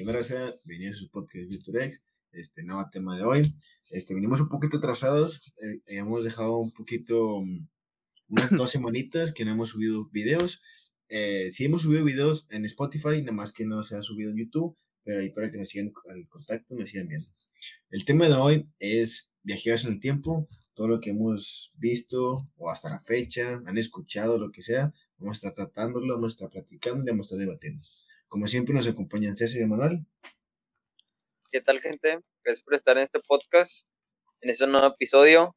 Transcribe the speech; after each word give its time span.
Primero 0.00 0.22
sea, 0.22 0.50
venía 0.64 0.94
su 0.94 1.10
podcast 1.10 1.46
Virturex, 1.50 2.02
este 2.32 2.62
nuevo 2.62 2.88
tema 2.90 3.18
de 3.18 3.22
hoy. 3.22 3.42
Este, 3.90 4.14
venimos 4.14 4.40
un 4.40 4.48
poquito 4.48 4.78
atrasados, 4.78 5.52
eh, 5.62 5.82
hemos 5.88 6.24
dejado 6.24 6.56
un 6.56 6.72
poquito, 6.72 7.42
mm, 7.42 7.68
unas 8.30 8.50
dos 8.64 8.70
semanitas 8.70 9.34
que 9.34 9.44
no 9.44 9.50
hemos 9.50 9.68
subido 9.68 10.06
videos. 10.06 10.62
Eh, 11.10 11.48
sí 11.50 11.66
hemos 11.66 11.82
subido 11.82 12.02
videos 12.02 12.46
en 12.48 12.64
Spotify, 12.64 13.20
nada 13.20 13.32
más 13.32 13.52
que 13.52 13.66
no 13.66 13.82
se 13.82 13.94
ha 13.94 14.00
subido 14.00 14.30
en 14.30 14.38
YouTube, 14.38 14.74
pero 15.04 15.20
ahí 15.20 15.28
para 15.28 15.50
que 15.50 15.58
nos 15.58 15.68
sigan 15.68 15.92
al 16.08 16.26
contacto, 16.28 16.74
nos 16.76 16.88
sigan 16.88 17.06
viendo. 17.06 17.28
El 17.90 18.02
tema 18.06 18.26
de 18.26 18.36
hoy 18.36 18.66
es 18.78 19.30
viajeros 19.42 19.84
en 19.84 19.92
el 19.92 20.00
tiempo, 20.00 20.48
todo 20.72 20.88
lo 20.88 21.00
que 21.02 21.10
hemos 21.10 21.72
visto 21.76 22.48
o 22.56 22.70
hasta 22.70 22.88
la 22.88 23.00
fecha, 23.00 23.60
han 23.66 23.76
escuchado, 23.76 24.38
lo 24.38 24.50
que 24.50 24.62
sea, 24.62 24.94
vamos 25.18 25.44
a 25.44 25.48
estar 25.48 25.52
tratándolo, 25.52 26.14
vamos 26.14 26.32
a 26.32 26.36
estar 26.36 26.48
platicando 26.48 27.04
y 27.04 27.10
vamos 27.10 27.26
a 27.26 27.34
estar 27.34 27.38
debatiendo. 27.38 27.84
Como 28.30 28.46
siempre 28.46 28.72
nos 28.72 28.86
acompañan 28.86 29.34
César 29.34 29.60
y 29.60 29.66
Manuel. 29.66 30.06
¿Qué 31.50 31.60
tal 31.60 31.80
gente? 31.80 32.20
Gracias 32.44 32.62
por 32.62 32.76
estar 32.76 32.96
en 32.96 33.02
este 33.02 33.18
podcast, 33.26 33.88
en 34.40 34.50
este 34.50 34.68
nuevo 34.68 34.86
episodio. 34.86 35.56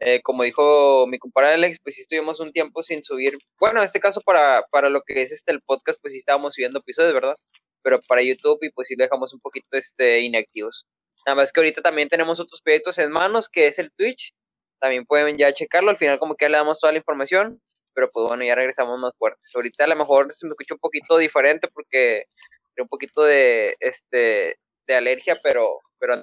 Eh, 0.00 0.22
como 0.22 0.42
dijo 0.44 1.06
mi 1.06 1.18
compadre 1.18 1.52
Alex, 1.52 1.80
pues 1.82 1.96
sí 1.96 2.00
estuvimos 2.00 2.40
un 2.40 2.50
tiempo 2.50 2.82
sin 2.82 3.04
subir, 3.04 3.36
bueno, 3.60 3.80
en 3.80 3.84
este 3.84 4.00
caso 4.00 4.22
para, 4.22 4.64
para 4.70 4.88
lo 4.88 5.02
que 5.02 5.20
es 5.20 5.32
este 5.32 5.52
el 5.52 5.60
podcast, 5.60 6.00
pues 6.00 6.12
sí 6.12 6.18
estábamos 6.18 6.54
subiendo 6.54 6.78
episodios, 6.78 7.12
¿verdad? 7.12 7.34
Pero 7.82 7.98
para 8.08 8.22
YouTube 8.22 8.58
y 8.62 8.70
pues 8.70 8.88
sí 8.88 8.94
lo 8.96 9.04
dejamos 9.04 9.34
un 9.34 9.40
poquito 9.40 9.76
este, 9.76 10.20
inactivos. 10.20 10.86
Nada 11.26 11.36
más 11.36 11.52
que 11.52 11.60
ahorita 11.60 11.82
también 11.82 12.08
tenemos 12.08 12.40
otros 12.40 12.62
proyectos 12.62 12.96
en 12.96 13.12
manos, 13.12 13.50
que 13.50 13.66
es 13.66 13.78
el 13.78 13.92
Twitch. 13.92 14.32
También 14.80 15.04
pueden 15.04 15.36
ya 15.36 15.52
checarlo, 15.52 15.90
al 15.90 15.98
final 15.98 16.18
como 16.18 16.36
que 16.36 16.46
ya 16.46 16.48
le 16.48 16.56
damos 16.56 16.80
toda 16.80 16.92
la 16.92 17.00
información 17.00 17.60
pero 17.98 18.08
pues 18.12 18.28
bueno, 18.28 18.44
ya 18.44 18.54
regresamos 18.54 18.96
más 19.00 19.12
fuertes. 19.18 19.50
Ahorita 19.56 19.82
a 19.82 19.88
lo 19.88 19.96
mejor 19.96 20.32
se 20.32 20.46
me 20.46 20.52
escucha 20.52 20.74
un 20.74 20.78
poquito 20.78 21.18
diferente 21.18 21.66
porque 21.74 22.26
tengo 22.72 22.84
un 22.84 22.88
poquito 22.88 23.24
de, 23.24 23.74
este, 23.80 24.56
de 24.86 24.94
alergia, 24.94 25.36
pero, 25.42 25.80
pero 25.98 26.22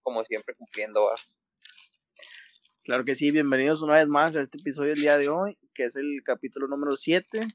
como 0.00 0.22
siempre 0.22 0.54
cumpliendo. 0.54 1.10
Claro 2.84 3.04
que 3.04 3.16
sí, 3.16 3.32
bienvenidos 3.32 3.82
una 3.82 3.94
vez 3.94 4.06
más 4.06 4.36
a 4.36 4.42
este 4.42 4.58
episodio 4.58 4.90
del 4.90 5.00
día 5.00 5.18
de 5.18 5.28
hoy, 5.28 5.58
que 5.74 5.86
es 5.86 5.96
el 5.96 6.22
capítulo 6.24 6.68
número 6.68 6.94
7, 6.94 7.48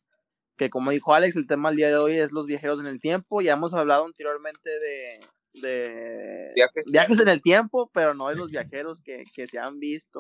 que 0.58 0.70
como 0.70 0.92
dijo 0.92 1.14
Alex, 1.14 1.38
el 1.38 1.48
tema 1.48 1.70
del 1.70 1.78
día 1.78 1.88
de 1.88 1.96
hoy 1.96 2.18
es 2.18 2.34
los 2.34 2.48
viajeros 2.48 2.82
en 2.82 2.88
el 2.88 3.00
tiempo. 3.00 3.40
Ya 3.40 3.54
hemos 3.54 3.74
hablado 3.74 4.04
anteriormente 4.04 4.70
de, 4.78 5.20
de 5.54 6.52
viajes. 6.54 6.84
viajes 6.86 7.20
en 7.22 7.30
el 7.30 7.42
tiempo, 7.42 7.90
pero 7.94 8.14
no 8.14 8.28
de 8.28 8.36
los 8.36 8.52
viajeros 8.52 9.02
que, 9.02 9.24
que 9.34 9.48
se 9.48 9.58
han 9.58 9.80
visto 9.80 10.20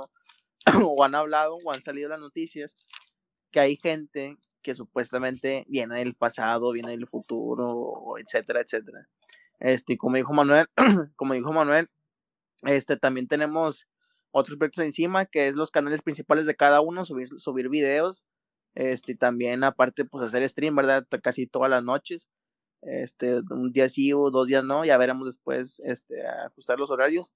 o 0.82 1.04
han 1.04 1.14
hablado 1.14 1.58
o 1.66 1.74
han 1.74 1.82
salido 1.82 2.08
las 2.08 2.22
noticias, 2.22 2.78
que 3.58 3.62
hay 3.62 3.76
gente 3.76 4.38
que 4.62 4.76
supuestamente 4.76 5.66
viene 5.68 5.96
del 5.96 6.14
pasado, 6.14 6.72
viene 6.74 6.92
del 6.92 7.08
futuro, 7.08 8.14
etcétera, 8.20 8.62
etcétera. 8.62 9.10
Este, 9.60 9.98
como 9.98 10.16
dijo 10.16 10.32
Manuel, 10.32 10.68
como 11.16 11.34
dijo 11.34 11.52
Manuel, 11.52 11.90
este, 12.62 12.98
también 12.98 13.28
tenemos 13.28 13.88
otros 14.30 14.60
proyectos 14.60 14.84
encima, 14.84 15.26
que 15.26 15.48
es 15.48 15.56
los 15.56 15.72
canales 15.72 16.04
principales 16.04 16.46
de 16.46 16.56
cada 16.56 16.82
uno, 16.82 17.04
subir, 17.04 17.30
subir 17.40 17.68
videos, 17.68 18.24
este, 18.76 19.16
también 19.16 19.64
aparte, 19.64 20.06
pues 20.06 20.24
hacer 20.24 20.48
stream, 20.48 20.76
¿verdad? 20.76 21.08
Casi 21.24 21.48
todas 21.48 21.72
las 21.72 21.84
noches, 21.84 22.30
este, 22.84 23.40
un 23.50 23.72
día 23.72 23.90
sí 23.90 24.14
o 24.14 24.30
dos 24.30 24.46
días 24.46 24.64
no, 24.64 24.86
ya 24.86 24.98
veremos 24.98 25.26
después, 25.26 25.82
este, 25.84 26.28
ajustar 26.46 26.78
los 26.78 26.92
horarios, 26.92 27.34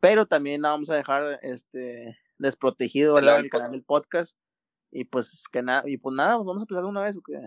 pero 0.00 0.24
también 0.24 0.62
vamos 0.62 0.88
a 0.88 0.96
dejar, 0.96 1.38
este, 1.42 2.16
desprotegido, 2.38 3.12
¿verdad? 3.12 3.40
El 3.40 3.50
canal 3.50 3.72
del 3.72 3.82
podcast, 3.82 4.38
y 4.90 5.04
pues 5.04 5.44
que 5.50 5.62
nada, 5.62 5.82
y 5.86 5.96
pues 5.96 6.14
nada, 6.14 6.36
vamos 6.36 6.58
a 6.58 6.64
empezar 6.64 6.82
de 6.82 6.88
una 6.88 7.02
vez 7.02 7.16
o 7.16 7.22
qué. 7.22 7.38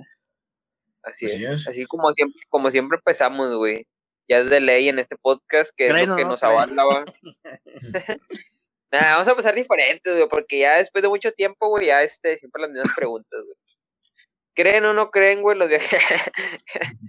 Así, 1.03 1.25
es. 1.25 1.67
Así 1.67 1.85
como 1.85 2.13
siempre, 2.13 2.41
como 2.49 2.71
siempre 2.71 2.97
empezamos, 2.97 3.55
güey. 3.55 3.85
Ya 4.29 4.37
es 4.37 4.49
de 4.49 4.61
ley 4.61 4.87
en 4.87 4.99
este 4.99 5.17
podcast 5.17 5.71
que 5.75 5.87
es 5.87 6.07
lo 6.07 6.15
que 6.15 6.23
nos 6.23 6.41
avala, 6.43 6.75
Nada, 8.91 9.13
vamos 9.13 9.27
a 9.27 9.31
empezar 9.31 9.55
diferente, 9.55 10.13
güey, 10.13 10.29
porque 10.29 10.59
ya 10.59 10.77
después 10.77 11.01
de 11.01 11.09
mucho 11.09 11.31
tiempo, 11.31 11.67
güey, 11.67 11.87
ya 11.87 12.03
este, 12.03 12.37
siempre 12.37 12.61
las 12.61 12.71
mismas 12.71 12.95
preguntas, 12.95 13.41
güey. 13.43 13.57
¿Creen 14.55 14.85
o 14.85 14.93
no 14.93 15.09
creen, 15.09 15.41
güey, 15.41 15.57
los 15.57 15.67
viajeros? 15.67 16.21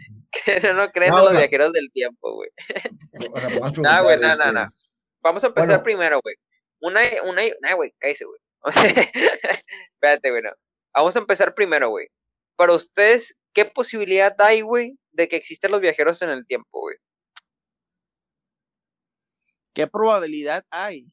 ¿Creen 0.44 0.66
o 0.66 0.72
no 0.72 0.90
creen 0.90 1.14
los 1.14 1.32
viajeros 1.32 1.72
del 1.72 1.92
tiempo, 1.92 2.34
güey? 2.34 2.48
no, 3.12 4.02
güey, 4.02 4.18
no, 4.18 4.36
no, 4.36 4.52
no. 4.52 4.74
Vamos 5.20 5.44
a 5.44 5.48
empezar 5.48 5.82
primero, 5.82 6.20
güey. 6.22 6.36
Una, 6.80 7.02
una, 7.24 7.42
una, 7.58 7.74
güey, 7.74 7.92
cállese, 7.98 8.24
güey. 8.24 8.40
Espérate, 9.94 10.30
güey. 10.30 10.42
Vamos 10.94 11.16
a 11.16 11.18
empezar 11.18 11.54
primero, 11.54 11.90
güey. 11.90 12.08
Para 12.56 12.72
ustedes, 12.72 13.36
¿qué 13.52 13.64
posibilidad 13.64 14.34
hay, 14.40 14.60
güey, 14.60 14.98
de 15.12 15.28
que 15.28 15.36
existen 15.36 15.70
los 15.70 15.80
viajeros 15.80 16.22
en 16.22 16.30
el 16.30 16.46
tiempo, 16.46 16.80
güey? 16.80 16.96
¿Qué 19.74 19.88
probabilidad 19.88 20.64
hay? 20.70 21.12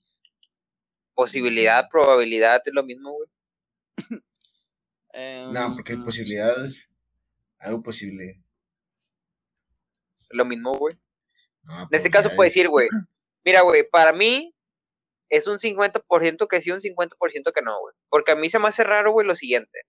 Posibilidad, 1.16 1.90
probabilidad, 1.90 2.62
es 2.64 2.74
lo 2.74 2.84
mismo, 2.84 3.12
güey. 3.12 3.28
no, 5.54 5.74
porque 5.74 5.94
hay 5.94 5.98
em, 5.98 6.06
posibilidades. 6.06 6.88
Algo 7.58 7.82
posible. 7.82 8.42
Lo 10.30 10.46
mismo, 10.46 10.74
güey. 10.74 10.96
en 11.68 11.88
este 11.92 12.12
caso 12.12 12.30
puede 12.36 12.50
decir, 12.50 12.70
güey. 12.70 12.88
Mira, 13.44 13.62
güey, 13.62 13.84
para 13.90 14.14
mí, 14.14 14.56
es 15.32 15.48
un 15.48 15.60
50% 15.60 16.48
que 16.48 16.62
sí, 16.62 16.72
un 16.72 16.82
50% 16.82 17.54
que 17.54 17.62
no, 17.62 17.80
güey. 17.80 17.96
Porque 18.10 18.34
a 18.34 18.36
mí 18.36 18.50
se 18.50 18.60
me 18.60 18.68
hace 18.68 18.84
raro, 18.84 19.14
güey, 19.14 19.26
lo 19.26 19.34
siguiente. 19.36 19.84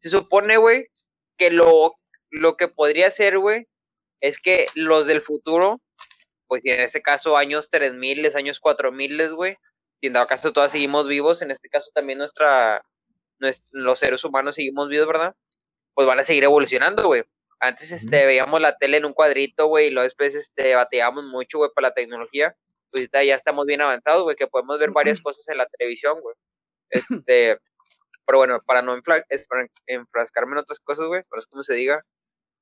Se 0.00 0.08
supone, 0.08 0.56
güey, 0.56 0.88
que 1.36 1.50
lo, 1.50 1.96
lo 2.30 2.56
que 2.56 2.66
podría 2.66 3.10
ser, 3.10 3.38
güey, 3.38 3.68
es 4.20 4.40
que 4.40 4.66
los 4.74 5.06
del 5.06 5.20
futuro, 5.20 5.82
pues 6.46 6.62
en 6.64 6.80
este 6.80 7.02
caso 7.02 7.36
años 7.36 7.68
3000, 7.68 8.34
años 8.36 8.58
4000, 8.58 9.34
güey, 9.34 9.56
y 10.00 10.06
en 10.06 10.14
dado 10.14 10.26
caso 10.26 10.52
todas 10.52 10.72
seguimos 10.72 11.06
vivos, 11.06 11.42
en 11.42 11.50
este 11.50 11.68
caso 11.68 11.90
también 11.94 12.18
nuestra, 12.18 12.82
los 13.72 13.98
seres 13.98 14.24
humanos 14.24 14.54
seguimos 14.54 14.88
vivos, 14.88 15.08
¿verdad? 15.08 15.34
Pues 15.92 16.06
van 16.06 16.20
a 16.20 16.24
seguir 16.24 16.44
evolucionando, 16.44 17.06
güey. 17.06 17.22
Antes 17.60 17.92
este, 17.92 18.24
veíamos 18.24 18.60
la 18.62 18.78
tele 18.78 18.96
en 18.96 19.04
un 19.04 19.12
cuadrito, 19.12 19.66
güey, 19.66 19.88
y 19.88 19.90
luego 19.90 20.04
después 20.04 20.34
este, 20.34 20.74
bateábamos 20.74 21.24
mucho, 21.24 21.58
güey, 21.58 21.70
para 21.74 21.88
la 21.88 21.94
tecnología 21.94 22.56
pues 22.90 23.08
ya 23.12 23.34
estamos 23.34 23.66
bien 23.66 23.80
avanzados, 23.80 24.22
güey, 24.24 24.36
que 24.36 24.46
podemos 24.46 24.78
ver 24.78 24.90
varias 24.90 25.20
cosas 25.20 25.46
en 25.48 25.58
la 25.58 25.66
televisión, 25.66 26.20
güey. 26.20 26.34
Este, 27.24 27.58
pero 28.24 28.38
bueno, 28.38 28.60
para 28.64 28.80
no 28.80 28.94
enfrascarme 28.94 30.52
en 30.52 30.58
otras 30.58 30.80
cosas, 30.80 31.06
güey, 31.06 31.22
por 31.28 31.38
eso 31.38 31.48
como 31.50 31.62
se 31.62 31.74
diga, 31.74 32.00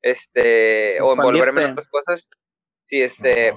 este, 0.03 1.01
o 1.01 1.13
envolverme 1.13 1.63
en 1.63 1.71
otras 1.73 1.87
cosas, 1.87 2.29
sí, 2.89 3.03
este, 3.03 3.55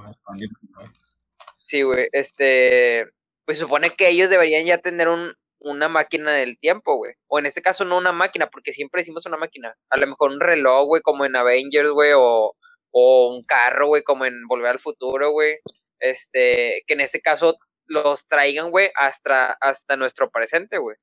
sí, 1.65 1.81
güey, 1.81 2.07
este, 2.11 3.09
pues 3.45 3.57
supone 3.57 3.89
que 3.89 4.09
ellos 4.09 4.29
deberían 4.29 4.65
ya 4.65 4.77
tener 4.77 5.07
un, 5.07 5.33
una 5.59 5.87
máquina 5.87 6.31
del 6.33 6.59
tiempo, 6.59 6.97
güey. 6.97 7.15
O 7.27 7.39
en 7.39 7.47
este 7.47 7.63
caso 7.63 7.83
no 7.83 7.97
una 7.97 8.11
máquina, 8.11 8.47
porque 8.47 8.73
siempre 8.73 9.01
decimos 9.01 9.25
una 9.25 9.37
máquina. 9.37 9.75
A 9.89 9.97
lo 9.97 10.05
mejor 10.05 10.31
un 10.31 10.39
reloj, 10.39 10.85
güey, 10.85 11.01
como 11.01 11.25
en 11.25 11.35
Avengers, 11.35 11.89
güey, 11.89 12.11
o, 12.15 12.55
o 12.91 13.27
un 13.35 13.43
carro, 13.43 13.87
güey, 13.87 14.03
como 14.03 14.25
en 14.25 14.45
Volver 14.47 14.71
al 14.71 14.79
Futuro, 14.79 15.31
güey 15.31 15.57
este, 15.99 16.83
que 16.87 16.93
en 16.93 17.01
ese 17.01 17.21
caso 17.21 17.57
los 17.85 18.27
traigan, 18.27 18.71
güey, 18.71 18.91
hasta, 18.95 19.53
hasta 19.53 19.95
nuestro 19.95 20.29
presente, 20.29 20.77
güey. 20.77 20.97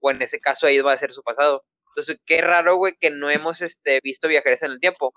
O 0.00 0.10
en 0.10 0.22
ese 0.22 0.38
caso 0.38 0.66
ellos 0.66 0.86
va 0.86 0.92
a 0.92 0.98
ser 0.98 1.12
su 1.12 1.22
pasado. 1.22 1.64
Entonces, 1.88 2.20
qué 2.24 2.40
raro, 2.40 2.76
güey, 2.76 2.94
que 2.98 3.10
no 3.10 3.30
hemos 3.30 3.60
este, 3.60 4.00
visto 4.02 4.28
viajeros 4.28 4.62
en 4.62 4.72
el 4.72 4.80
tiempo. 4.80 5.12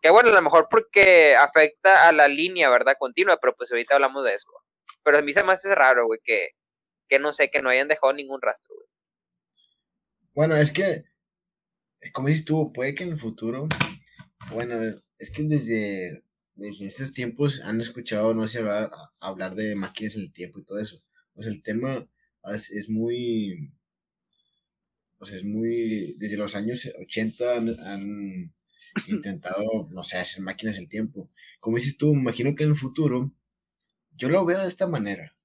Que 0.00 0.10
bueno, 0.10 0.30
a 0.30 0.34
lo 0.34 0.42
mejor 0.42 0.68
porque 0.70 1.34
afecta 1.34 2.08
a 2.08 2.12
la 2.12 2.28
línea, 2.28 2.70
¿verdad? 2.70 2.96
Continua, 2.98 3.38
pero 3.40 3.54
pues 3.56 3.70
ahorita 3.72 3.94
hablamos 3.94 4.24
de 4.24 4.34
eso. 4.34 4.48
Pero 5.02 5.18
a 5.18 5.22
mí 5.22 5.32
se 5.32 5.42
me 5.42 5.52
hace 5.52 5.74
raro, 5.74 6.06
güey, 6.06 6.20
que, 6.22 6.50
que 7.08 7.18
no 7.18 7.32
sé, 7.32 7.50
que 7.50 7.62
no 7.62 7.70
hayan 7.70 7.88
dejado 7.88 8.12
ningún 8.12 8.40
rastro, 8.42 8.74
güey. 8.74 8.88
Bueno, 10.34 10.56
es 10.56 10.70
que, 10.70 11.04
como 12.12 12.28
dices 12.28 12.44
tú, 12.44 12.72
puede 12.72 12.94
que 12.94 13.02
en 13.02 13.10
el 13.10 13.18
futuro, 13.18 13.66
bueno, 14.52 14.76
es 15.18 15.32
que 15.32 15.42
desde 15.42 16.22
desde 16.58 16.86
estos 16.86 17.12
tiempos 17.12 17.60
han 17.60 17.80
escuchado, 17.80 18.34
no 18.34 18.48
sé, 18.48 18.58
hablar, 18.58 18.90
hablar 19.20 19.54
de 19.54 19.76
máquinas 19.76 20.16
en 20.16 20.22
el 20.22 20.32
tiempo 20.32 20.58
y 20.58 20.64
todo 20.64 20.78
eso. 20.78 21.00
O 21.34 21.42
sea, 21.42 21.52
el 21.52 21.62
tema 21.62 22.08
es, 22.52 22.90
muy, 22.90 23.72
o 25.18 25.24
sea, 25.24 25.36
es 25.36 25.44
muy, 25.44 26.14
desde 26.18 26.36
los 26.36 26.56
años 26.56 26.90
80 27.00 27.56
han, 27.56 28.52
intentado, 29.06 29.88
no 29.92 30.02
sé, 30.02 30.18
hacer 30.18 30.42
máquinas 30.42 30.76
del 30.76 30.88
tiempo. 30.88 31.30
Como 31.60 31.76
dices 31.76 31.96
tú, 31.96 32.12
imagino 32.12 32.54
que 32.56 32.64
en 32.64 32.70
el 32.70 32.76
futuro, 32.76 33.32
yo 34.16 34.28
lo 34.28 34.44
veo 34.44 34.60
de 34.60 34.68
esta 34.68 34.88
manera. 34.88 35.36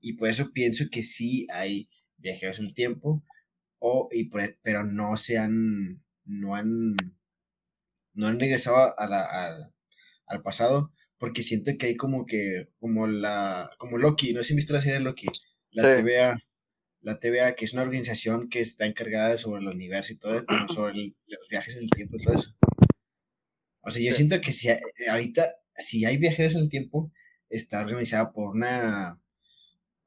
Y 0.00 0.14
por 0.14 0.28
eso 0.28 0.52
pienso 0.52 0.84
que 0.90 1.02
sí 1.02 1.46
hay 1.50 1.88
viajeros 2.18 2.58
en 2.58 2.66
el 2.66 2.74
tiempo, 2.74 3.24
o, 3.78 4.08
y 4.12 4.28
pero 4.62 4.84
no 4.84 5.16
se 5.16 5.38
han, 5.38 6.04
no 6.24 6.54
han, 6.54 6.94
no 8.12 8.26
han 8.26 8.38
regresado 8.38 8.98
a 8.98 9.08
la, 9.08 9.72
al 10.28 10.42
pasado, 10.42 10.92
porque 11.18 11.42
siento 11.42 11.72
que 11.78 11.86
hay 11.86 11.96
como 11.96 12.26
que, 12.26 12.68
como 12.78 13.06
la, 13.06 13.70
como 13.78 13.98
Loki, 13.98 14.32
no 14.32 14.42
sé 14.42 14.50
si 14.50 14.56
visto 14.56 14.72
la 14.72 14.80
serie 14.80 15.00
Loki, 15.00 15.26
la 15.70 15.82
TVA, 15.82 16.38
la 17.00 17.18
TVA, 17.18 17.54
que 17.54 17.64
es 17.64 17.72
una 17.72 17.82
organización 17.82 18.48
que 18.48 18.60
está 18.60 18.86
encargada 18.86 19.36
sobre 19.36 19.62
el 19.62 19.68
universo 19.68 20.12
y 20.12 20.16
todo, 20.16 20.44
sobre 20.74 20.94
los 21.26 21.48
viajes 21.50 21.76
en 21.76 21.84
el 21.84 21.90
tiempo 21.90 22.16
y 22.16 22.22
todo 22.22 22.34
eso. 22.34 22.54
O 23.80 23.90
sea, 23.90 24.02
yo 24.02 24.12
siento 24.12 24.40
que 24.40 24.52
si 24.52 24.68
ahorita, 25.10 25.54
si 25.76 26.04
hay 26.04 26.18
viajeros 26.18 26.54
en 26.54 26.62
el 26.62 26.68
tiempo, 26.68 27.12
está 27.48 27.80
organizada 27.80 28.32
por 28.32 28.54
una, 28.54 29.20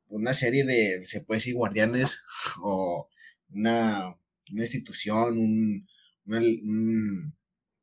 una 0.07 0.33
serie 0.33 0.63
de, 0.65 1.05
se 1.05 1.21
puede 1.21 1.37
decir, 1.37 1.55
guardianes 1.55 2.19
o 2.61 3.09
una, 3.49 4.15
una 4.51 4.61
institución, 4.61 5.37
un, 5.37 5.87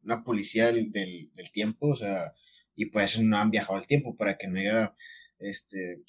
una, 0.03 0.25
policía 0.25 0.73
del, 0.73 0.91
del, 0.93 1.53
tiempo, 1.53 1.89
o 1.89 1.97
sea, 1.97 2.35
y 2.75 2.87
por 2.87 3.03
eso 3.03 3.23
no 3.23 3.37
han 3.39 3.51
viajado 3.51 3.79
al 3.79 3.87
tiempo, 3.87 4.17
para 4.17 4.37
que 4.37 4.49
no 4.49 4.59
haya, 4.61 4.95
este, 5.39 6.03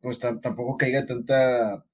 pues 0.00 0.18
tampoco 0.18 0.76
caiga 0.76 1.06
tanta 1.06 1.84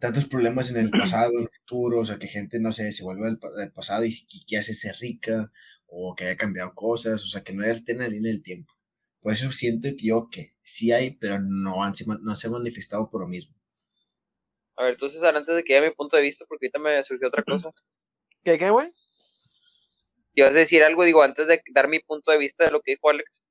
tantos 0.00 0.26
problemas 0.26 0.70
en 0.70 0.78
el 0.78 0.90
pasado, 0.90 1.32
en 1.34 1.42
el 1.42 1.50
futuro, 1.60 2.00
o 2.00 2.04
sea, 2.04 2.18
que 2.18 2.26
gente, 2.26 2.58
no 2.58 2.72
sé, 2.72 2.90
se 2.90 3.04
vuelva 3.04 3.26
del, 3.26 3.72
pasado 3.72 4.04
y, 4.04 4.26
que 4.46 4.56
hace 4.56 4.74
ser 4.74 4.96
rica, 4.96 5.52
o 5.86 6.14
que 6.16 6.24
haya 6.24 6.36
cambiado 6.36 6.74
cosas, 6.74 7.22
o 7.22 7.26
sea, 7.26 7.42
que 7.44 7.52
no 7.52 7.64
haya 7.64 7.74
línea 8.08 8.32
del 8.32 8.42
tiempo. 8.42 8.74
Por 9.20 9.32
eso 9.34 9.52
siento 9.52 9.88
que 9.96 10.06
yo 10.06 10.28
que 10.30 10.48
sí 10.62 10.92
hay, 10.92 11.12
pero 11.12 11.38
no, 11.38 11.84
han, 11.84 11.92
no 12.22 12.34
se 12.34 12.46
han 12.46 12.52
manifestado 12.54 13.10
por 13.10 13.20
lo 13.20 13.28
mismo. 13.28 13.54
A 14.76 14.84
ver, 14.84 14.92
entonces, 14.94 15.22
antes 15.22 15.54
de 15.54 15.62
que 15.62 15.74
dé 15.74 15.82
mi 15.82 15.94
punto 15.94 16.16
de 16.16 16.22
vista, 16.22 16.46
porque 16.48 16.66
ahorita 16.66 16.78
me 16.78 17.02
surgió 17.02 17.28
otra 17.28 17.42
cosa. 17.42 17.70
¿Qué, 18.42 18.58
qué, 18.58 18.70
güey? 18.70 18.90
¿Ibas 20.40 20.56
a 20.56 20.60
decir 20.60 20.82
algo, 20.82 21.04
digo, 21.04 21.22
antes 21.22 21.46
de 21.46 21.62
dar 21.74 21.86
mi 21.86 22.00
punto 22.00 22.32
de 22.32 22.38
vista 22.38 22.64
de 22.64 22.70
lo 22.70 22.80
que 22.80 22.92
dijo 22.92 23.10
Alex? 23.10 23.44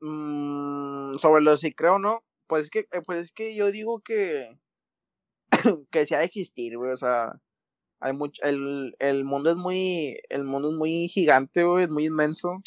Mm, 0.00 1.14
sobre 1.16 1.44
lo 1.44 1.56
si 1.56 1.72
creo 1.72 1.94
o 1.94 1.98
no, 2.00 2.24
pues 2.48 2.64
es 2.64 2.70
que, 2.70 2.80
eh, 2.80 3.02
pues 3.06 3.20
es 3.20 3.32
que 3.32 3.54
yo 3.54 3.70
digo 3.70 4.00
que 4.00 4.58
que 5.92 6.06
se 6.06 6.16
de 6.16 6.24
existir, 6.24 6.76
güey, 6.76 6.90
o 6.90 6.96
sea, 6.96 7.40
hay 8.00 8.14
mucho, 8.14 8.42
el, 8.42 8.96
el 8.98 9.24
mundo 9.24 9.50
es 9.50 9.56
muy, 9.56 10.18
el 10.28 10.42
mundo 10.42 10.70
es 10.70 10.76
muy 10.76 11.06
gigante, 11.08 11.62
güey, 11.62 11.84
es 11.84 11.90
muy 11.90 12.06
inmenso, 12.06 12.62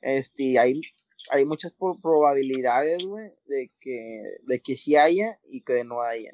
este, 0.00 0.58
hay, 0.58 0.80
hay 1.30 1.44
muchas 1.44 1.72
probabilidades, 2.02 3.04
güey, 3.04 3.30
de 3.46 3.70
que, 3.80 4.22
de 4.42 4.60
que 4.62 4.76
sí 4.76 4.96
haya 4.96 5.38
y 5.48 5.62
que 5.62 5.84
no 5.84 6.02
haya. 6.02 6.32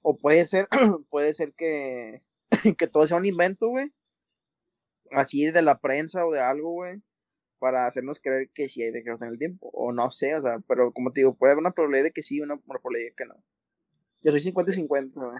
O 0.00 0.16
puede 0.16 0.46
ser, 0.46 0.66
puede 1.10 1.34
ser 1.34 1.52
que, 1.52 2.22
que 2.78 2.86
todo 2.86 3.06
sea 3.06 3.18
un 3.18 3.26
invento, 3.26 3.68
güey, 3.68 3.92
así 5.12 5.50
de 5.50 5.62
la 5.62 5.78
prensa 5.78 6.26
o 6.26 6.32
de 6.32 6.40
algo, 6.40 6.70
güey, 6.70 7.00
para 7.58 7.86
hacernos 7.86 8.20
creer 8.20 8.50
que 8.54 8.68
sí 8.68 8.82
hay 8.82 8.90
de 8.90 9.02
que 9.02 9.10
en 9.10 9.28
el 9.28 9.38
tiempo, 9.38 9.70
o 9.72 9.92
no 9.92 10.10
sé, 10.10 10.34
o 10.34 10.40
sea, 10.40 10.58
pero 10.66 10.92
como 10.92 11.12
te 11.12 11.20
digo, 11.20 11.34
puede 11.34 11.52
haber 11.52 11.62
una 11.62 11.72
probabilidad 11.72 12.04
de 12.04 12.12
que 12.12 12.22
sí 12.22 12.36
y 12.36 12.40
una 12.40 12.56
probabilidad 12.56 13.10
de 13.10 13.14
que 13.16 13.24
no. 13.24 13.34
Yo 14.22 14.30
soy 14.32 14.40
50 14.40 14.70
y 14.70 14.74
50, 14.74 15.20
güey. 15.20 15.38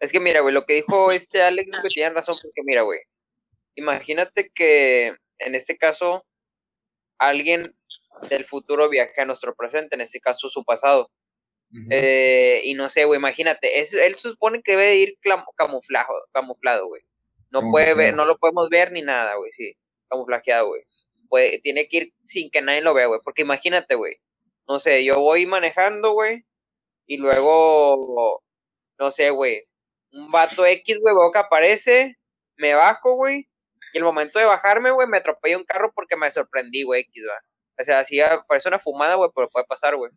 Es 0.00 0.12
que 0.12 0.20
mira, 0.20 0.40
güey, 0.40 0.52
lo 0.52 0.66
que 0.66 0.74
dijo 0.74 1.12
este 1.12 1.42
Alex, 1.42 1.70
que 1.80 1.88
tiene 1.88 2.14
razón, 2.14 2.36
porque 2.42 2.62
mira, 2.64 2.82
güey, 2.82 3.00
imagínate 3.74 4.50
que 4.54 5.16
en 5.38 5.54
este 5.54 5.78
caso 5.78 6.26
alguien 7.18 7.74
del 8.28 8.44
futuro 8.44 8.88
viaja 8.88 9.22
a 9.22 9.24
nuestro 9.24 9.54
presente, 9.54 9.94
en 9.94 10.02
este 10.02 10.20
caso 10.20 10.48
su 10.48 10.64
pasado. 10.64 11.10
eh, 11.90 12.60
y 12.64 12.74
no 12.74 12.88
sé, 12.88 13.04
güey, 13.04 13.18
imagínate, 13.18 13.80
es, 13.80 13.92
él 13.94 14.14
supone 14.16 14.62
que 14.62 14.72
debe 14.72 14.96
ir 14.96 15.18
camuflado, 15.56 16.12
camuflado, 16.32 16.86
güey. 16.86 17.02
No 17.54 17.70
puede 17.70 17.94
ver, 17.94 18.14
no 18.14 18.24
lo 18.24 18.36
podemos 18.36 18.68
ver 18.68 18.90
ni 18.90 19.00
nada, 19.00 19.36
güey, 19.36 19.52
sí, 19.52 19.76
camuflajeado, 20.08 20.74
güey. 21.28 21.60
tiene 21.62 21.86
que 21.86 21.96
ir 21.96 22.12
sin 22.24 22.50
que 22.50 22.60
nadie 22.60 22.80
lo 22.80 22.94
vea, 22.94 23.06
güey, 23.06 23.20
porque 23.22 23.42
imagínate, 23.42 23.94
güey. 23.94 24.16
No 24.66 24.80
sé, 24.80 25.04
yo 25.04 25.20
voy 25.20 25.46
manejando, 25.46 26.12
güey, 26.12 26.44
y 27.06 27.16
luego, 27.18 28.42
no 28.98 29.10
sé, 29.12 29.30
güey, 29.30 29.62
un 30.10 30.30
vato 30.30 30.66
X, 30.66 30.98
güey, 31.00 31.14
veo 31.14 31.30
que 31.30 31.38
aparece, 31.38 32.16
me 32.56 32.74
bajo, 32.74 33.14
güey, 33.14 33.48
y 33.92 33.98
el 33.98 34.04
momento 34.04 34.40
de 34.40 34.46
bajarme, 34.46 34.90
güey, 34.90 35.06
me 35.06 35.18
atropellé 35.18 35.56
un 35.56 35.64
carro 35.64 35.92
porque 35.94 36.16
me 36.16 36.30
sorprendí, 36.32 36.82
güey, 36.82 37.02
X, 37.02 37.22
güey. 37.24 37.38
O 37.78 37.84
sea, 37.84 38.00
así 38.00 38.18
parece 38.48 38.68
una 38.68 38.80
fumada, 38.80 39.14
güey, 39.14 39.30
pero 39.32 39.48
puede 39.48 39.66
pasar, 39.66 39.94
güey. 39.94 40.10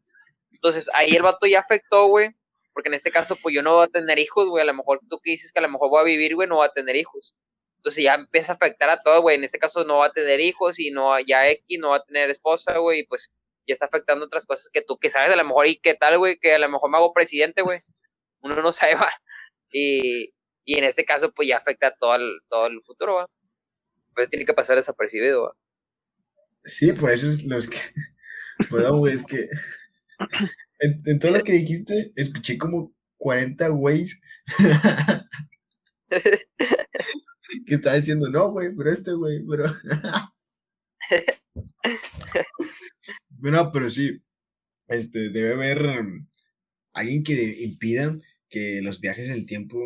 Entonces, 0.51 0.89
ahí 0.95 1.15
el 1.15 1.21
vato 1.21 1.45
ya 1.45 1.59
afectó, 1.59 2.07
güey, 2.07 2.31
porque 2.77 2.89
en 2.89 2.93
este 2.93 3.09
caso, 3.09 3.35
pues 3.41 3.55
yo 3.55 3.63
no 3.63 3.73
voy 3.73 3.85
a 3.85 3.87
tener 3.87 4.19
hijos, 4.19 4.47
güey, 4.47 4.61
a 4.61 4.65
lo 4.65 4.75
mejor 4.75 4.99
tú 5.09 5.19
que 5.19 5.31
dices 5.31 5.51
que 5.51 5.57
a 5.57 5.63
lo 5.63 5.69
mejor 5.69 5.89
voy 5.89 5.99
a 5.99 6.03
vivir, 6.03 6.35
güey, 6.35 6.47
no 6.47 6.57
voy 6.57 6.67
a 6.67 6.71
tener 6.71 6.95
hijos. 6.95 7.35
Entonces 7.77 8.03
ya 8.03 8.13
empieza 8.13 8.51
a 8.51 8.55
afectar 8.55 8.87
a 8.91 9.01
todo, 9.01 9.19
güey. 9.23 9.35
En 9.35 9.43
este 9.43 9.57
caso 9.57 9.83
no 9.83 9.97
va 9.97 10.05
a 10.05 10.11
tener 10.11 10.39
hijos 10.41 10.77
y 10.77 10.91
no, 10.91 11.19
ya 11.19 11.49
X 11.49 11.79
no 11.79 11.89
va 11.89 11.95
a 11.95 12.03
tener 12.03 12.29
esposa, 12.29 12.77
güey, 12.77 12.99
y 12.99 13.03
pues 13.07 13.33
ya 13.65 13.73
está 13.73 13.87
afectando 13.87 14.25
otras 14.25 14.45
cosas 14.45 14.69
que 14.71 14.83
tú 14.83 14.99
que 14.99 15.09
sabes 15.09 15.33
a 15.33 15.35
lo 15.35 15.43
mejor 15.43 15.65
y 15.65 15.79
qué 15.79 15.95
tal, 15.95 16.19
güey, 16.19 16.37
que 16.37 16.53
a 16.53 16.59
lo 16.59 16.69
mejor 16.69 16.91
me 16.91 16.97
hago 16.97 17.13
presidente, 17.13 17.63
güey. 17.63 17.79
Uno 18.41 18.61
no 18.61 18.71
sabe, 18.71 18.93
va. 18.93 19.11
Y, 19.71 20.35
y 20.63 20.77
en 20.77 20.83
este 20.83 21.03
caso, 21.03 21.31
pues 21.31 21.47
ya 21.47 21.57
afecta 21.57 21.95
todo 21.99 22.13
el, 22.13 22.41
todo 22.47 22.67
el 22.67 22.79
futuro, 22.83 23.15
va. 23.15 23.27
Pues 24.13 24.29
tiene 24.29 24.45
que 24.45 24.53
pasar 24.53 24.75
desapercibido, 24.75 25.45
va. 25.45 25.53
Sí, 26.63 26.93
por 26.93 27.09
eso 27.09 27.27
es 27.27 27.43
los 27.43 27.67
que. 27.67 27.79
Perdón, 28.69 28.99
güey, 28.99 29.15
es 29.15 29.25
que. 29.25 29.49
En, 30.79 31.19
todo 31.19 31.31
lo 31.31 31.43
que 31.43 31.53
dijiste, 31.53 32.13
escuché 32.15 32.57
como 32.57 32.93
40 33.17 33.67
güeyes. 33.69 34.19
que 37.65 37.75
estaba 37.75 37.95
diciendo, 37.95 38.29
no, 38.29 38.51
güey, 38.51 38.75
pero 38.75 38.91
este 38.91 39.13
güey, 39.13 39.43
pero. 39.47 39.65
Bueno, 43.39 43.71
pero 43.71 43.89
sí, 43.89 44.19
este, 44.87 45.29
debe 45.29 45.53
haber 45.53 45.85
um, 45.85 46.27
alguien 46.93 47.23
que 47.23 47.63
impida 47.63 48.19
que 48.49 48.81
los 48.81 48.99
viajes 48.99 49.27
en 49.29 49.35
el 49.35 49.45
tiempo 49.45 49.79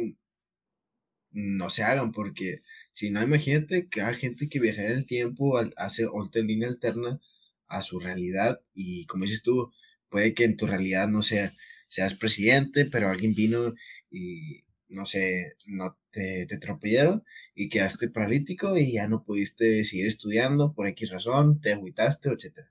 no 1.31 1.69
se 1.69 1.83
hagan, 1.83 2.11
porque 2.11 2.61
si 2.91 3.09
no, 3.09 3.21
imagínate 3.21 3.87
que 3.87 4.01
hay 4.01 4.15
gente 4.15 4.49
que 4.49 4.59
viaja 4.59 4.83
en 4.83 4.91
el 4.91 5.05
tiempo, 5.05 5.57
hace 5.77 6.05
otra 6.05 6.41
línea 6.41 6.69
alterna 6.69 7.19
a 7.67 7.81
su 7.81 7.99
realidad 7.99 8.61
y 8.73 9.05
como 9.05 9.23
dices 9.23 9.43
tú, 9.43 9.71
puede 10.11 10.35
que 10.35 10.43
en 10.43 10.57
tu 10.57 10.67
realidad 10.67 11.07
no 11.07 11.23
sea, 11.23 11.51
seas 11.87 12.13
presidente, 12.13 12.85
pero 12.85 13.09
alguien 13.09 13.33
vino 13.33 13.73
y 14.11 14.63
no 14.89 15.05
sé, 15.05 15.55
no 15.67 15.97
te, 16.11 16.45
te 16.45 16.55
atropellaron 16.55 17.23
y 17.55 17.69
quedaste 17.69 18.09
paralítico 18.09 18.77
y 18.77 18.93
ya 18.93 19.07
no 19.07 19.23
pudiste 19.23 19.83
seguir 19.83 20.05
estudiando 20.05 20.73
por 20.73 20.87
X 20.87 21.09
razón, 21.09 21.61
te 21.61 21.73
agüitaste, 21.73 22.29
etcétera. 22.29 22.69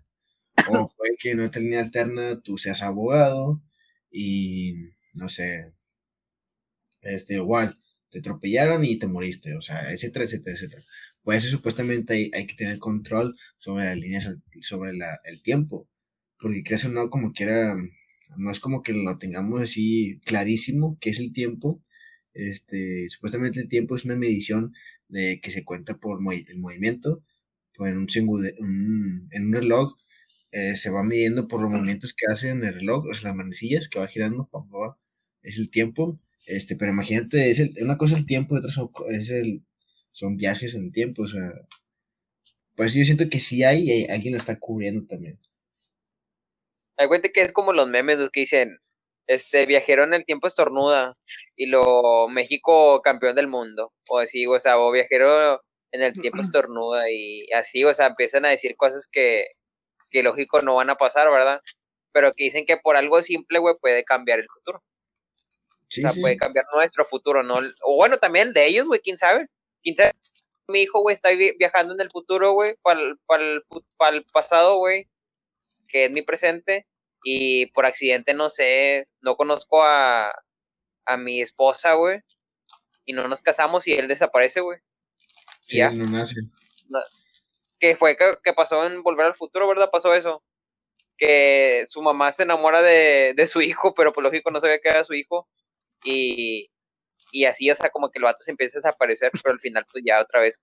O 0.68 0.88
puede 0.96 1.16
que 1.18 1.30
en 1.32 1.40
otra 1.40 1.62
línea 1.62 1.80
alterna 1.80 2.40
tú 2.42 2.58
seas 2.58 2.82
abogado 2.82 3.62
y 4.10 4.74
no 5.14 5.28
sé, 5.28 5.64
este 7.02 7.34
igual, 7.34 7.78
te 8.10 8.18
atropellaron 8.18 8.84
y 8.84 8.98
te 8.98 9.06
moriste, 9.06 9.54
o 9.56 9.60
sea, 9.60 9.90
etcétera, 9.92 10.24
etcétera, 10.24 10.54
etcétera. 10.54 10.82
Pues 11.22 11.44
supuestamente 11.44 12.14
hay, 12.14 12.30
hay, 12.34 12.46
que 12.46 12.54
tener 12.54 12.78
control 12.78 13.36
sobre 13.56 13.84
las 13.86 13.96
líneas, 13.96 14.28
sobre 14.62 14.94
la, 14.94 15.20
el 15.24 15.42
tiempo, 15.42 15.88
porque 16.40 16.62
crees 16.64 16.84
o 16.84 16.88
no, 16.90 17.10
como 17.10 17.32
quiera, 17.32 17.76
no 18.36 18.50
es 18.50 18.60
como 18.60 18.82
que 18.82 18.92
lo 18.92 19.18
tengamos 19.18 19.60
así 19.60 20.20
clarísimo, 20.24 20.98
que 21.00 21.10
es 21.10 21.20
el 21.20 21.32
tiempo, 21.32 21.82
este, 22.34 23.08
supuestamente 23.08 23.60
el 23.60 23.68
tiempo 23.68 23.96
es 23.96 24.04
una 24.04 24.16
medición 24.16 24.72
de 25.08 25.40
que 25.42 25.50
se 25.50 25.64
cuenta 25.64 25.98
por 25.98 26.18
el 26.20 26.58
movimiento, 26.58 27.24
pues 27.74 27.92
en 27.92 27.98
un, 27.98 29.26
en 29.30 29.46
un 29.46 29.52
reloj 29.52 29.96
eh, 30.52 30.76
se 30.76 30.90
va 30.90 31.04
midiendo 31.04 31.48
por 31.48 31.60
los 31.62 31.70
movimientos 31.70 32.14
que 32.14 32.26
hace 32.30 32.50
en 32.50 32.64
el 32.64 32.74
reloj, 32.74 33.06
o 33.06 33.14
sea, 33.14 33.30
las 33.30 33.36
manecillas 33.36 33.88
que 33.88 33.98
va 34.00 34.08
girando, 34.08 34.48
papá, 34.50 34.98
es 35.42 35.58
el 35.58 35.70
tiempo, 35.70 36.20
este, 36.46 36.76
pero 36.76 36.92
imagínate, 36.92 37.50
es 37.50 37.60
una 37.82 37.98
cosa 37.98 38.16
el 38.18 38.26
tiempo, 38.26 38.56
otra 38.56 38.70
son, 38.70 38.90
es 39.10 39.30
el, 39.30 39.64
son 40.12 40.36
viajes 40.36 40.74
en 40.74 40.84
el 40.86 40.92
tiempo, 40.92 41.22
o 41.22 41.26
sea, 41.26 41.52
pues 42.74 42.94
yo 42.94 43.04
siento 43.04 43.28
que 43.28 43.38
sí 43.38 43.62
hay 43.62 43.90
y 43.90 44.06
alguien 44.10 44.32
lo 44.34 44.38
está 44.38 44.58
cubriendo 44.58 45.06
también. 45.06 45.38
Hay 47.00 47.08
cuenta 47.08 47.30
que 47.30 47.40
es 47.40 47.52
como 47.52 47.72
los 47.72 47.88
memes 47.88 48.18
que 48.30 48.40
dicen, 48.40 48.78
este, 49.26 49.64
viajero 49.64 50.04
en 50.04 50.12
el 50.12 50.24
tiempo 50.24 50.48
estornuda 50.48 51.16
y 51.56 51.66
lo 51.66 52.28
México 52.28 53.00
campeón 53.00 53.36
del 53.36 53.48
mundo, 53.48 53.92
o 54.10 54.18
así, 54.18 54.44
o 54.46 54.60
sea, 54.60 54.78
o 54.78 54.92
viajero 54.92 55.62
en 55.92 56.02
el 56.02 56.12
tiempo 56.12 56.42
estornuda 56.42 57.10
y 57.10 57.50
así, 57.52 57.84
o 57.84 57.94
sea, 57.94 58.06
empiezan 58.06 58.44
a 58.44 58.50
decir 58.50 58.76
cosas 58.76 59.08
que, 59.10 59.46
que 60.10 60.22
lógico 60.22 60.60
no 60.60 60.74
van 60.74 60.90
a 60.90 60.96
pasar, 60.96 61.30
¿verdad? 61.30 61.60
Pero 62.12 62.32
que 62.32 62.44
dicen 62.44 62.66
que 62.66 62.76
por 62.76 62.96
algo 62.96 63.22
simple, 63.22 63.60
güey, 63.60 63.76
puede 63.80 64.04
cambiar 64.04 64.40
el 64.40 64.48
futuro. 64.52 64.82
Sí, 65.88 66.04
o 66.04 66.08
sea, 66.08 66.20
puede 66.20 66.36
cambiar 66.36 66.66
nuestro 66.74 67.04
futuro, 67.04 67.42
¿no? 67.42 67.54
O 67.82 67.96
bueno, 67.96 68.18
también 68.18 68.52
de 68.52 68.66
ellos, 68.66 68.86
güey, 68.86 69.00
quién 69.00 69.16
sabe. 69.16 69.46
¿Quién 69.82 69.96
sabe? 69.96 70.12
Mi 70.68 70.82
hijo, 70.82 71.00
güey, 71.00 71.14
está 71.14 71.30
viajando 71.30 71.94
en 71.94 72.00
el 72.00 72.10
futuro, 72.10 72.52
güey, 72.52 72.74
para 72.82 73.00
el, 73.00 74.24
pasado, 74.32 74.76
güey, 74.78 75.08
que 75.88 76.04
es 76.04 76.10
mi 76.10 76.22
presente. 76.22 76.86
Y 77.22 77.66
por 77.72 77.86
accidente, 77.86 78.34
no 78.34 78.48
sé, 78.48 79.06
no 79.20 79.36
conozco 79.36 79.82
a, 79.82 80.32
a 81.06 81.16
mi 81.16 81.40
esposa, 81.40 81.94
güey. 81.94 82.20
Y 83.04 83.12
no 83.12 83.28
nos 83.28 83.42
casamos 83.42 83.86
y 83.86 83.92
él 83.92 84.08
desaparece, 84.08 84.60
güey. 84.60 84.78
Sí, 85.62 85.78
ya. 85.78 85.90
no 85.90 86.04
nace 86.06 86.36
que 87.80 87.96
fue 87.96 88.16
que, 88.16 88.52
pasó 88.52 88.84
en 88.84 89.02
Volver 89.02 89.26
al 89.26 89.36
Futuro, 89.36 89.66
¿verdad? 89.66 89.90
Pasó 89.90 90.14
eso. 90.14 90.44
Que 91.16 91.86
su 91.88 92.02
mamá 92.02 92.32
se 92.32 92.42
enamora 92.44 92.82
de, 92.82 93.46
su 93.48 93.62
hijo, 93.62 93.94
pero 93.94 94.12
por 94.12 94.22
lógico 94.22 94.50
no 94.50 94.60
sabía 94.60 94.78
que 94.78 94.90
era 94.90 95.02
su 95.02 95.14
hijo. 95.14 95.48
Y, 96.04 96.70
y 97.32 97.46
así, 97.46 97.70
o 97.70 97.74
sea, 97.74 97.90
como 97.90 98.10
que 98.10 98.18
el 98.18 98.24
vato 98.24 98.38
se 98.40 98.50
empieza 98.50 98.78
a 98.78 98.80
desaparecer, 98.80 99.30
pero 99.42 99.54
al 99.54 99.60
final, 99.60 99.84
pues 99.90 100.04
ya 100.06 100.20
otra 100.20 100.40
vez 100.40 100.60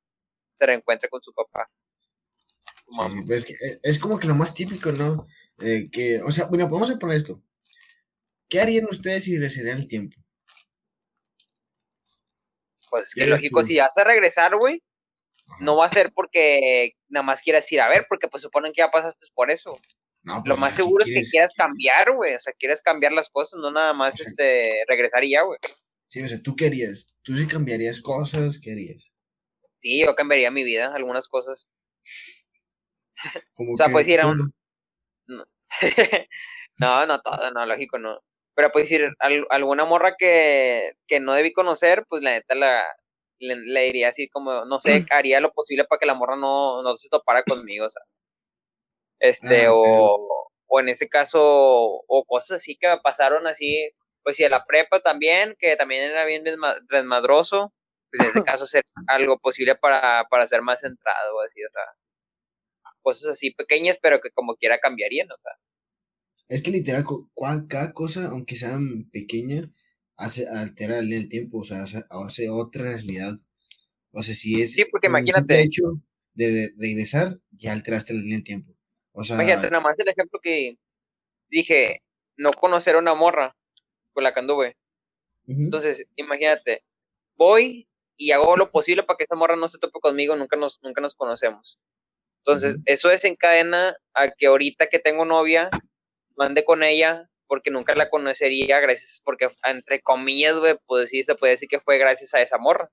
se 0.58 0.66
reencuentre 0.66 1.10
con 1.10 1.22
su 1.22 1.34
papá. 1.34 1.70
pues 3.26 3.48
es 3.84 4.00
como 4.00 4.20
que 4.20 4.28
lo 4.28 4.36
más 4.36 4.54
típico, 4.54 4.92
¿no? 4.92 5.28
Eh, 5.60 5.90
que, 5.92 6.22
o 6.22 6.32
sea, 6.32 6.46
bueno, 6.46 6.70
vamos 6.70 6.92
a 6.92 6.98
poner 6.98 7.18
esto. 7.18 7.42
¿Qué 8.50 8.60
harían 8.60 8.86
ustedes 8.90 9.24
si 9.24 9.34
regresarían 9.34 9.80
el 9.80 9.88
tiempo? 9.88 10.18
Pues 12.90 13.08
es 13.08 13.14
que 13.14 13.28
lógico, 13.28 13.64
si 13.64 13.78
vas 13.78 13.98
a 13.98 14.04
regresar, 14.04 14.56
güey, 14.56 14.82
no 15.60 15.76
va 15.78 15.88
a 15.88 15.90
ser 15.90 16.12
porque 16.14 16.94
nada 17.10 17.24
más 17.24 17.42
quieras 17.42 17.70
ir 17.72 17.82
a 17.82 17.90
ver, 17.90 18.06
porque 18.08 18.28
pues 18.28 18.44
suponen 18.44 18.72
que 18.72 18.80
ya 18.80 18.92
pasaste 18.92 19.26
por 19.34 19.52
eso. 19.52 19.80
Lo 20.24 20.44
pues, 20.44 20.60
más 20.60 20.76
seguro 20.76 21.06
es 21.06 21.12
que 21.12 21.30
quieras 21.30 21.54
cambiar, 21.56 22.14
güey. 22.14 22.36
O 22.36 22.40
sea, 22.40 22.54
quieres 22.54 22.82
cambiar 22.82 23.14
las 23.14 23.30
cosas, 23.30 23.60
no 23.60 23.72
nada 23.72 23.94
más 23.94 24.20
este 24.20 24.84
regresar 24.88 25.24
y 25.24 25.32
ya, 25.32 25.44
güey. 25.44 25.58
Sí, 26.10 26.22
o 26.22 26.28
sea, 26.28 26.42
¿tú 26.42 26.56
querías? 26.56 27.16
¿Tú 27.22 27.36
sí 27.36 27.48
cambiarías 27.48 28.02
cosas? 28.02 28.60
¿Qué 28.62 28.72
harías? 28.72 29.12
Sí, 29.82 30.02
yo 30.02 30.16
cambiaría 30.16 30.52
mi 30.52 30.64
vida, 30.64 30.94
algunas 30.94 31.28
cosas. 31.28 31.70
o 33.58 33.78
sea, 33.78 33.90
pues 33.90 34.08
ir 34.08 34.20
a 34.20 34.28
un... 34.28 34.54
No. 36.80 37.08
no, 37.08 37.20
todo, 37.22 37.50
no, 37.52 37.66
lógico, 37.66 37.98
no. 37.98 38.20
Pero 38.54 38.72
pues 38.72 38.88
decir, 38.88 39.12
alguna 39.50 39.86
morra 39.86 40.16
que, 40.16 40.94
que 41.08 41.20
no 41.20 41.34
debí 41.34 41.52
conocer, 41.52 42.06
pues 42.08 42.22
la 42.22 42.32
neta 42.32 42.54
la, 42.54 42.84
le, 43.40 43.82
diría 43.86 44.10
así 44.10 44.30
como, 44.30 44.66
no 44.66 44.80
sé, 44.80 44.84
haría 45.12 45.40
lo 45.42 45.52
posible 45.54 45.86
para 45.86 46.00
que 46.00 46.06
la 46.06 46.14
morra 46.14 46.36
no, 46.36 46.82
no 46.84 46.96
se 46.96 47.10
topara 47.10 47.44
conmigo, 47.44 47.88
o 47.88 47.90
sea. 47.90 48.02
Este, 49.20 49.66
ah, 49.66 49.74
o, 49.74 50.50
o 50.68 50.80
en 50.80 50.90
ese 50.90 51.10
caso, 51.10 51.42
o 51.42 52.26
cosas 52.28 52.58
así 52.58 52.78
que 52.78 52.88
pasaron 53.02 53.48
así, 53.48 53.90
pues 54.24 54.38
si 54.38 54.44
a 54.44 54.50
la 54.50 54.66
prepa 54.66 55.00
también, 55.00 55.56
que 55.60 55.76
también 55.76 56.12
era 56.12 56.26
bien 56.26 56.44
desmadroso, 56.90 57.74
pues 58.12 58.22
en 58.24 58.30
ese 58.30 58.44
caso 58.58 58.66
hacer 58.66 58.84
algo 59.08 59.40
posible 59.40 59.76
para, 59.76 60.26
para 60.30 60.48
ser 60.48 60.62
más 60.62 60.82
centrado, 60.82 61.42
así, 61.42 61.64
o 61.64 61.70
sea, 61.70 61.84
cosas 63.08 63.30
así 63.30 63.52
pequeñas, 63.52 63.98
pero 64.02 64.20
que 64.20 64.32
como 64.32 64.56
quiera 64.56 64.80
cambiarían, 64.80 65.32
o 65.32 65.38
sea. 65.42 65.54
Es 66.50 66.62
que 66.62 66.72
literal, 66.72 67.06
cada 67.70 67.94
cosa, 67.94 68.28
aunque 68.28 68.58
sea 68.58 68.78
pequeña, 69.14 69.72
hace 70.18 70.46
altera 70.50 71.00
el 71.00 71.30
tiempo, 71.30 71.60
o 71.60 71.64
sea, 71.64 71.84
hace, 71.84 72.50
otra 72.50 72.84
realidad. 72.84 73.34
O 74.12 74.22
sea, 74.22 74.34
si 74.34 74.62
es 74.62 74.74
sí, 74.74 74.84
porque 74.92 75.08
imagínate. 75.08 75.62
hecho 75.62 75.84
de 76.34 76.74
regresar, 76.78 77.40
ya 77.52 77.72
alteraste 77.72 78.14
la 78.14 78.20
línea 78.20 78.38
del 78.38 78.44
tiempo. 78.44 78.76
O 79.14 79.24
sea, 79.24 79.36
imagínate, 79.36 79.70
nada 79.70 79.82
más 79.82 79.98
el 79.98 80.10
ejemplo 80.10 80.42
que 80.42 80.78
dije, 81.48 82.02
no 82.36 82.52
conocer 82.52 82.96
a 82.96 83.00
una 83.00 83.16
morra 83.16 83.56
con 84.12 84.26
la 84.26 84.34
que 84.34 84.40
anduve. 84.42 84.76
Entonces, 85.48 86.06
imagínate, 86.18 86.84
voy 87.38 87.88
y 88.18 88.32
hago 88.32 88.58
lo 88.58 88.70
posible 88.70 89.04
para 89.04 89.16
que 89.16 89.24
esta 89.24 89.38
morra 89.38 89.56
no 89.56 89.70
se 89.70 89.80
tope 89.80 90.02
conmigo, 90.02 90.36
nunca 90.36 90.58
nos, 90.58 90.82
nunca 90.84 91.00
nos 91.00 91.16
conocemos. 91.16 91.80
Entonces, 92.48 92.78
eso 92.86 93.10
desencadena 93.10 93.98
a 94.14 94.32
que 94.32 94.48
ahorita 94.48 94.88
que 94.88 95.00
tengo 95.00 95.26
novia, 95.26 95.70
mande 96.38 96.64
con 96.64 96.82
ella 96.82 97.30
porque 97.46 97.72
nunca 97.72 97.94
la 97.94 98.10
conocería 98.10 98.80
gracias, 98.80 99.22
porque 99.26 99.50
entre 99.66 100.02
comillas, 100.02 100.58
güey, 100.58 100.76
pues 100.86 101.10
sí, 101.10 101.24
se 101.24 101.36
puede 101.36 101.54
decir 101.54 101.68
que 101.68 101.82
fue 101.82 101.98
gracias 101.98 102.34
a 102.34 102.42
esa 102.42 102.58
morra. 102.58 102.90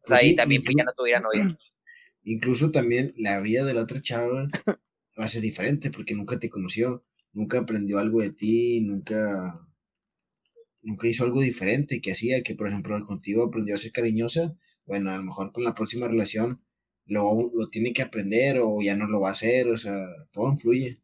O 0.00 0.08
sea, 0.08 0.16
pues 0.16 0.22
ahí 0.22 0.36
también 0.36 0.62
pues, 0.62 0.74
ya 0.74 0.84
no 0.84 0.92
tuviera 0.96 1.20
novia. 1.20 1.58
Incluso 2.22 2.70
también 2.70 3.12
la 3.18 3.40
vida 3.40 3.62
de 3.66 3.74
la 3.74 3.82
otra 3.82 4.00
chava 4.00 4.48
va 4.66 5.24
a 5.24 5.28
ser 5.28 5.42
diferente 5.42 5.90
porque 5.90 6.14
nunca 6.14 6.38
te 6.38 6.48
conoció, 6.48 7.04
nunca 7.32 7.58
aprendió 7.58 7.98
algo 7.98 8.22
de 8.22 8.32
ti, 8.32 8.80
nunca, 8.80 9.60
nunca 10.82 11.08
hizo 11.08 11.24
algo 11.24 11.42
diferente 11.42 12.00
que 12.00 12.12
hacía, 12.12 12.42
que 12.42 12.54
por 12.54 12.68
ejemplo 12.68 12.98
contigo 13.04 13.44
aprendió 13.44 13.74
a 13.74 13.78
ser 13.78 13.92
cariñosa, 13.92 14.56
bueno, 14.86 15.10
a 15.10 15.18
lo 15.18 15.24
mejor 15.24 15.52
con 15.52 15.62
la 15.62 15.74
próxima 15.74 16.08
relación 16.08 16.65
lo, 17.06 17.50
lo 17.54 17.68
tiene 17.68 17.92
que 17.92 18.02
aprender 18.02 18.60
o 18.60 18.80
ya 18.82 18.94
no 18.94 19.06
lo 19.06 19.20
va 19.20 19.28
a 19.28 19.32
hacer, 19.32 19.68
o 19.68 19.76
sea, 19.76 20.06
todo 20.32 20.50
influye. 20.50 21.00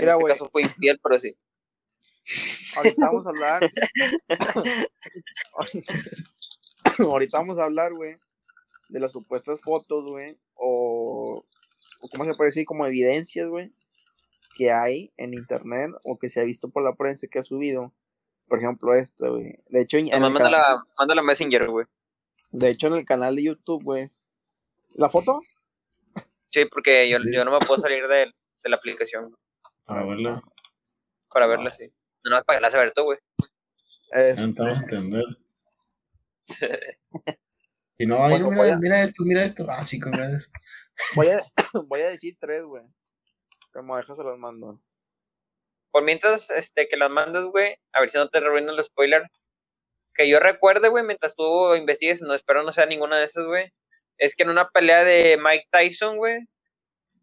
En 0.00 0.08
este 0.08 0.24
caso 0.24 0.48
fue 0.50 0.62
infiel, 0.62 0.98
pero 1.02 1.18
sí. 1.18 1.36
Ahorita 2.76 3.06
vamos 3.06 3.26
a 3.26 3.30
hablar. 3.30 3.70
Ahorita 6.98 7.38
vamos 7.38 7.58
a 7.58 7.64
hablar, 7.64 7.92
güey, 7.92 8.16
de 8.88 9.00
las 9.00 9.12
supuestas 9.12 9.60
fotos, 9.60 10.04
güey, 10.04 10.38
o, 10.54 11.44
o 12.00 12.08
cómo 12.08 12.24
se 12.24 12.34
puede 12.34 12.48
decir, 12.48 12.64
como 12.64 12.86
evidencias, 12.86 13.46
güey, 13.48 13.72
que 14.56 14.70
hay 14.70 15.12
en 15.16 15.34
internet 15.34 15.90
o 16.04 16.18
que 16.18 16.28
se 16.28 16.40
ha 16.40 16.44
visto 16.44 16.70
por 16.70 16.82
la 16.82 16.94
prensa 16.94 17.26
que 17.26 17.38
ha 17.38 17.42
subido. 17.42 17.92
Por 18.48 18.58
ejemplo, 18.58 18.94
esto, 18.94 19.34
güey. 19.34 19.58
De 19.68 19.82
hecho, 19.82 19.98
en 19.98 20.08
mándala, 20.20 20.82
mándala 20.98 21.22
Messenger, 21.22 21.68
güey. 21.68 21.86
De 22.50 22.70
hecho, 22.70 22.88
en 22.88 22.94
el 22.94 23.04
canal 23.04 23.36
de 23.36 23.44
YouTube, 23.44 23.82
güey. 23.84 24.10
¿La 24.94 25.08
foto? 25.08 25.40
Sí, 26.48 26.64
porque 26.64 27.08
yo, 27.08 27.18
yo 27.32 27.44
no 27.44 27.52
me 27.52 27.64
puedo 27.64 27.80
salir 27.80 28.06
de, 28.08 28.26
de 28.62 28.70
la 28.70 28.76
aplicación. 28.76 29.36
Para 29.84 30.04
verla. 30.04 30.42
Para 31.32 31.46
verla, 31.46 31.70
sí. 31.70 31.84
No, 32.24 32.36
no, 32.36 32.44
para 32.44 32.56
verla 32.56 32.70
saber 32.70 32.92
tú, 32.92 33.04
güey. 33.04 33.18
No 34.12 34.64
a 34.64 34.72
entender. 34.72 35.24
Si 38.00 38.06
no, 38.06 38.16
mira, 38.26 38.78
mira, 38.80 39.02
esto, 39.02 39.22
mira 39.24 39.44
esto. 39.44 39.66
Ah, 39.68 39.84
sí, 39.84 40.00
con 40.00 40.10
Voy 41.14 41.28
a, 41.28 41.44
voy 41.86 42.00
a 42.00 42.08
decir 42.08 42.34
tres, 42.40 42.64
güey. 42.64 42.82
Como 43.74 43.94
dejas 43.94 44.16
se 44.16 44.24
las 44.24 44.38
mando. 44.38 44.80
Por 45.90 46.02
mientras 46.04 46.48
este, 46.48 46.88
que 46.88 46.96
las 46.96 47.10
mandas, 47.10 47.44
güey, 47.44 47.76
a 47.92 48.00
ver 48.00 48.08
si 48.08 48.16
no 48.16 48.26
te 48.30 48.38
arruinan 48.38 48.74
el 48.74 48.82
spoiler. 48.84 49.30
Que 50.20 50.28
yo 50.28 50.38
recuerde, 50.38 50.88
güey, 50.88 51.02
mientras 51.02 51.34
tú 51.34 51.74
investigues, 51.74 52.20
no 52.20 52.34
espero 52.34 52.62
no 52.62 52.72
sea 52.72 52.84
ninguna 52.84 53.18
de 53.18 53.24
esas, 53.24 53.46
güey 53.46 53.72
es 54.20 54.36
que 54.36 54.44
en 54.44 54.50
una 54.50 54.68
pelea 54.68 55.02
de 55.02 55.38
Mike 55.42 55.66
Tyson, 55.72 56.18
güey, 56.18 56.46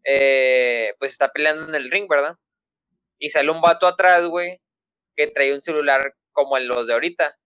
eh, 0.04 0.92
pues 0.98 1.12
está 1.12 1.30
peleando 1.30 1.68
en 1.68 1.74
el 1.76 1.90
ring, 1.90 2.08
¿verdad? 2.08 2.34
Y 3.18 3.30
sale 3.30 3.50
un 3.50 3.60
vato 3.60 3.86
atrás, 3.86 4.26
güey, 4.26 4.60
que 5.16 5.28
trae 5.28 5.54
un 5.54 5.62
celular 5.62 6.14
como 6.32 6.58
los 6.58 6.86
de 6.88 6.92
ahorita. 6.92 7.36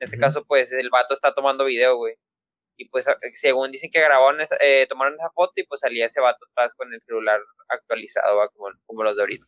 En 0.00 0.06
este 0.06 0.18
caso, 0.18 0.44
pues 0.46 0.72
el 0.72 0.88
vato 0.90 1.12
está 1.12 1.34
tomando 1.34 1.66
video, 1.66 1.96
güey. 1.96 2.14
Y 2.76 2.88
pues 2.88 3.06
según 3.34 3.70
dicen 3.70 3.90
que 3.90 4.00
grabaron, 4.00 4.40
eh, 4.60 4.86
tomaron 4.88 5.14
esa 5.14 5.30
foto 5.30 5.52
y 5.56 5.64
pues 5.64 5.80
salía 5.82 6.06
ese 6.06 6.20
vato 6.20 6.44
atrás 6.50 6.72
con 6.74 6.92
el 6.92 7.00
celular 7.02 7.40
actualizado, 7.68 8.50
como, 8.54 8.70
como 8.86 9.04
los 9.04 9.16
de 9.16 9.22
ahorita. 9.22 9.46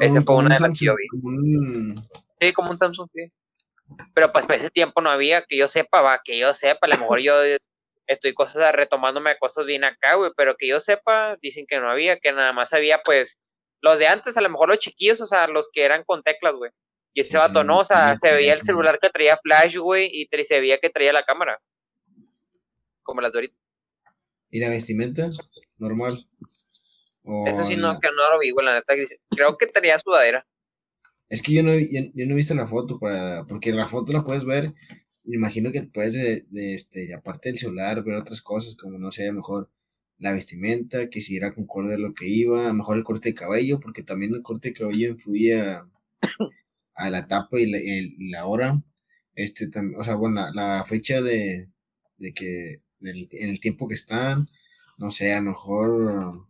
Ese 0.00 0.22
fue 0.22 0.36
una 0.36 0.54
de 0.54 0.60
las 0.60 0.78
que 0.78 0.86
yo 0.86 0.94
vi. 0.96 1.94
Sí, 2.40 2.52
como 2.54 2.70
un 2.70 2.78
Samsung, 2.78 3.08
sí. 3.12 3.30
Pero 4.14 4.32
pues 4.32 4.46
para 4.46 4.58
ese 4.58 4.70
tiempo 4.70 5.00
no 5.00 5.10
había, 5.10 5.42
que 5.42 5.56
yo 5.56 5.68
sepa, 5.68 6.00
va, 6.00 6.20
que 6.24 6.38
yo 6.38 6.54
sepa, 6.54 6.86
a 6.86 6.88
lo 6.88 6.98
mejor 6.98 7.20
yo 7.20 7.34
estoy 8.06 8.34
cosas 8.34 8.72
retomándome 8.72 9.30
a 9.30 9.38
cosas 9.38 9.64
bien 9.66 9.84
acá, 9.84 10.14
güey, 10.14 10.30
pero 10.36 10.56
que 10.56 10.68
yo 10.68 10.80
sepa, 10.80 11.36
dicen 11.40 11.66
que 11.66 11.80
no 11.80 11.90
había, 11.90 12.18
que 12.18 12.32
nada 12.32 12.52
más 12.52 12.72
había, 12.72 13.02
pues, 13.04 13.38
los 13.80 13.98
de 13.98 14.06
antes, 14.06 14.36
a 14.36 14.40
lo 14.40 14.50
mejor 14.50 14.68
los 14.68 14.78
chiquillos, 14.78 15.20
o 15.20 15.26
sea, 15.26 15.46
los 15.46 15.68
que 15.72 15.84
eran 15.84 16.04
con 16.04 16.22
teclas, 16.22 16.54
güey. 16.54 16.70
Y 17.14 17.20
ese 17.20 17.36
vato 17.36 17.62
no, 17.62 17.80
o 17.80 17.84
sea, 17.84 18.16
se 18.18 18.30
veía 18.30 18.54
el 18.54 18.62
celular 18.62 18.98
que 19.00 19.10
traía 19.10 19.38
flash, 19.42 19.76
güey, 19.76 20.08
y 20.10 20.28
se 20.44 20.60
veía 20.60 20.78
que 20.78 20.88
traía 20.88 21.12
la 21.12 21.24
cámara. 21.24 21.60
Como 23.02 23.20
las 23.20 23.32
de 23.32 23.38
ahorita. 23.38 23.56
¿Y 24.50 24.60
la 24.60 24.70
vestimenta? 24.70 25.28
Normal. 25.78 26.26
Eso 27.46 27.64
sí, 27.66 27.76
no, 27.76 28.00
que 28.00 28.08
no 28.08 28.30
lo 28.30 28.38
vi, 28.38 28.50
güey, 28.50 28.64
la 28.64 28.74
neta. 28.74 28.94
Creo 29.30 29.56
que 29.58 29.66
traía 29.66 29.98
sudadera. 29.98 30.46
Es 31.32 31.40
que 31.40 31.52
yo 31.52 31.62
no, 31.62 31.72
yo, 31.72 32.26
no 32.26 32.32
he 32.32 32.36
visto 32.36 32.54
la 32.54 32.66
foto, 32.66 32.98
para, 32.98 33.46
porque 33.46 33.72
la 33.72 33.88
foto 33.88 34.12
la 34.12 34.22
puedes 34.22 34.44
ver 34.44 34.74
me 35.24 35.36
imagino 35.36 35.70
que 35.72 35.82
puedes, 35.82 36.14
de, 36.14 36.74
este, 36.74 37.14
aparte 37.14 37.48
del 37.48 37.58
celular, 37.58 38.02
ver 38.02 38.16
otras 38.16 38.42
cosas, 38.42 38.74
como 38.74 38.98
no 38.98 39.12
sé, 39.12 39.30
mejor 39.32 39.70
la 40.18 40.32
vestimenta, 40.32 41.08
que 41.08 41.20
si 41.20 41.36
era 41.36 41.54
concorde 41.54 41.98
lo 41.98 42.14
que 42.14 42.28
iba, 42.28 42.72
mejor 42.72 42.96
el 42.96 43.04
corte 43.04 43.30
de 43.30 43.34
cabello, 43.34 43.80
porque 43.80 44.02
también 44.02 44.34
el 44.34 44.42
corte 44.42 44.68
de 44.68 44.74
cabello 44.74 45.10
influía 45.10 45.86
a 46.94 47.10
la 47.10 47.20
etapa 47.20 47.58
y 47.60 47.66
la, 48.30 48.46
hora, 48.46 48.82
este, 49.34 49.70
o 49.96 50.04
sea, 50.04 50.14
bueno, 50.14 50.50
la, 50.52 50.84
fecha 50.84 51.20
de, 51.22 51.68
de 52.18 52.34
que, 52.34 52.80
en 53.00 53.48
el 53.48 53.60
tiempo 53.60 53.88
que 53.88 53.94
están, 53.94 54.48
no 54.98 55.10
sé, 55.10 55.32
a 55.32 55.40
lo 55.40 55.50
mejor... 55.50 56.46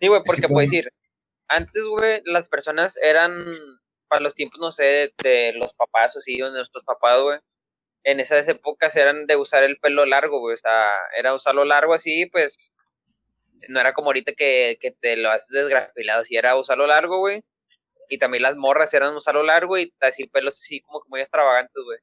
Sí, 0.00 0.08
güey, 0.08 0.22
porque 0.24 0.48
puedes 0.48 0.70
decir, 0.70 0.91
antes, 1.54 1.84
güey, 1.84 2.22
las 2.24 2.48
personas 2.48 2.96
eran 3.02 3.52
para 4.08 4.22
los 4.22 4.34
tiempos, 4.34 4.60
no 4.60 4.72
sé, 4.72 5.12
de, 5.22 5.52
los 5.54 5.72
papás 5.74 6.16
o 6.16 6.20
sí, 6.20 6.36
de 6.36 6.50
nuestros 6.50 6.84
papás, 6.84 7.20
güey, 7.22 7.38
en 8.04 8.20
esas 8.20 8.46
épocas 8.48 8.94
eran 8.96 9.26
de 9.26 9.36
usar 9.36 9.62
el 9.62 9.78
pelo 9.78 10.04
largo, 10.06 10.40
güey, 10.40 10.54
o 10.54 10.58
sea, 10.58 10.90
era 11.16 11.34
usarlo 11.34 11.64
largo 11.64 11.94
así, 11.94 12.26
pues, 12.26 12.72
no 13.68 13.80
era 13.80 13.92
como 13.92 14.08
ahorita 14.08 14.32
que, 14.32 14.76
que 14.80 14.90
te 14.92 15.16
lo 15.16 15.30
haces 15.30 15.48
desgrafilado, 15.50 16.22
así 16.22 16.36
era 16.36 16.56
usarlo 16.56 16.86
largo, 16.86 17.18
güey, 17.18 17.42
y 18.08 18.18
también 18.18 18.42
las 18.42 18.56
morras 18.56 18.92
eran 18.94 19.14
usarlo 19.16 19.42
largo 19.42 19.78
y 19.78 19.92
así 20.00 20.26
pelos 20.26 20.54
así 20.54 20.80
como 20.82 21.00
que 21.00 21.08
muy 21.08 21.20
extravagantes, 21.20 21.82
güey. 21.82 21.98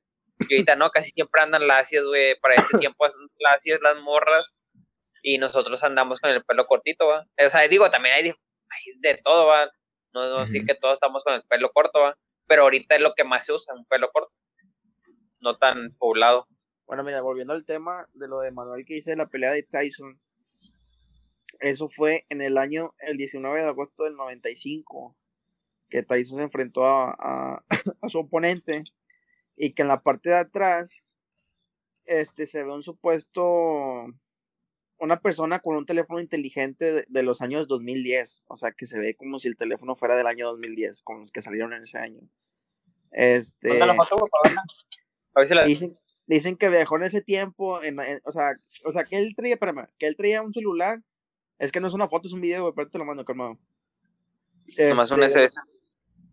Y 0.48 0.56
ahorita 0.56 0.76
no, 0.76 0.90
casi 0.90 1.12
siempre 1.12 1.42
andan 1.42 1.68
lacias, 1.68 2.04
güey, 2.04 2.40
para 2.40 2.56
este 2.56 2.78
tiempo 2.80 3.06
hacen 3.06 3.28
lacias 3.40 3.80
las 3.82 3.98
morras 3.98 4.56
y 5.22 5.38
nosotros 5.38 5.84
andamos 5.84 6.20
con 6.20 6.32
el 6.32 6.44
pelo 6.44 6.66
cortito, 6.66 7.08
va. 7.08 7.26
O 7.46 7.50
sea, 7.50 7.68
digo, 7.68 7.92
también 7.92 8.16
hay, 8.16 8.34
hay 8.70 9.00
de 9.00 9.20
todo, 9.24 9.48
va 9.48 9.72
no, 10.14 10.28
no 10.28 10.40
decir 10.40 10.66
que 10.66 10.76
todos 10.76 10.96
estamos 10.96 11.24
con 11.24 11.34
el 11.34 11.44
pelo 11.44 11.72
corto, 11.72 12.00
¿va? 12.00 12.18
pero 12.48 12.64
ahorita 12.64 12.96
es 12.96 13.02
lo 13.02 13.14
que 13.14 13.24
más 13.24 13.46
se 13.46 13.54
usa, 13.54 13.76
un 13.76 13.86
pelo 13.86 14.12
corto. 14.12 14.34
no 15.40 15.58
tan 15.58 15.96
poblado. 15.98 16.48
Bueno, 16.88 17.04
mira, 17.04 17.22
volviendo 17.22 17.54
al 17.54 17.66
tema 17.66 18.08
de 18.14 18.28
lo 18.28 18.40
de 18.40 18.52
Manuel 18.52 18.86
que 18.86 18.96
dice 18.96 19.12
de 19.12 19.18
la 19.18 19.28
pelea 19.28 19.52
de 19.52 19.64
Tyson. 19.64 20.20
Eso 21.60 21.90
fue 21.90 22.26
en 22.30 22.42
el 22.42 22.58
año, 22.58 22.96
el 23.00 23.18
19 23.18 23.62
de 23.62 23.68
agosto 23.68 24.06
del 24.06 24.16
95, 24.16 25.16
que 25.90 26.04
Tyson 26.04 26.38
se 26.38 26.44
enfrentó 26.44 26.86
a, 26.86 27.64
a, 28.02 28.10
su 28.10 28.20
oponente 28.20 28.84
y 29.56 29.74
que 29.74 29.84
en 29.84 29.90
la 29.90 30.02
parte 30.02 30.30
de 30.30 30.38
atrás 30.38 31.04
este, 32.06 32.48
se 32.48 32.64
ve 32.64 32.74
un 32.74 32.82
supuesto, 32.82 34.08
una 35.00 35.20
persona 35.20 35.60
con 35.60 35.78
un 35.78 35.86
teléfono 35.86 36.20
inteligente 36.20 37.06
de, 37.08 37.24
los 37.24 37.42
años 37.42 37.68
2010, 37.68 38.46
o 38.48 38.58
sea, 38.58 38.72
que 38.72 38.86
se 38.86 39.00
ve 39.00 39.16
como 39.16 39.40
si 39.40 39.48
el 39.48 39.58
teléfono 39.58 39.96
fuera 39.96 40.16
del 40.16 40.28
año 40.28 40.48
2010, 40.48 41.02
con 41.02 41.22
los 41.22 41.32
que 41.32 41.42
salieron 41.42 41.74
en 41.74 41.84
ese 41.84 41.98
año. 41.98 42.22
Este, 43.12 43.80
la 43.80 43.94
a 43.94 45.40
ver 45.40 45.48
si 45.48 45.54
la... 45.56 45.66
Dicen, 45.66 45.98
dicen 46.28 46.58
que 46.58 46.70
viajó 46.70 46.98
en 46.98 47.04
ese 47.04 47.22
tiempo, 47.22 47.82
en, 47.82 47.98
o, 48.24 48.32
sea, 48.32 48.60
o 48.86 48.92
sea, 48.92 49.04
que 49.06 49.18
él 49.18 49.34
traía, 49.36 49.54
espérame, 49.54 49.88
que 49.98 50.08
él 50.08 50.16
traía 50.16 50.42
un 50.42 50.54
celular 50.54 51.02
es 51.58 51.72
que 51.72 51.80
no 51.80 51.88
es 51.88 51.94
una 51.94 52.08
foto, 52.08 52.28
es 52.28 52.34
un 52.34 52.42
video, 52.42 52.74
pero 52.74 52.90
te 52.90 52.98
lo 52.98 53.06
mando, 53.06 53.26
calmado. 53.26 53.58
Nomás 54.78 55.12
un 55.12 55.24
SS. 55.24 55.46
Este, 55.46 55.62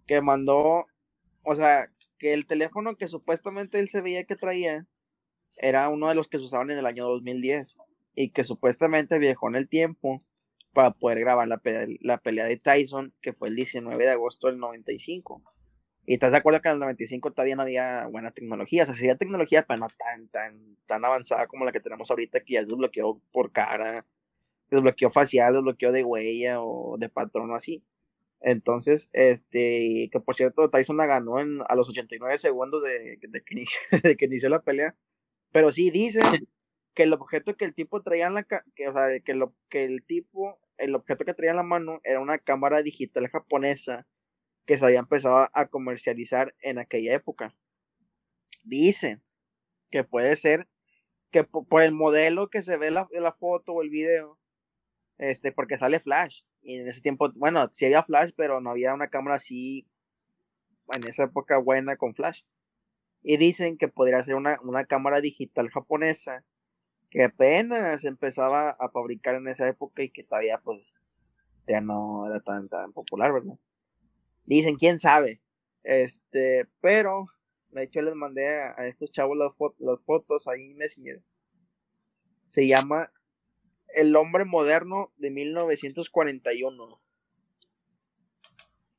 que 0.06 0.20
mandó, 0.20 0.87
o 1.42 1.56
sea, 1.56 1.88
que 2.18 2.32
el 2.32 2.46
teléfono 2.46 2.96
que 2.96 3.08
supuestamente 3.08 3.80
él 3.80 3.88
se 3.88 4.02
veía 4.02 4.25
que 4.25 4.37
traía 4.37 4.87
era 5.56 5.88
uno 5.88 6.08
de 6.08 6.14
los 6.14 6.28
que 6.28 6.38
se 6.38 6.44
usaban 6.44 6.70
en 6.70 6.78
el 6.78 6.87
año 6.87 7.06
2010 7.06 7.78
y 8.16 8.30
que 8.30 8.42
supuestamente 8.42 9.20
viajó 9.20 9.49
en 9.49 9.54
el 9.54 9.68
tiempo 9.68 10.20
para 10.73 10.90
poder 10.90 11.20
grabar 11.20 11.46
la 11.46 11.58
pelea, 11.58 11.87
la 12.00 12.18
pelea 12.18 12.46
de 12.46 12.56
Tyson, 12.56 13.14
que 13.20 13.32
fue 13.32 13.49
el 13.49 13.56
19 13.56 14.02
de 14.02 14.11
agosto 14.11 14.49
del 14.49 14.58
95. 14.58 15.42
Y 16.06 16.14
estás 16.14 16.32
de 16.32 16.38
acuerdo 16.38 16.61
que 16.61 16.68
en 16.68 16.75
el 16.75 16.80
95 16.80 17.32
todavía 17.32 17.56
no 17.56 17.62
había 17.62 18.06
buena 18.06 18.30
tecnología, 18.30 18.82
o 18.82 18.87
sea, 18.87 18.94
sería 18.94 19.16
tecnología, 19.16 19.64
pero 19.66 19.80
no 19.80 19.88
tan, 19.99 20.28
tan, 20.28 20.76
tan 20.87 21.04
avanzada 21.04 21.46
como 21.46 21.64
la 21.64 21.73
que 21.73 21.80
tenemos 21.80 22.11
ahorita, 22.11 22.40
que 22.40 22.54
ya 22.54 22.61
se 22.61 22.66
desbloqueó 22.66 23.20
por 23.32 23.52
cara, 23.52 24.06
desbloqueo 24.70 25.11
facial, 25.11 25.52
desbloqueo 25.52 25.92
de 25.92 26.04
huella 26.04 26.62
o 26.62 26.96
de 26.99 27.08
patrón 27.08 27.50
o 27.50 27.54
así. 27.54 27.85
Entonces, 28.40 29.11
este, 29.12 30.08
que 30.12 30.20
por 30.20 30.37
cierto, 30.37 30.70
Tyson 30.70 30.96
la 30.96 31.06
ganó 31.06 31.40
en, 31.40 31.61
a 31.68 31.75
los 31.75 31.88
89 31.88 32.38
segundos 32.38 32.82
de, 32.82 33.18
de, 33.20 33.42
que 33.42 33.54
inició, 33.54 33.80
de 34.02 34.16
que 34.16 34.26
inició 34.26 34.49
la 34.49 34.62
pelea. 34.62 34.96
Pero 35.52 35.73
sí 35.73 35.90
dice 35.90 36.20
que 36.97 37.03
el 37.03 37.12
objeto 37.12 37.57
que 37.59 37.67
el 37.67 37.75
tipo 37.75 38.03
traía 38.03 38.26
en 38.26 38.35
la, 38.35 38.43
que, 38.43 38.88
o 38.88 38.93
sea, 38.95 39.21
que, 39.21 39.35
lo, 39.35 39.55
que 39.69 39.85
el 39.85 40.03
tipo, 40.03 40.59
el 40.79 40.95
objeto 40.95 41.26
que 41.26 41.35
traía 41.35 41.50
en 41.50 41.59
la 41.59 41.62
mano 41.62 42.00
era 42.05 42.21
una 42.21 42.38
cámara 42.38 42.83
digital 42.83 43.29
japonesa 43.29 44.09
que 44.65 44.79
se 44.79 44.87
había 44.87 45.00
empezado 45.00 45.50
a 45.53 45.67
comercializar 45.69 46.55
en 46.61 46.79
aquella 46.79 47.12
época. 47.12 47.55
Dicen 48.65 49.23
que 49.91 50.05
puede 50.05 50.37
ser 50.37 50.69
que 51.31 51.45
por, 51.45 51.83
el 51.83 51.93
modelo 51.93 52.49
que 52.49 52.62
se 52.62 52.79
ve 52.79 52.91
la, 52.91 53.07
la 53.12 53.33
foto 53.33 53.75
o 53.75 53.83
el 53.83 53.91
video, 53.91 54.38
este, 55.19 55.53
porque 55.53 55.76
sale 55.76 56.00
flash. 56.00 56.45
Y 56.62 56.81
en 56.81 56.88
ese 56.88 57.03
tiempo, 57.03 57.31
bueno, 57.35 57.69
sí 57.73 57.85
había 57.85 58.05
flash, 58.05 58.31
pero 58.35 58.62
no 58.62 58.71
había 58.71 58.95
una 58.95 59.09
cámara 59.09 59.37
así, 59.37 59.87
en 60.88 61.07
esa 61.07 61.25
época 61.25 61.59
buena 61.59 61.97
con 61.97 62.15
flash. 62.15 62.43
Y 63.23 63.37
dicen 63.37 63.76
que 63.76 63.88
podría 63.88 64.23
ser 64.25 64.35
una, 64.35 64.59
una 64.62 64.87
cámara 64.87 65.21
digital 65.21 65.69
japonesa 65.69 66.43
que 67.16 67.25
apenas 67.25 68.04
empezaba 68.04 68.73
a 68.73 68.90
fabricar 68.90 69.37
en 69.37 69.49
esa 69.49 69.66
época 69.66 70.02
y 70.02 70.11
que 70.11 70.23
todavía 70.23 70.61
pues 70.62 70.94
ya 71.66 71.80
no 71.80 72.26
era 72.26 72.40
tan, 72.40 72.68
tan 72.68 72.92
popular, 72.92 73.32
¿verdad? 73.32 73.58
Dicen, 74.44 74.76
quién 74.76 74.99
sabe. 74.99 75.40
Este, 75.82 76.68
pero 76.82 77.25
de 77.70 77.85
hecho 77.85 78.02
les 78.02 78.14
mandé 78.16 78.46
a, 78.46 78.87
estos 78.87 79.12
chavos 79.12 79.38
las, 79.78 80.04
fotos 80.04 80.46
ahí 80.46 80.75
Messenger. 80.75 81.23
Se 82.44 82.66
llama 82.66 83.08
el 83.94 84.14
hombre 84.14 84.44
moderno 84.44 85.11
de 85.16 85.31
1941. 85.31 87.00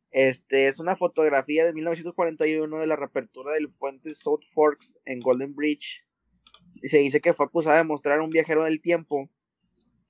Este 0.09 0.67
es 0.67 0.79
una 0.79 0.95
fotografía 0.95 1.67
de 1.67 1.73
1941 1.73 2.79
de 2.79 2.87
la 2.87 2.95
reapertura 2.95 3.53
del 3.53 3.69
puente 3.69 4.15
South 4.15 4.41
Forks 4.51 4.97
en 5.05 5.19
Golden 5.19 5.53
Bridge. 5.53 6.06
Y 6.81 6.87
se 6.89 6.97
dice 6.97 7.21
que 7.21 7.33
fue 7.33 7.45
acusada 7.45 7.77
de 7.77 7.83
mostrar 7.83 8.21
un 8.21 8.29
viajero 8.29 8.63
del 8.63 8.81
tiempo. 8.81 9.29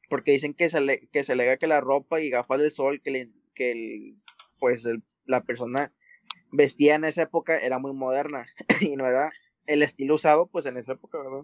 Porque 0.10 0.32
dicen 0.32 0.54
que 0.54 0.70
se, 0.70 0.80
le, 0.80 1.08
que 1.08 1.24
se 1.24 1.34
alega 1.34 1.58
que 1.58 1.68
la 1.68 1.82
ropa 1.82 2.22
y 2.22 2.30
gafas 2.30 2.62
de 2.62 2.72
sol 2.72 3.02
que, 3.02 3.30
que 3.54 3.72
el, 3.72 4.16
pues 4.60 4.88
la 5.26 5.44
persona 5.44 5.94
vestía 6.52 6.96
en 6.96 7.04
esa 7.04 7.24
época 7.24 7.58
era 7.58 7.80
muy 7.80 7.94
moderna. 7.94 8.46
y 8.82 8.96
no 8.96 9.08
era 9.08 9.32
el 9.66 9.84
estilo 9.84 10.16
usado 10.16 10.48
pues 10.48 10.66
en 10.66 10.78
esa 10.78 10.94
época, 10.94 11.18
¿verdad? 11.18 11.44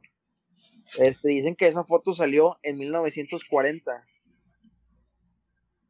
Este, 0.97 1.29
dicen 1.29 1.55
que 1.55 1.67
esa 1.67 1.83
foto 1.83 2.13
salió 2.13 2.57
en 2.63 2.77
1940. 2.77 4.05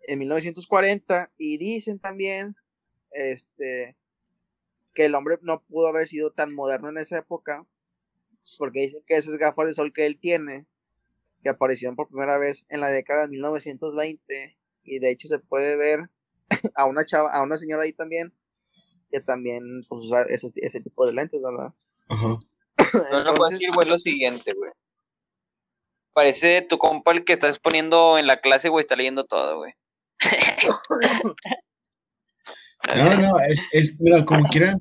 En 0.08 0.20
1940 0.20 1.32
y 1.38 1.58
dicen 1.58 2.00
también 2.00 2.56
este 3.12 3.96
que 4.94 5.06
el 5.06 5.16
hombre 5.16 5.40
no 5.42 5.64
pudo 5.64 5.88
haber 5.88 6.08
sido 6.08 6.32
tan 6.32 6.54
moderno 6.54 6.90
en 6.90 6.98
esa 6.98 7.18
época 7.18 7.66
porque 8.58 8.82
dicen 8.82 9.04
que 9.06 9.16
esas 9.16 9.38
gafas 9.38 9.68
de 9.68 9.74
sol 9.74 9.94
que 9.94 10.06
él 10.06 10.20
tiene 10.20 10.68
que 11.44 11.50
aparecieron 11.50 11.96
por 11.96 12.08
primera 12.08 12.38
vez 12.38 12.66
en 12.70 12.80
la 12.80 12.90
década 12.90 13.24
de 13.24 13.30
1920 13.30 14.58
y 14.84 15.00
de 15.00 15.12
hecho 15.12 15.28
se 15.28 15.40
puede 15.40 15.76
ver 15.76 16.10
a 16.76 16.86
una 16.86 17.06
chava, 17.06 17.34
a 17.34 17.44
una 17.44 17.58
señora 17.58 17.84
ahí 17.84 17.94
también 17.94 18.34
que 19.12 19.22
también 19.22 19.82
pues 19.88 20.02
usa 20.02 20.24
ese, 20.24 20.52
ese 20.56 20.82
tipo 20.82 21.06
de 21.06 21.14
lentes, 21.14 21.40
¿verdad? 21.42 21.74
Ajá. 22.10 22.40
no, 23.12 23.24
no 23.24 23.34
puedo 23.36 23.52
decir, 23.52 23.70
güey, 23.74 23.88
lo 23.88 24.00
siguiente, 24.00 24.54
güey. 24.54 24.72
Parece 26.14 26.64
tu 26.64 26.80
compa 26.80 27.12
el 27.12 27.24
que 27.24 27.34
estás 27.34 27.60
poniendo 27.60 28.18
en 28.18 28.26
la 28.26 28.38
clase, 28.38 28.70
güey, 28.70 28.82
está 28.82 28.96
leyendo 28.96 29.26
todo, 29.26 29.58
güey. 29.58 29.74
no, 32.96 33.18
no, 33.18 33.40
es, 33.40 33.68
es, 33.72 34.00
mira, 34.00 34.26
como 34.26 34.46
quiera, 34.46 34.80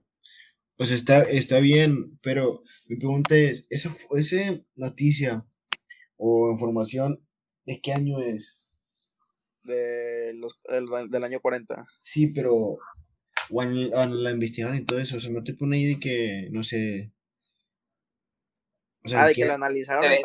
pues 0.77 0.91
está, 0.91 1.23
está 1.23 1.59
bien, 1.59 2.19
pero 2.23 2.63
mi 2.93 2.99
pregunta 2.99 3.35
es, 3.35 3.67
¿esa, 3.71 3.91
esa 4.19 4.61
noticia 4.75 5.47
o 6.19 6.51
información, 6.51 7.27
¿de 7.65 7.81
qué 7.81 7.95
año 7.95 8.21
es? 8.21 8.59
De 9.63 10.35
los, 10.35 10.61
del 11.09 11.25
año 11.25 11.41
40. 11.41 11.87
Sí, 12.03 12.27
pero 12.27 12.77
cuando 13.49 14.05
la 14.07 14.31
investigaron 14.31 14.77
y 14.77 14.85
todo 14.85 15.01
eso, 15.01 15.17
o 15.17 15.21
sea, 15.21 15.31
no 15.31 15.43
te 15.43 15.55
pone 15.55 15.77
ahí 15.77 15.95
de 15.95 15.99
que, 15.99 16.49
no 16.51 16.63
sé... 16.63 17.13
O 19.05 19.09
sea, 19.09 19.25
ah, 19.25 19.29
de 19.29 19.35
que, 19.35 19.47
lo 19.47 19.55
analizaron. 19.55 20.05
Se, 20.05 20.17
se, 20.17 20.23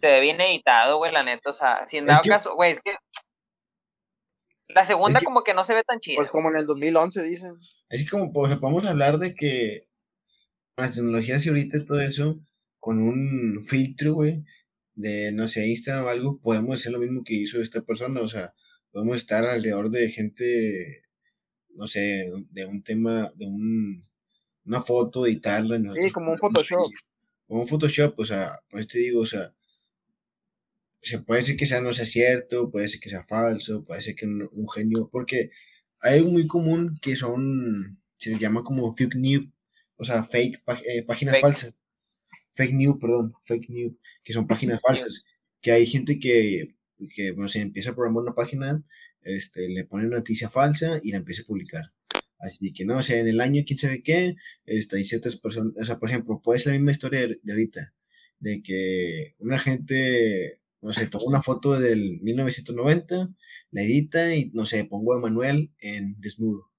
se 0.00 0.06
ve 0.06 0.20
bien 0.20 0.40
editado, 0.40 0.96
güey, 0.96 1.12
la 1.12 1.22
neta. 1.22 1.50
O 1.50 1.52
sea, 1.52 1.86
si 1.86 1.98
en 1.98 2.06
dado 2.06 2.22
caso, 2.26 2.54
güey, 2.56 2.72
es 2.72 2.80
que. 2.80 2.96
La 4.68 4.84
segunda, 4.84 5.20
como 5.20 5.44
que 5.44 5.54
no 5.54 5.62
se 5.62 5.74
ve 5.74 5.84
tan 5.84 6.00
chida. 6.00 6.16
Pues 6.16 6.28
como 6.30 6.50
en 6.50 6.56
el 6.56 6.66
2011, 6.66 7.22
dicen. 7.22 7.54
Es 7.88 8.02
que, 8.02 8.10
como 8.10 8.32
pues, 8.32 8.56
podemos 8.56 8.86
hablar 8.86 9.18
de 9.18 9.36
que 9.36 9.87
las 10.82 10.94
tecnologías 10.94 11.44
y 11.44 11.48
ahorita 11.48 11.84
todo 11.84 12.00
eso, 12.00 12.40
con 12.78 13.00
un 13.00 13.64
filtro, 13.66 14.14
güey, 14.14 14.44
de 14.94 15.32
no 15.32 15.48
sé, 15.48 15.68
Instagram 15.68 16.04
o 16.04 16.08
algo, 16.08 16.40
podemos 16.40 16.80
hacer 16.80 16.92
lo 16.92 16.98
mismo 16.98 17.22
que 17.24 17.34
hizo 17.34 17.60
esta 17.60 17.82
persona. 17.82 18.20
O 18.20 18.28
sea, 18.28 18.54
podemos 18.90 19.18
estar 19.18 19.44
alrededor 19.44 19.90
de 19.90 20.10
gente, 20.10 21.04
no 21.74 21.86
sé, 21.86 22.30
de 22.50 22.66
un 22.66 22.82
tema, 22.82 23.32
de 23.36 23.46
un, 23.46 24.02
una 24.64 24.82
foto, 24.82 25.26
editarla. 25.26 25.78
Sí, 25.94 26.10
como 26.10 26.32
un 26.32 26.38
Photoshop. 26.38 26.86
Como 27.46 27.62
un 27.62 27.68
Photoshop, 27.68 28.18
o 28.18 28.24
sea, 28.24 28.60
pues 28.68 28.86
te 28.86 28.98
digo, 28.98 29.20
o 29.20 29.26
sea, 29.26 29.54
se 31.00 31.20
puede 31.20 31.42
ser 31.42 31.56
que 31.56 31.66
sea 31.66 31.80
no 31.80 31.92
sea 31.92 32.04
cierto, 32.04 32.70
puede 32.70 32.88
ser 32.88 33.00
que 33.00 33.08
sea 33.08 33.24
falso, 33.24 33.84
puede 33.84 34.00
ser 34.00 34.14
que 34.14 34.26
un, 34.26 34.48
un 34.52 34.68
genio, 34.68 35.08
porque 35.10 35.50
hay 36.00 36.18
algo 36.18 36.30
muy 36.30 36.46
común 36.46 36.98
que 37.00 37.16
son, 37.16 37.98
se 38.18 38.30
les 38.30 38.40
llama 38.40 38.62
como 38.62 38.94
fake 38.94 39.14
news, 39.14 39.46
o 39.98 40.04
sea, 40.04 40.24
fake, 40.24 40.62
eh, 40.86 41.02
páginas 41.02 41.40
falsas. 41.40 41.74
Fake 42.54 42.74
news, 42.74 42.96
perdón, 43.00 43.34
fake 43.44 43.68
news, 43.68 43.94
que 44.24 44.32
son 44.32 44.46
páginas 44.46 44.80
falsas. 44.80 45.24
Que 45.60 45.72
hay 45.72 45.86
gente 45.86 46.18
que, 46.18 46.74
que 47.14 47.32
bueno, 47.32 47.48
se 47.48 47.60
empieza 47.60 47.90
a 47.90 47.94
programar 47.94 48.22
una 48.22 48.34
página, 48.34 48.82
este, 49.22 49.68
le 49.68 49.84
pone 49.84 50.06
una 50.06 50.16
noticia 50.16 50.48
falsa 50.48 51.00
y 51.02 51.10
la 51.12 51.18
empieza 51.18 51.42
a 51.42 51.46
publicar. 51.46 51.92
Así 52.38 52.72
que 52.72 52.84
no, 52.84 52.96
o 52.96 53.02
sea, 53.02 53.18
en 53.18 53.28
el 53.28 53.40
año, 53.40 53.62
quién 53.66 53.78
sabe 53.78 54.02
qué, 54.02 54.36
este, 54.64 54.96
hay 54.96 55.04
ciertas 55.04 55.36
personas, 55.36 55.74
o 55.76 55.84
sea, 55.84 55.98
por 55.98 56.08
ejemplo, 56.08 56.40
puede 56.40 56.58
ser 56.58 56.72
la 56.72 56.78
misma 56.78 56.92
historia 56.92 57.20
de, 57.26 57.40
de 57.42 57.52
ahorita, 57.52 57.94
de 58.38 58.62
que 58.62 59.34
una 59.38 59.58
gente 59.58 60.58
no 60.80 60.92
sé, 60.92 61.08
tomo 61.08 61.24
una 61.26 61.42
foto 61.42 61.78
del 61.78 62.20
1990, 62.20 63.30
la 63.70 63.82
edita 63.82 64.34
y, 64.34 64.50
no 64.54 64.64
sé, 64.64 64.84
pongo 64.84 65.14
a 65.14 65.20
Manuel 65.20 65.70
en 65.78 66.20
desnudo 66.20 66.70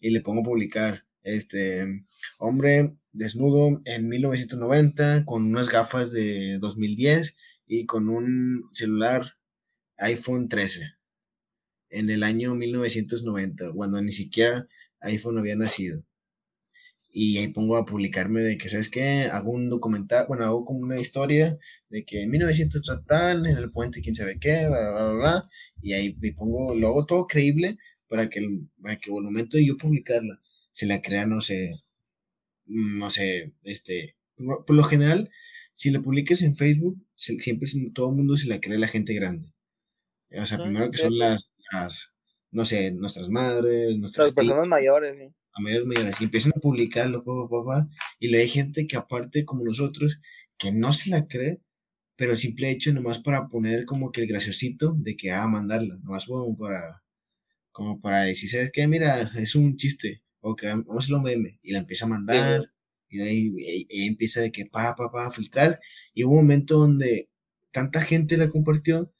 y 0.00 0.10
le 0.10 0.20
pongo 0.20 0.40
a 0.40 0.44
publicar, 0.44 1.04
este, 1.22 2.04
hombre 2.38 2.96
desnudo 3.12 3.80
en 3.84 4.08
1990 4.08 5.24
con 5.24 5.44
unas 5.44 5.68
gafas 5.68 6.12
de 6.12 6.58
2010 6.58 7.36
y 7.66 7.86
con 7.86 8.08
un 8.08 8.64
celular 8.72 9.34
iPhone 9.98 10.48
13 10.48 10.98
en 11.90 12.10
el 12.10 12.22
año 12.22 12.54
1990, 12.54 13.72
cuando 13.72 14.00
ni 14.02 14.12
siquiera 14.12 14.68
iPhone 15.00 15.38
había 15.38 15.56
nacido. 15.56 16.04
y 17.10 17.38
ahí 17.38 17.48
pongo 17.48 17.76
a 17.76 17.86
publicarme 17.86 18.40
de 18.42 18.58
que, 18.58 18.68
¿sabes 18.68 18.90
qué? 18.90 19.24
Hago 19.32 19.50
un 19.50 19.70
documental, 19.70 20.26
bueno, 20.28 20.44
hago 20.44 20.64
como 20.64 20.80
una 20.80 21.00
historia 21.00 21.58
de 21.88 22.04
que 22.04 22.22
en 22.22 22.30
1900 22.30 22.82
tal, 23.06 23.46
en 23.46 23.56
el 23.56 23.70
puente 23.70 24.02
quién 24.02 24.14
sabe 24.14 24.38
qué, 24.38 24.66
bla, 24.68 24.90
bla, 24.92 25.12
bla, 25.12 25.48
y 25.82 25.94
ahí 25.94 26.16
me 26.20 26.32
pongo, 26.32 26.74
lo 26.74 26.88
hago 26.88 27.06
todo 27.06 27.26
creíble 27.26 27.78
para 28.08 28.28
que, 28.28 28.40
para 28.82 28.96
que 28.98 29.10
momento 29.10 29.56
de 29.56 29.66
yo 29.66 29.76
publicarla 29.76 30.40
se 30.78 30.86
la 30.86 31.02
crea, 31.02 31.26
no 31.26 31.40
sé, 31.40 31.82
no 32.66 33.10
sé, 33.10 33.52
este, 33.64 34.14
por, 34.36 34.76
lo 34.76 34.84
general, 34.84 35.28
si 35.72 35.90
la 35.90 36.00
publiques 36.00 36.40
en 36.42 36.54
Facebook, 36.54 37.04
siempre 37.16 37.68
todo 37.92 38.10
el 38.10 38.14
mundo 38.14 38.36
se 38.36 38.46
la 38.46 38.60
cree 38.60 38.78
la 38.78 38.86
gente 38.86 39.12
grande. 39.12 39.52
O 40.30 40.44
sea, 40.44 40.56
primero 40.56 40.88
que 40.88 40.98
son 40.98 41.18
las, 41.18 41.50
las, 41.72 42.12
no 42.52 42.64
sé, 42.64 42.92
nuestras 42.92 43.28
madres, 43.28 43.98
nuestras... 43.98 44.28
Las 44.28 44.34
personas 44.36 44.68
mayores, 44.68 45.16
¿sí? 45.18 45.34
A 45.52 45.60
mayores 45.60 45.88
mayores. 45.88 46.20
Y 46.20 46.24
empiezan 46.24 46.52
a 46.54 46.60
publicarlo, 46.60 47.24
papá, 47.24 47.48
papá, 47.50 47.88
y 48.20 48.28
le 48.28 48.38
hay 48.38 48.48
gente 48.48 48.86
que 48.86 48.96
aparte, 48.96 49.44
como 49.44 49.64
nosotros, 49.64 50.20
que 50.58 50.70
no 50.70 50.92
se 50.92 51.10
la 51.10 51.26
cree, 51.26 51.60
pero 52.14 52.30
el 52.30 52.38
simple 52.38 52.70
hecho 52.70 52.92
nomás 52.92 53.18
para 53.18 53.48
poner 53.48 53.84
como 53.84 54.12
que 54.12 54.20
el 54.20 54.28
graciosito 54.28 54.94
de 54.96 55.16
que, 55.16 55.32
ah, 55.32 55.48
mandarla, 55.48 55.96
nomás 56.04 56.26
como 56.26 56.56
para, 56.56 57.02
como 57.72 58.00
para 58.00 58.22
decir, 58.22 58.48
¿sabes 58.48 58.70
qué? 58.72 58.86
Mira, 58.86 59.28
es 59.36 59.56
un 59.56 59.76
chiste, 59.76 60.22
o 60.50 60.56
que 60.56 60.66
vamos 60.66 60.88
a 60.90 60.98
hacerlo 60.98 61.20
meme, 61.20 61.58
y 61.62 61.72
la 61.72 61.80
empieza 61.80 62.06
a 62.06 62.08
mandar, 62.08 62.70
y 63.08 63.20
ahí, 63.20 63.86
empieza 64.06 64.40
de 64.40 64.52
que, 64.52 64.66
pa, 64.66 64.94
pa, 64.96 65.10
pa, 65.10 65.26
a 65.26 65.30
filtrar, 65.30 65.80
y 66.14 66.24
hubo 66.24 66.32
un 66.32 66.42
momento 66.42 66.78
donde 66.78 67.30
tanta 67.70 68.00
gente 68.00 68.36
la 68.36 68.50
compartió, 68.50 69.12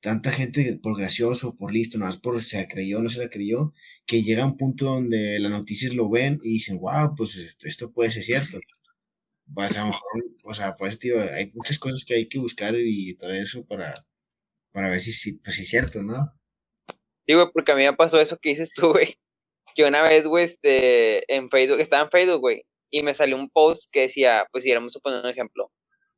tanta 0.00 0.30
gente 0.30 0.78
por 0.82 0.98
gracioso, 0.98 1.56
por 1.56 1.72
listo, 1.72 1.98
nada 1.98 2.10
más 2.10 2.18
por 2.18 2.42
se 2.44 2.58
la 2.60 2.68
creyó, 2.68 2.98
no 3.00 3.08
se 3.08 3.20
la 3.20 3.30
creyó, 3.30 3.72
que 4.06 4.22
llega 4.22 4.44
un 4.44 4.56
punto 4.56 4.86
donde 4.86 5.38
las 5.38 5.50
noticias 5.50 5.94
lo 5.94 6.10
ven 6.10 6.40
y 6.42 6.50
dicen, 6.50 6.78
wow, 6.78 7.14
pues 7.16 7.36
esto, 7.36 7.90
puede 7.90 8.10
ser 8.10 8.22
cierto. 8.22 8.58
Pues 9.54 9.76
a 9.76 9.80
lo 9.80 9.86
mejor, 9.86 10.22
o 10.44 10.54
sea, 10.54 10.76
pues 10.76 10.98
tío, 10.98 11.20
hay 11.20 11.50
muchas 11.54 11.78
cosas 11.78 12.04
que 12.04 12.14
hay 12.14 12.28
que 12.28 12.38
buscar 12.38 12.74
y 12.76 13.14
todo 13.14 13.32
eso 13.32 13.64
para, 13.64 13.94
para 14.72 14.90
ver 14.90 15.00
si, 15.00 15.12
si 15.12 15.34
pues, 15.38 15.58
es 15.58 15.68
cierto, 15.68 16.02
¿no? 16.02 16.30
Sí, 17.26 17.32
güey, 17.32 17.46
porque 17.52 17.72
a 17.72 17.76
mí 17.76 17.84
me 17.84 17.92
pasó 17.94 18.20
eso 18.20 18.38
que 18.38 18.50
dices 18.50 18.72
tú, 18.74 18.92
güey. 18.92 19.16
Que 19.74 19.84
una 19.84 20.02
vez, 20.02 20.26
güey, 20.26 20.44
este, 20.44 21.34
en 21.34 21.50
Facebook, 21.50 21.80
estaba 21.80 22.04
en 22.04 22.10
Facebook, 22.10 22.40
güey, 22.40 22.64
y 22.90 23.02
me 23.02 23.14
salió 23.14 23.36
un 23.36 23.50
post 23.50 23.90
que 23.90 24.02
decía, 24.02 24.46
pues 24.52 24.64
si 24.64 24.70
éramos 24.70 24.94
a 24.96 25.00
poner 25.00 25.20
un 25.20 25.30
ejemplo, 25.30 25.72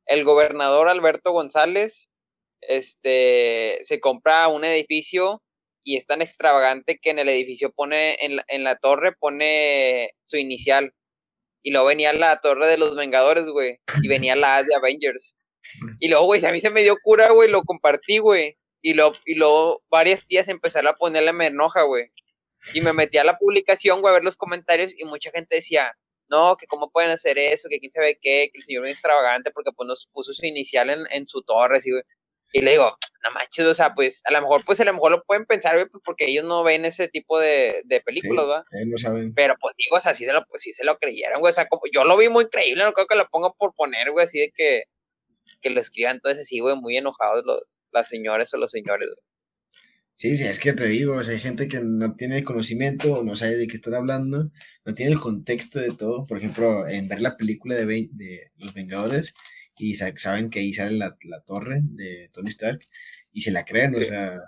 el 0.05 0.23
gobernador 0.23 0.89
Alberto 0.89 1.31
González 1.31 2.09
este, 2.61 3.79
se 3.81 3.99
compra 3.99 4.47
un 4.47 4.63
edificio 4.63 5.41
y 5.83 5.95
es 5.95 6.05
tan 6.05 6.21
extravagante 6.21 6.99
que 7.01 7.11
en 7.11 7.19
el 7.19 7.29
edificio 7.29 7.71
pone, 7.71 8.17
en 8.19 8.63
la, 8.63 8.75
torre 8.75 9.13
pone 9.13 10.11
su 10.23 10.37
inicial. 10.37 10.93
Y 11.63 11.71
luego 11.71 11.87
venía 11.87 12.11
la 12.13 12.39
torre 12.41 12.67
de 12.67 12.77
los 12.77 12.95
Vengadores, 12.95 13.45
güey. 13.45 13.79
Y 14.01 14.09
venía 14.09 14.35
la 14.35 14.63
de 14.63 14.75
Avengers. 14.75 15.37
Y 15.99 16.09
luego, 16.09 16.25
güey, 16.25 16.45
a 16.45 16.51
mí 16.51 16.59
se 16.59 16.69
me 16.69 16.83
dio 16.83 16.97
cura, 17.01 17.31
güey, 17.31 17.49
lo 17.49 17.63
compartí, 17.63 18.17
güey. 18.17 18.57
Y, 18.81 18.93
lo, 18.95 19.13
y 19.25 19.35
luego 19.35 19.81
varias 19.89 20.25
tías 20.27 20.49
empezaron 20.49 20.89
a 20.89 20.97
ponerle 20.97 21.31
me 21.31 21.47
enoja, 21.47 21.83
güey. 21.83 22.11
Y 22.73 22.81
me 22.81 22.93
metí 22.93 23.17
a 23.17 23.23
la 23.23 23.37
publicación, 23.37 24.01
güey, 24.01 24.11
a 24.11 24.15
ver 24.15 24.23
los 24.23 24.37
comentarios 24.37 24.93
y 24.97 25.05
mucha 25.05 25.31
gente 25.31 25.55
decía, 25.55 25.93
no, 26.29 26.57
que 26.57 26.67
cómo 26.67 26.91
pueden 26.91 27.11
hacer 27.11 27.37
eso, 27.37 27.69
que 27.69 27.79
quién 27.79 27.91
sabe 27.91 28.17
qué, 28.21 28.49
que 28.51 28.57
el 28.57 28.63
señor 28.63 28.85
es 28.85 28.91
extravagante 28.91 29.51
porque 29.51 29.71
pues 29.75 29.87
nos 29.87 30.07
puso 30.11 30.33
su 30.33 30.45
inicial 30.45 30.89
en, 30.89 31.05
en 31.11 31.27
su 31.27 31.41
torre, 31.43 31.77
así, 31.77 31.91
güey. 31.91 32.03
Y 32.53 32.61
le 32.61 32.71
digo, 32.71 32.97
no 33.23 33.31
manches, 33.31 33.65
o 33.65 33.73
sea, 33.73 33.93
pues 33.93 34.21
a 34.25 34.31
lo 34.31 34.41
mejor, 34.41 34.63
pues 34.65 34.79
a 34.79 34.85
lo 34.85 34.93
mejor 34.93 35.11
lo 35.11 35.23
pueden 35.23 35.45
pensar, 35.45 35.75
güey, 35.75 35.87
pues, 35.89 36.01
porque 36.05 36.25
ellos 36.27 36.45
no 36.45 36.63
ven 36.63 36.85
ese 36.85 37.07
tipo 37.07 37.39
de, 37.39 37.81
de 37.85 38.01
películas, 38.01 38.47
¿verdad? 38.47 38.63
no 38.85 38.97
saben. 38.97 39.33
Pero 39.33 39.55
pues 39.59 39.75
digo, 39.77 39.97
o 39.97 39.99
sea, 39.99 40.13
sí 40.13 40.25
se 40.25 40.31
lo, 40.31 40.45
pues, 40.45 40.61
sí 40.61 40.73
se 40.73 40.85
lo 40.85 40.97
creyeron, 40.97 41.39
güey, 41.39 41.49
o 41.49 41.53
sea, 41.53 41.67
como, 41.67 41.81
yo 41.91 42.03
lo 42.05 42.15
vi 42.15 42.29
muy 42.29 42.45
increíble, 42.45 42.83
no 42.83 42.93
creo 42.93 43.07
que 43.07 43.15
lo 43.15 43.27
pongan 43.27 43.51
por 43.57 43.73
poner, 43.75 44.11
güey, 44.11 44.23
así 44.23 44.39
de 44.39 44.51
que, 44.55 44.83
que 45.61 45.69
lo 45.69 45.79
escriban 45.79 46.15
entonces 46.15 46.41
así, 46.41 46.59
güey, 46.59 46.75
muy 46.75 46.97
enojados 46.97 47.43
los, 47.45 47.81
las 47.91 48.07
señores 48.07 48.53
o 48.53 48.57
los 48.57 48.71
señores, 48.71 49.07
güey. 49.07 49.26
Sí, 50.19 50.35
sí, 50.35 50.45
es 50.45 50.57
que 50.59 50.73
te 50.73 50.87
digo, 50.87 51.15
o 51.15 51.23
sea, 51.23 51.35
hay 51.35 51.39
gente 51.39 51.67
que 51.67 51.79
no 51.79 52.15
tiene 52.15 52.43
conocimiento 52.43 53.13
o 53.13 53.23
no 53.23 53.35
sabe 53.35 53.55
de 53.55 53.67
qué 53.67 53.75
están 53.75 53.93
hablando, 53.93 54.51
no 54.83 54.93
tiene 54.95 55.11
el 55.11 55.19
contexto 55.19 55.79
de 55.79 55.91
todo. 55.93 56.25
Por 56.25 56.39
ejemplo, 56.39 56.87
en 56.87 57.07
ver 57.07 57.21
la 57.21 57.37
película 57.37 57.75
de, 57.75 57.85
de 58.11 58.51
Los 58.57 58.73
Vengadores, 58.73 59.35
y 59.77 59.93
saben 59.95 60.49
que 60.49 60.59
ahí 60.59 60.73
sale 60.73 60.97
la, 60.97 61.15
torre 61.45 61.81
de 61.83 62.29
Tony 62.33 62.49
Stark 62.49 62.79
y 63.31 63.41
se 63.41 63.51
la 63.51 63.63
creen, 63.63 63.95
o 63.95 64.03
sea, 64.03 64.39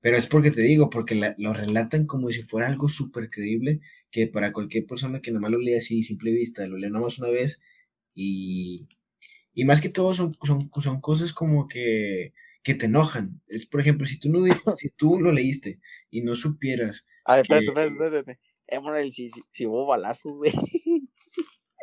pero 0.00 0.16
es 0.16 0.26
porque 0.26 0.52
te 0.52 0.62
digo, 0.62 0.88
porque 0.90 1.34
lo 1.38 1.52
relatan 1.52 2.06
como 2.06 2.30
si 2.30 2.42
fuera 2.42 2.68
algo 2.68 2.88
súper 2.88 3.28
creíble, 3.28 3.80
que 4.12 4.28
para 4.28 4.52
cualquier 4.52 4.86
persona 4.86 5.20
que 5.20 5.32
nomás 5.32 5.50
lo 5.50 5.58
lea 5.58 5.78
así, 5.78 6.04
simple 6.04 6.30
vista, 6.30 6.66
lo 6.68 6.78
lea 6.78 6.90
nomás 6.90 7.18
una 7.18 7.28
vez 7.30 7.60
y, 8.14 8.86
y 9.54 9.64
más 9.64 9.80
que 9.80 9.88
todo 9.88 10.14
son, 10.14 10.34
son, 10.44 10.70
son 10.80 11.00
cosas 11.00 11.32
como 11.32 11.66
que, 11.68 12.34
que 12.62 12.74
te 12.74 12.86
enojan. 12.86 13.40
Es, 13.46 13.66
por 13.66 13.80
ejemplo, 13.80 14.06
si 14.06 14.18
tú, 14.18 14.28
no, 14.28 14.40
si 14.76 14.90
tú 14.90 15.20
lo 15.20 15.32
leíste 15.32 15.80
y 16.10 16.22
no 16.22 16.34
supieras... 16.34 17.06
A 17.24 17.36
ver, 17.36 17.42
espérate, 17.42 17.66
espérate, 17.66 18.18
espérate. 18.18 19.12
si, 19.12 19.30
si, 19.30 19.42
si 19.52 19.66
hubo 19.66 19.86
balazos, 19.86 20.32
güey. 20.32 20.52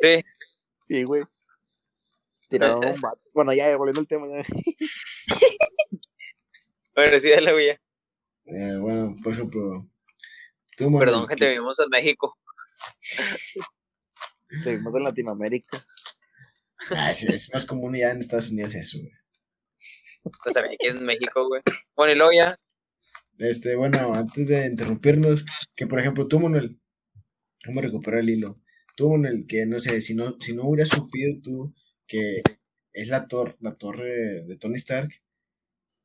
Sí, 0.86 1.02
güey. 1.02 1.24
Tiraron 2.48 2.84
un 2.84 2.94
Bueno, 3.34 3.52
ya 3.52 3.76
volviendo 3.76 4.02
al 4.02 4.06
tema. 4.06 4.26
bueno, 6.94 7.20
sí, 7.20 7.30
dale, 7.30 7.52
güey. 7.52 7.70
Eh, 7.70 8.78
bueno, 8.80 9.16
por 9.20 9.32
ejemplo. 9.32 9.84
Perdón, 10.78 11.26
gente, 11.26 11.48
vivimos 11.48 11.76
en 11.80 11.88
México. 11.88 12.38
vivimos 14.64 14.94
en 14.94 15.02
Latinoamérica. 15.02 15.76
Ah, 16.90 17.10
es, 17.10 17.50
más 17.52 17.64
común 17.64 17.96
ya 17.96 18.12
en 18.12 18.18
Estados 18.18 18.50
Unidos 18.50 18.76
eso, 18.76 19.00
güey. 19.00 19.10
Pues 20.42 20.54
también 20.54 20.74
aquí 20.74 20.86
en 20.88 21.04
México, 21.04 21.46
güey. 21.46 21.62
Bueno, 21.96 22.32
y 22.32 22.36
ya. 22.36 22.56
Este, 23.38 23.76
bueno, 23.76 24.12
antes 24.14 24.48
de 24.48 24.66
interrumpirnos, 24.66 25.44
que 25.74 25.86
por 25.86 26.00
ejemplo, 26.00 26.26
tú, 26.26 26.40
Manuel, 26.40 26.78
vamos 27.66 27.82
a 27.82 27.86
recuperar 27.86 28.20
el 28.20 28.30
hilo. 28.30 28.60
Tú, 28.96 29.10
Manuel, 29.10 29.46
que 29.46 29.66
no 29.66 29.78
sé, 29.78 30.00
si 30.00 30.14
no, 30.14 30.36
si 30.40 30.54
no 30.54 30.64
hubieras 30.64 30.88
supido 30.88 31.40
tú 31.42 31.74
que 32.06 32.42
es 32.92 33.08
la, 33.08 33.26
torre 33.28 33.56
la 33.60 33.74
torre 33.76 34.44
de 34.44 34.56
Tony 34.56 34.76
Stark, 34.76 35.10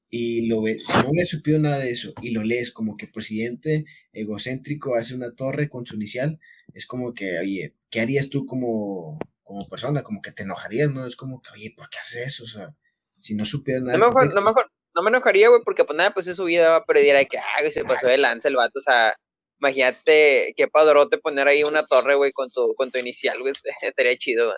y 0.10 0.48
lo 0.48 0.62
ves, 0.62 0.84
si 0.86 0.94
no 0.94 1.12
le 1.14 1.26
supido 1.26 1.58
nada 1.58 1.80
de 1.80 1.92
eso 1.92 2.14
y 2.22 2.32
lo 2.32 2.44
lees 2.44 2.72
como 2.72 2.98
que 2.98 3.08
presidente 3.08 3.86
egocéntrico 4.12 4.96
hace 4.96 5.16
una 5.16 5.34
torre 5.34 5.70
con 5.70 5.86
su 5.86 5.96
inicial, 5.96 6.38
es 6.74 6.86
como 6.86 7.14
que, 7.14 7.40
oye, 7.40 7.76
¿qué 7.90 8.02
harías 8.02 8.30
tú 8.30 8.46
como, 8.46 9.18
como 9.44 9.68
persona? 9.70 10.04
Como 10.04 10.22
que 10.22 10.34
te 10.34 10.44
enojarías, 10.44 10.92
¿no? 10.92 11.06
Es 11.06 11.16
como 11.16 11.42
que, 11.42 11.52
oye, 11.54 11.74
¿por 11.76 11.90
qué 11.90 12.00
haces 12.00 12.28
eso? 12.28 12.44
O 12.44 12.48
sea, 12.48 12.76
si 13.22 13.36
no 13.36 13.46
supieras 13.46 13.84
nada. 13.84 13.98
No, 13.98 14.08
mejor, 14.08 14.34
no, 14.34 14.42
mejor, 14.42 14.72
no 14.96 15.04
me 15.04 15.10
enojaría, 15.10 15.50
güey, 15.50 15.62
porque 15.64 15.86
pues 15.86 15.98
nada, 15.98 16.14
pues 16.14 16.28
en 16.28 16.36
su 16.36 16.46
vida 16.46 16.70
va 16.70 16.76
a 16.78 16.86
perder, 16.86 17.28
que, 17.28 17.38
ah, 17.38 17.72
se 17.72 17.84
pasó 17.84 18.08
de 18.08 18.18
lanza 18.18 18.48
el 18.48 18.56
vato, 18.56 18.80
o 18.80 18.82
sea, 18.82 19.16
imagínate 19.60 20.54
qué 20.58 20.68
padrote 20.68 21.18
poner 21.18 21.48
ahí 21.48 21.64
una 21.64 21.86
torre, 21.86 22.16
güey, 22.16 22.32
con 22.32 22.50
tu, 22.50 22.74
con 22.76 22.90
tu 22.90 23.00
inicial, 23.00 23.40
güey, 23.40 23.54
estaría 23.82 24.16
chido, 24.18 24.48
güey. 24.48 24.58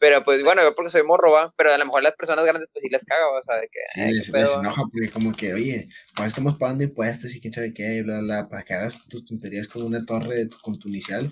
Pero 0.00 0.22
pues 0.22 0.44
bueno, 0.44 0.62
yo 0.62 0.76
porque 0.76 0.92
soy 0.92 1.02
morro, 1.02 1.32
¿va? 1.32 1.52
pero 1.56 1.72
a 1.72 1.78
lo 1.78 1.84
mejor 1.84 2.04
las 2.04 2.14
personas 2.14 2.44
grandes 2.44 2.68
pues 2.72 2.82
sí 2.82 2.88
les 2.88 3.04
caga, 3.04 3.28
o 3.30 3.42
sea, 3.42 3.56
de 3.56 3.68
que... 3.68 3.80
Sí, 3.92 4.00
les, 4.00 4.28
les, 4.32 4.54
enoja 4.54 4.82
porque 4.92 5.10
como 5.10 5.32
que, 5.32 5.52
oye, 5.52 5.88
pues 6.14 6.28
estamos 6.28 6.56
pagando 6.56 6.84
impuestos 6.84 7.34
y 7.34 7.40
quién 7.40 7.52
sabe 7.52 7.72
qué, 7.74 8.02
bla, 8.02 8.20
bla, 8.20 8.48
para 8.48 8.62
que 8.62 8.74
hagas 8.74 9.08
tus 9.08 9.24
tonterías 9.24 9.66
con 9.66 9.82
una 9.82 10.04
torre 10.04 10.46
con 10.62 10.78
tu 10.78 10.88
inicial. 10.88 11.28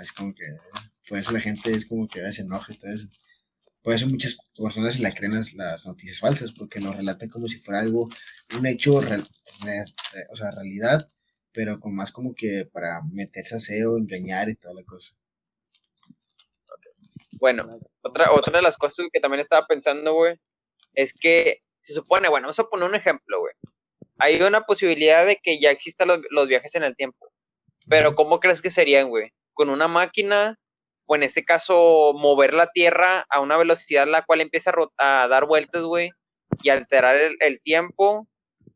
Es 0.00 0.12
como 0.12 0.32
que, 0.32 0.44
por 1.08 1.18
eso 1.18 1.32
la 1.32 1.40
gente 1.40 1.72
es 1.72 1.88
como 1.88 2.06
que 2.06 2.30
se 2.30 2.42
enoja 2.42 2.72
y 2.72 2.78
todo 2.78 2.92
eso. 2.92 3.08
Por 3.82 3.94
eso 3.94 4.08
muchas 4.08 4.36
personas 4.56 4.94
se 4.94 5.02
la 5.02 5.14
creen 5.14 5.34
las, 5.34 5.86
noticias 5.86 6.20
falsas, 6.20 6.52
porque 6.52 6.80
lo 6.80 6.92
relatan 6.92 7.28
como 7.28 7.48
si 7.48 7.56
fuera 7.58 7.80
algo, 7.80 8.08
un 8.58 8.66
hecho, 8.66 9.00
real, 9.00 9.24
o 10.30 10.36
sea, 10.36 10.50
realidad, 10.50 11.08
pero 11.52 11.80
con 11.80 11.94
más 11.94 12.12
como 12.12 12.34
que 12.34 12.68
para 12.70 13.00
meterse 13.10 13.56
a 13.56 13.58
SEO, 13.58 13.96
engañar 13.96 14.48
y 14.50 14.56
toda 14.56 14.74
la 14.74 14.84
cosa. 14.84 15.14
Bueno, 17.40 17.80
otra, 18.02 18.32
otra 18.32 18.58
de 18.58 18.62
las 18.62 18.76
cosas 18.76 19.06
que 19.10 19.20
también 19.20 19.40
estaba 19.40 19.66
pensando, 19.66 20.12
güey, 20.12 20.36
es 20.94 21.14
que 21.14 21.62
se 21.80 21.94
supone, 21.94 22.28
bueno, 22.28 22.46
vamos 22.46 22.58
a 22.58 22.68
poner 22.68 22.88
un 22.88 22.94
ejemplo, 22.94 23.40
güey. 23.40 23.54
Hay 24.18 24.40
una 24.42 24.62
posibilidad 24.62 25.24
de 25.24 25.38
que 25.42 25.58
ya 25.58 25.70
existan 25.70 26.08
los, 26.30 26.48
viajes 26.48 26.74
en 26.74 26.82
el 26.82 26.94
tiempo. 26.94 27.32
Pero 27.88 28.14
¿cómo 28.14 28.38
crees 28.38 28.60
que 28.60 28.70
serían, 28.70 29.08
güey? 29.08 29.32
¿Con 29.54 29.70
una 29.70 29.88
máquina? 29.88 30.58
O 31.10 31.16
en 31.16 31.24
este 31.24 31.44
caso, 31.44 32.12
mover 32.14 32.54
la 32.54 32.68
Tierra 32.68 33.26
a 33.28 33.40
una 33.40 33.56
velocidad 33.56 34.06
la 34.06 34.22
cual 34.22 34.42
empieza 34.42 34.72
a, 34.96 35.26
dar 35.26 35.46
vueltas, 35.46 35.82
güey, 35.82 36.10
y 36.62 36.68
alterar 36.68 37.16
el, 37.16 37.60
tiempo. 37.62 38.28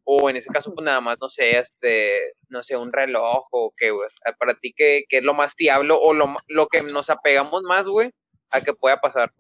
O 0.02 0.28
en 0.28 0.36
ese 0.36 0.50
caso, 0.50 0.74
pues 0.74 0.84
nada 0.84 1.00
más, 1.00 1.18
no 1.20 1.28
sé, 1.28 1.58
este, 1.58 2.34
no 2.48 2.64
sé, 2.64 2.76
un 2.76 2.92
reloj 2.92 3.46
o 3.52 3.72
qué, 3.76 3.92
güey. 3.92 4.08
Para 4.38 4.58
ti, 4.58 4.74
¿qué, 4.76 5.04
es 5.08 5.22
lo 5.22 5.32
más 5.32 5.54
fiable 5.54 5.94
o 5.96 6.12
lo, 6.12 6.34
lo 6.48 6.66
que 6.66 6.82
nos 6.82 7.08
apegamos 7.08 7.62
más, 7.62 7.86
güey? 7.86 8.10
a 8.50 8.60
que 8.60 8.72
pueda 8.72 9.00
pasar. 9.00 9.32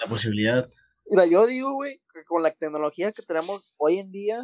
La 0.00 0.06
posibilidad. 0.08 0.68
Mira, 1.06 1.26
yo 1.26 1.46
digo, 1.46 1.72
güey, 1.72 2.00
que 2.12 2.24
con 2.24 2.42
la 2.42 2.50
tecnología 2.50 3.12
que 3.12 3.22
tenemos 3.22 3.72
hoy 3.76 3.98
en 3.98 4.12
día, 4.12 4.42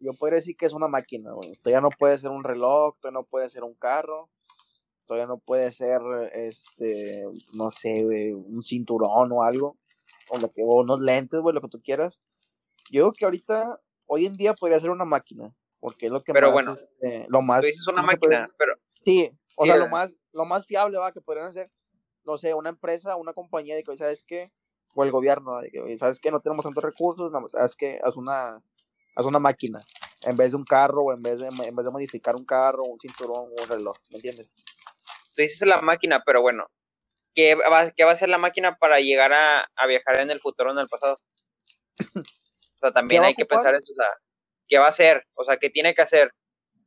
yo 0.00 0.14
podría 0.14 0.36
decir 0.36 0.56
que 0.56 0.66
es 0.66 0.72
una 0.72 0.88
máquina, 0.88 1.32
güey. 1.32 1.52
Esto 1.52 1.70
ya 1.70 1.80
no 1.80 1.90
puede 1.90 2.18
ser 2.18 2.30
un 2.30 2.44
reloj, 2.44 2.94
esto 2.96 3.10
no 3.10 3.24
puede 3.24 3.48
ser 3.48 3.64
un 3.64 3.74
carro. 3.74 4.28
Todavía 5.06 5.26
no 5.26 5.38
puede 5.38 5.72
ser, 5.72 6.00
este, 6.32 7.24
no 7.54 7.70
sé, 7.70 8.04
un 8.34 8.62
cinturón 8.62 9.32
o 9.32 9.42
algo, 9.42 9.76
o, 10.30 10.38
lo 10.38 10.50
que, 10.50 10.62
o 10.62 10.80
unos 10.80 11.00
lentes, 11.00 11.40
güey, 11.40 11.54
lo 11.54 11.60
que 11.60 11.68
tú 11.68 11.80
quieras. 11.82 12.22
Yo 12.90 13.02
creo 13.02 13.12
que 13.12 13.24
ahorita, 13.24 13.80
hoy 14.06 14.26
en 14.26 14.36
día 14.36 14.54
podría 14.54 14.80
ser 14.80 14.90
una 14.90 15.04
máquina, 15.04 15.54
porque 15.80 16.06
es 16.06 16.12
lo 16.12 16.22
que 16.22 16.32
pero 16.32 16.48
más, 16.48 16.54
bueno, 16.54 16.72
este, 16.74 17.26
lo 17.28 17.42
más... 17.42 17.64
una 17.90 18.02
máquina, 18.02 18.48
pero... 18.56 18.74
Sí, 19.00 19.30
o 19.56 19.66
sea, 19.66 19.76
lo 19.76 19.88
más, 19.88 20.18
lo 20.32 20.44
más 20.44 20.66
fiable, 20.66 20.98
va, 20.98 21.12
que 21.12 21.20
podrían 21.20 21.46
hacer, 21.46 21.68
no 22.24 22.38
sé, 22.38 22.54
una 22.54 22.70
empresa, 22.70 23.16
una 23.16 23.32
compañía 23.32 23.74
de 23.74 23.82
que, 23.82 23.96
¿sabes 23.96 24.22
qué? 24.22 24.52
O 24.94 25.04
el 25.04 25.10
gobierno, 25.10 25.58
de 25.58 25.70
que, 25.70 25.98
¿sabes 25.98 26.20
qué? 26.20 26.30
No 26.30 26.40
tenemos 26.40 26.64
tantos 26.64 26.84
recursos, 26.84 27.32
¿sabes 27.50 27.76
qué? 27.76 28.00
Haz 28.04 28.16
una, 28.16 28.62
haz 29.16 29.26
una 29.26 29.38
máquina, 29.38 29.80
en 30.24 30.36
vez 30.36 30.52
de 30.52 30.56
un 30.56 30.64
carro, 30.64 31.02
o 31.02 31.12
en 31.12 31.20
vez 31.20 31.40
de, 31.40 31.48
en 31.48 31.76
vez 31.76 31.86
de 31.86 31.92
modificar 31.92 32.36
un 32.36 32.44
carro, 32.44 32.84
un 32.84 33.00
cinturón, 33.00 33.48
o 33.48 33.62
un 33.62 33.68
reloj, 33.68 33.96
¿me 34.10 34.16
entiendes? 34.16 34.48
Tú 35.34 35.42
dices 35.42 35.66
la 35.66 35.80
máquina, 35.80 36.22
pero 36.24 36.42
bueno, 36.42 36.66
¿qué 37.34 37.54
va, 37.54 37.90
qué 37.90 38.04
va 38.04 38.12
a 38.12 38.16
ser 38.16 38.28
la 38.28 38.38
máquina 38.38 38.76
para 38.76 39.00
llegar 39.00 39.32
a, 39.32 39.66
a 39.76 39.86
viajar 39.86 40.22
en 40.22 40.30
el 40.30 40.40
futuro 40.40 40.70
o 40.70 40.72
en 40.72 40.78
el 40.78 40.88
pasado? 40.88 41.16
o 42.14 42.78
sea, 42.78 42.92
también 42.92 43.24
hay 43.24 43.34
que 43.34 43.46
pensar 43.46 43.74
eso, 43.74 43.92
o 43.92 43.94
sea, 43.94 44.08
¿qué 44.68 44.78
va 44.78 44.86
a 44.86 44.90
hacer? 44.90 45.24
O 45.34 45.44
sea, 45.44 45.56
¿qué 45.56 45.70
tiene 45.70 45.94
que 45.94 46.02
hacer? 46.02 46.32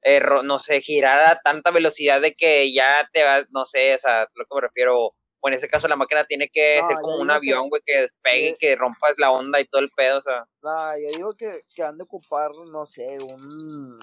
Eh, 0.03 0.21
no 0.43 0.60
sé, 0.60 0.81
girar 0.81 1.27
a 1.27 1.41
tanta 1.43 1.71
velocidad 1.71 2.21
de 2.21 2.34
que 2.34 2.71
ya 2.71 3.10
te 3.12 3.23
va, 3.23 3.43
no 3.49 3.65
sé, 3.65 3.95
o 3.95 3.97
sea, 3.97 4.27
lo 4.36 4.45
que 4.45 4.55
me 4.55 4.62
refiero, 4.62 4.97
o 5.39 5.47
en 5.47 5.55
ese 5.55 5.67
caso 5.67 5.88
la 5.88 5.95
máquina 5.95 6.25
tiene 6.25 6.47
que 6.51 6.79
ser 6.88 6.97
como 7.01 7.17
un 7.17 7.31
avión, 7.31 7.69
güey, 7.69 7.81
que, 7.84 8.01
despegue, 8.01 8.49
y 8.49 8.55
que 8.58 8.75
rompas 8.75 9.15
la 9.17 9.31
onda 9.31 9.60
y 9.60 9.65
todo 9.65 9.81
el 9.81 9.89
pedo, 9.95 10.19
o 10.19 10.21
sea. 10.21 10.45
No, 10.62 10.97
yo 10.99 11.17
digo 11.17 11.34
que, 11.36 11.60
que 11.73 11.81
han 11.81 11.97
de 11.97 12.03
ocupar, 12.03 12.51
no 12.71 12.86
sé, 12.86 13.17
un 13.19 13.97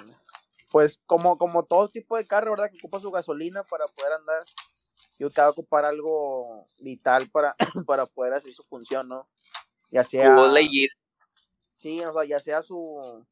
pues 0.72 0.98
como, 1.06 1.36
como 1.36 1.64
todo 1.64 1.86
tipo 1.86 2.16
de 2.16 2.26
carro, 2.26 2.52
¿verdad? 2.52 2.70
Que 2.70 2.78
ocupa 2.78 2.98
su 2.98 3.10
gasolina 3.10 3.62
para 3.62 3.86
poder 3.86 4.14
andar. 4.14 4.42
Yo 5.18 5.28
te 5.28 5.42
va 5.42 5.48
a 5.48 5.50
ocupar 5.50 5.84
algo 5.84 6.66
vital 6.80 7.28
para, 7.30 7.54
para 7.86 8.06
poder 8.06 8.32
hacer 8.32 8.52
su 8.54 8.62
función, 8.62 9.06
¿no? 9.06 9.28
Ya 9.90 10.02
sea. 10.02 10.34
Sí, 11.76 12.00
o 12.00 12.12
sea, 12.12 12.24
ya 12.24 12.40
sea 12.40 12.62
su. 12.62 13.24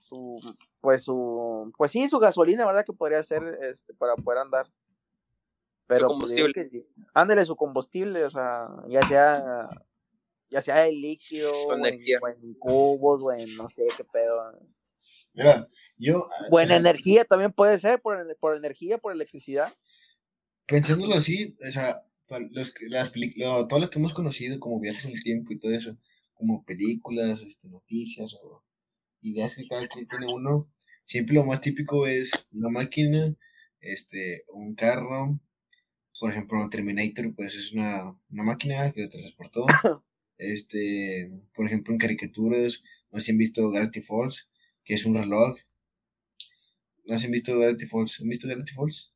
su 0.00 0.56
pues 0.80 1.04
su. 1.04 1.70
Pues 1.76 1.92
sí, 1.92 2.08
su 2.08 2.18
gasolina, 2.18 2.64
¿verdad? 2.64 2.84
Que 2.86 2.94
podría 2.94 3.22
ser 3.22 3.42
este, 3.60 3.92
para 3.92 4.16
poder 4.16 4.40
andar. 4.40 4.66
Pero. 5.86 6.08
Su 6.08 6.18
pues, 6.18 6.34
combustible. 6.34 6.64
sí. 6.64 6.86
Ándele 7.12 7.44
su 7.44 7.56
combustible, 7.56 8.24
o 8.24 8.30
sea, 8.30 8.68
ya 8.88 9.02
sea. 9.02 9.68
Ya 10.48 10.60
sea 10.60 10.84
el 10.84 11.00
líquido, 11.00 11.52
o 11.52 11.86
en, 11.86 12.54
cubos, 12.54 13.22
o 13.22 13.30
en 13.30 13.54
no 13.56 13.68
sé 13.68 13.86
qué 13.96 14.02
pedo. 14.02 14.52
Mira, 15.32 15.68
yo, 16.00 16.28
Buena 16.50 16.76
energía 16.76 17.24
también 17.24 17.52
puede 17.52 17.78
ser, 17.78 18.00
por, 18.00 18.18
por 18.38 18.56
energía, 18.56 18.96
por 18.96 19.12
electricidad. 19.12 19.72
Pensándolo 20.66 21.14
así, 21.14 21.56
o 21.66 21.70
sea, 21.70 22.02
los, 22.50 22.72
las 22.88 23.12
todo 23.68 23.78
lo 23.78 23.90
que 23.90 23.98
hemos 23.98 24.14
conocido 24.14 24.58
como 24.58 24.80
viajes 24.80 25.04
en 25.04 25.12
el 25.12 25.22
tiempo 25.22 25.52
y 25.52 25.58
todo 25.58 25.72
eso, 25.72 25.98
como 26.32 26.64
películas, 26.64 27.42
este, 27.42 27.68
noticias 27.68 28.34
o 28.42 28.64
ideas 29.20 29.54
que 29.54 29.68
cada 29.68 29.86
quien 29.88 30.08
tiene 30.08 30.32
uno, 30.32 30.72
siempre 31.04 31.34
lo 31.34 31.44
más 31.44 31.60
típico 31.60 32.06
es 32.06 32.30
una 32.52 32.70
máquina, 32.70 33.36
este, 33.80 34.44
un 34.48 34.74
carro, 34.74 35.38
por 36.18 36.30
ejemplo, 36.30 36.62
un 36.62 36.70
Terminator, 36.70 37.34
pues 37.34 37.54
es 37.54 37.72
una, 37.72 38.16
una 38.30 38.42
máquina 38.42 38.90
que 38.92 39.02
lo 39.02 39.08
transportó. 39.10 39.66
este, 40.38 41.30
por 41.54 41.66
ejemplo, 41.66 41.92
en 41.92 41.98
caricaturas, 41.98 42.82
no 43.10 43.18
sé 43.18 43.26
si 43.26 43.32
han 43.32 43.38
visto 43.38 43.70
Gravity 43.70 44.00
Falls, 44.00 44.48
que 44.82 44.94
es 44.94 45.04
un 45.04 45.14
reloj 45.14 45.58
¿No 47.10 47.16
has 47.16 47.28
visto 47.28 47.58
Gravity 47.58 47.86
Falls? 47.86 48.20
¿Han 48.20 48.28
visto 48.28 48.46
Gravity 48.46 48.72
Falls? 48.72 49.12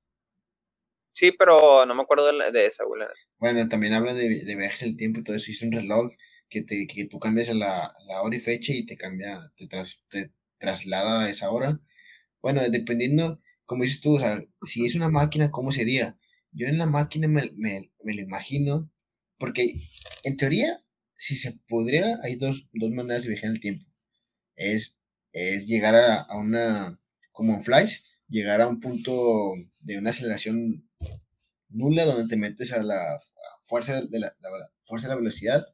Sí, 1.12 1.30
pero 1.30 1.86
no 1.86 1.94
me 1.94 2.02
acuerdo 2.02 2.26
de, 2.26 2.66
esa, 2.66 2.82
güey. 2.82 3.02
Bueno, 3.38 3.68
también 3.68 3.92
habla 3.92 4.12
de, 4.14 4.44
de 4.44 4.56
viajes 4.56 4.82
en 4.82 4.88
el 4.88 4.96
tiempo 4.96 5.20
y 5.20 5.22
todo 5.22 5.36
eso. 5.36 5.52
Es 5.52 5.62
un 5.62 5.70
reloj 5.70 6.10
que, 6.48 6.62
te, 6.62 6.88
que 6.88 7.06
tú 7.06 7.20
cambias 7.20 7.54
la, 7.54 7.94
la 8.08 8.22
hora 8.22 8.34
y 8.34 8.40
fecha 8.40 8.72
y 8.72 8.84
te 8.84 8.96
cambia, 8.96 9.52
te, 9.54 9.68
te 10.08 10.32
traslada 10.58 11.22
a 11.22 11.30
esa 11.30 11.52
hora. 11.52 11.80
Bueno, 12.42 12.68
dependiendo, 12.68 13.40
como 13.64 13.84
dices 13.84 14.00
tú, 14.00 14.16
o 14.16 14.18
sea, 14.18 14.44
si 14.66 14.84
es 14.84 14.96
una 14.96 15.08
máquina, 15.08 15.52
¿cómo 15.52 15.70
sería? 15.70 16.18
Yo 16.50 16.66
en 16.66 16.78
la 16.78 16.86
máquina 16.86 17.28
me, 17.28 17.52
me, 17.54 17.92
me 18.02 18.14
lo 18.14 18.22
imagino, 18.22 18.90
porque 19.38 19.82
en 20.24 20.36
teoría, 20.36 20.82
si 21.14 21.36
se 21.36 21.60
pudiera, 21.68 22.18
hay 22.24 22.34
dos, 22.34 22.68
dos 22.72 22.90
maneras 22.90 23.22
de 23.22 23.30
viajar 23.30 23.50
en 23.50 23.54
el 23.54 23.60
tiempo. 23.60 23.86
Es, 24.56 24.98
es 25.30 25.68
llegar 25.68 25.94
a, 25.94 26.22
a 26.22 26.36
una 26.36 27.00
como 27.34 27.52
en 27.52 27.64
Flash, 27.64 27.98
llegar 28.28 28.62
a 28.62 28.68
un 28.68 28.80
punto 28.80 29.54
de 29.80 29.98
una 29.98 30.10
aceleración 30.10 30.88
nula 31.68 32.04
donde 32.04 32.28
te 32.28 32.36
metes 32.36 32.72
a 32.72 32.82
la 32.82 33.20
fuerza 33.60 34.00
de 34.02 34.20
la, 34.20 34.34
fuerza 34.84 35.08
de 35.08 35.14
la 35.14 35.20
velocidad 35.20 35.66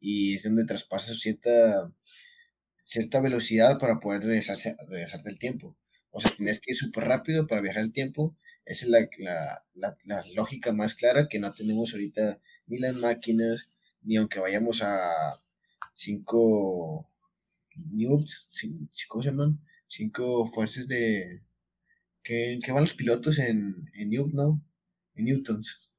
y 0.00 0.34
es 0.34 0.42
donde 0.42 0.64
traspasas 0.64 1.20
cierta, 1.20 1.92
cierta 2.82 3.20
velocidad 3.20 3.78
para 3.78 4.00
poder 4.00 4.22
regresarse, 4.22 4.74
regresarte 4.88 5.28
el 5.28 5.38
tiempo. 5.38 5.76
O 6.10 6.18
sea, 6.18 6.32
tienes 6.34 6.60
que 6.60 6.72
ir 6.72 6.76
súper 6.76 7.04
rápido 7.04 7.46
para 7.46 7.60
viajar 7.60 7.82
el 7.82 7.92
tiempo. 7.92 8.34
Esa 8.64 8.86
es 8.86 8.90
la, 8.90 9.08
la, 9.74 9.96
la, 10.04 10.24
lógica 10.34 10.72
más 10.72 10.94
clara 10.94 11.28
que 11.28 11.38
no 11.38 11.52
tenemos 11.52 11.92
ahorita 11.92 12.40
ni 12.66 12.78
las 12.78 12.96
máquinas, 12.96 13.68
ni 14.00 14.16
aunque 14.16 14.40
vayamos 14.40 14.82
a 14.82 15.42
5 15.94 17.06
newts, 17.90 18.48
¿cómo 19.08 19.22
se 19.22 19.30
llaman? 19.30 19.60
Cinco 19.92 20.46
fuerzas 20.46 20.88
de... 20.88 21.42
¿Qué, 22.22 22.58
van 22.68 22.82
los 22.82 22.94
pilotos 22.94 23.38
en, 23.38 23.90
en 23.94 24.08
Newton, 24.08 24.32
no? 24.34 24.62
En 25.14 25.24
Newtons. 25.26 25.90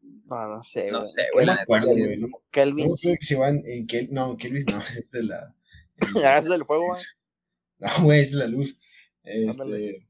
No, 0.00 0.48
no 0.48 0.62
sé, 0.62 0.88
No 0.90 1.06
sé, 1.06 1.22
güey. 1.32 1.44
No 1.44 1.54
me 1.54 1.60
acuerdo, 1.60 1.88
güey. 1.88 2.20
Kelvin. 2.50 2.88
No 2.88 2.94
creo 2.94 3.16
que 3.18 3.26
se 3.26 3.36
van 3.36 3.62
en 3.66 3.86
Kel... 3.86 4.08
No, 4.10 4.36
Kelvin 4.36 4.64
no, 4.70 4.78
es 4.98 5.10
de 5.10 5.24
la... 5.24 5.54
Ah, 6.24 6.38
es 6.38 6.48
del 6.48 6.64
fuego, 6.64 6.86
güey. 6.88 7.02
No, 7.78 8.04
güey, 8.04 8.20
es 8.20 8.32
la 8.32 8.46
luz. 8.46 8.78
Este... 9.24 10.06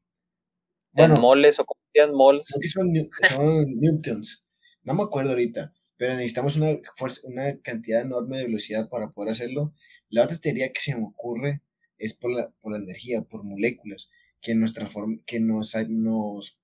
Bueno, 0.93 1.17
moles 1.17 1.59
o 1.59 1.65
como 1.65 1.81
moles. 2.15 2.47
Creo 2.49 2.61
que 2.61 2.69
son, 2.69 2.93
son 3.29 3.65
newtons. 3.77 4.45
No 4.83 4.93
me 4.93 5.05
acuerdo 5.05 5.31
ahorita, 5.31 5.73
pero 5.97 6.15
necesitamos 6.15 6.57
una, 6.57 6.79
fuerza, 6.95 7.27
una 7.29 7.59
cantidad 7.61 8.03
enorme 8.03 8.39
de 8.39 8.45
velocidad 8.45 8.91
para 8.91 9.11
poder 9.11 9.33
hacerlo. 9.33 9.73
La 10.11 10.25
otra 10.25 10.37
teoría 10.37 10.71
que 10.71 10.81
se 10.81 10.95
me 10.95 11.07
ocurre 11.07 11.63
es 12.03 12.15
por 12.15 12.33
la, 12.33 12.51
por 12.61 12.73
la 12.73 12.79
energía, 12.79 13.23
por 13.23 13.45
moléculas, 13.45 14.11
que 14.41 14.57
nos 14.57 14.73
transforma, 14.75 15.19
que 15.25 15.39
nos, 15.39 15.75
nos, 15.89 16.59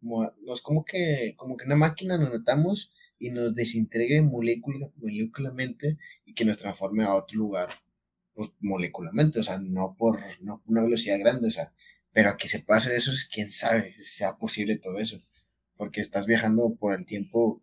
nos 0.00 0.62
como 0.62 0.84
que, 0.84 1.34
como 1.36 1.56
que 1.56 1.66
una 1.66 1.74
máquina 1.74 2.16
nos 2.16 2.30
notamos 2.30 2.92
y 3.18 3.30
nos 3.30 3.54
desintegre 3.54 4.22
molécula, 4.22 4.88
molecularmente 4.96 5.98
y 6.24 6.34
que 6.34 6.44
nos 6.44 6.58
transforme 6.58 7.04
a 7.04 7.14
otro 7.14 7.38
lugar 7.38 7.68
pues, 8.34 8.50
molecularmente, 8.60 9.40
o 9.40 9.42
sea, 9.42 9.58
no 9.58 9.96
por 9.98 10.20
no 10.40 10.62
una 10.66 10.82
velocidad 10.82 11.18
grande, 11.18 11.48
o 11.48 11.50
sea, 11.50 11.72
pero 12.12 12.36
que 12.36 12.46
se 12.46 12.60
pase 12.60 12.94
eso, 12.94 13.10
es 13.10 13.26
quién 13.26 13.50
sabe 13.50 13.94
sea 14.00 14.36
posible 14.36 14.76
todo 14.76 14.98
eso, 15.00 15.20
porque 15.76 16.00
estás 16.00 16.26
viajando 16.26 16.76
por 16.76 16.94
el 16.94 17.04
tiempo 17.04 17.62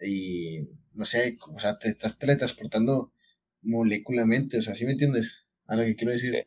y 0.00 0.58
no 0.94 1.04
sé, 1.04 1.38
o 1.54 1.60
sea, 1.60 1.78
te 1.78 1.90
estás 1.90 2.18
teletransportando 2.18 3.12
molecularmente, 3.62 4.58
o 4.58 4.62
sea, 4.62 4.74
¿sí 4.74 4.84
me 4.84 4.92
entiendes? 4.92 5.44
A 5.70 5.76
lo 5.76 5.84
que 5.84 5.96
quiero 5.96 6.12
decir. 6.12 6.46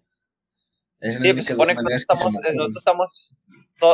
Sí, 1.02 1.12
sí 1.12 1.34
pues 1.34 1.46
supone 1.46 1.76
que 1.76 1.82
nosotros 1.82 2.02
estamos, 2.02 2.34
nosotros 2.34 2.78
estamos 2.78 3.36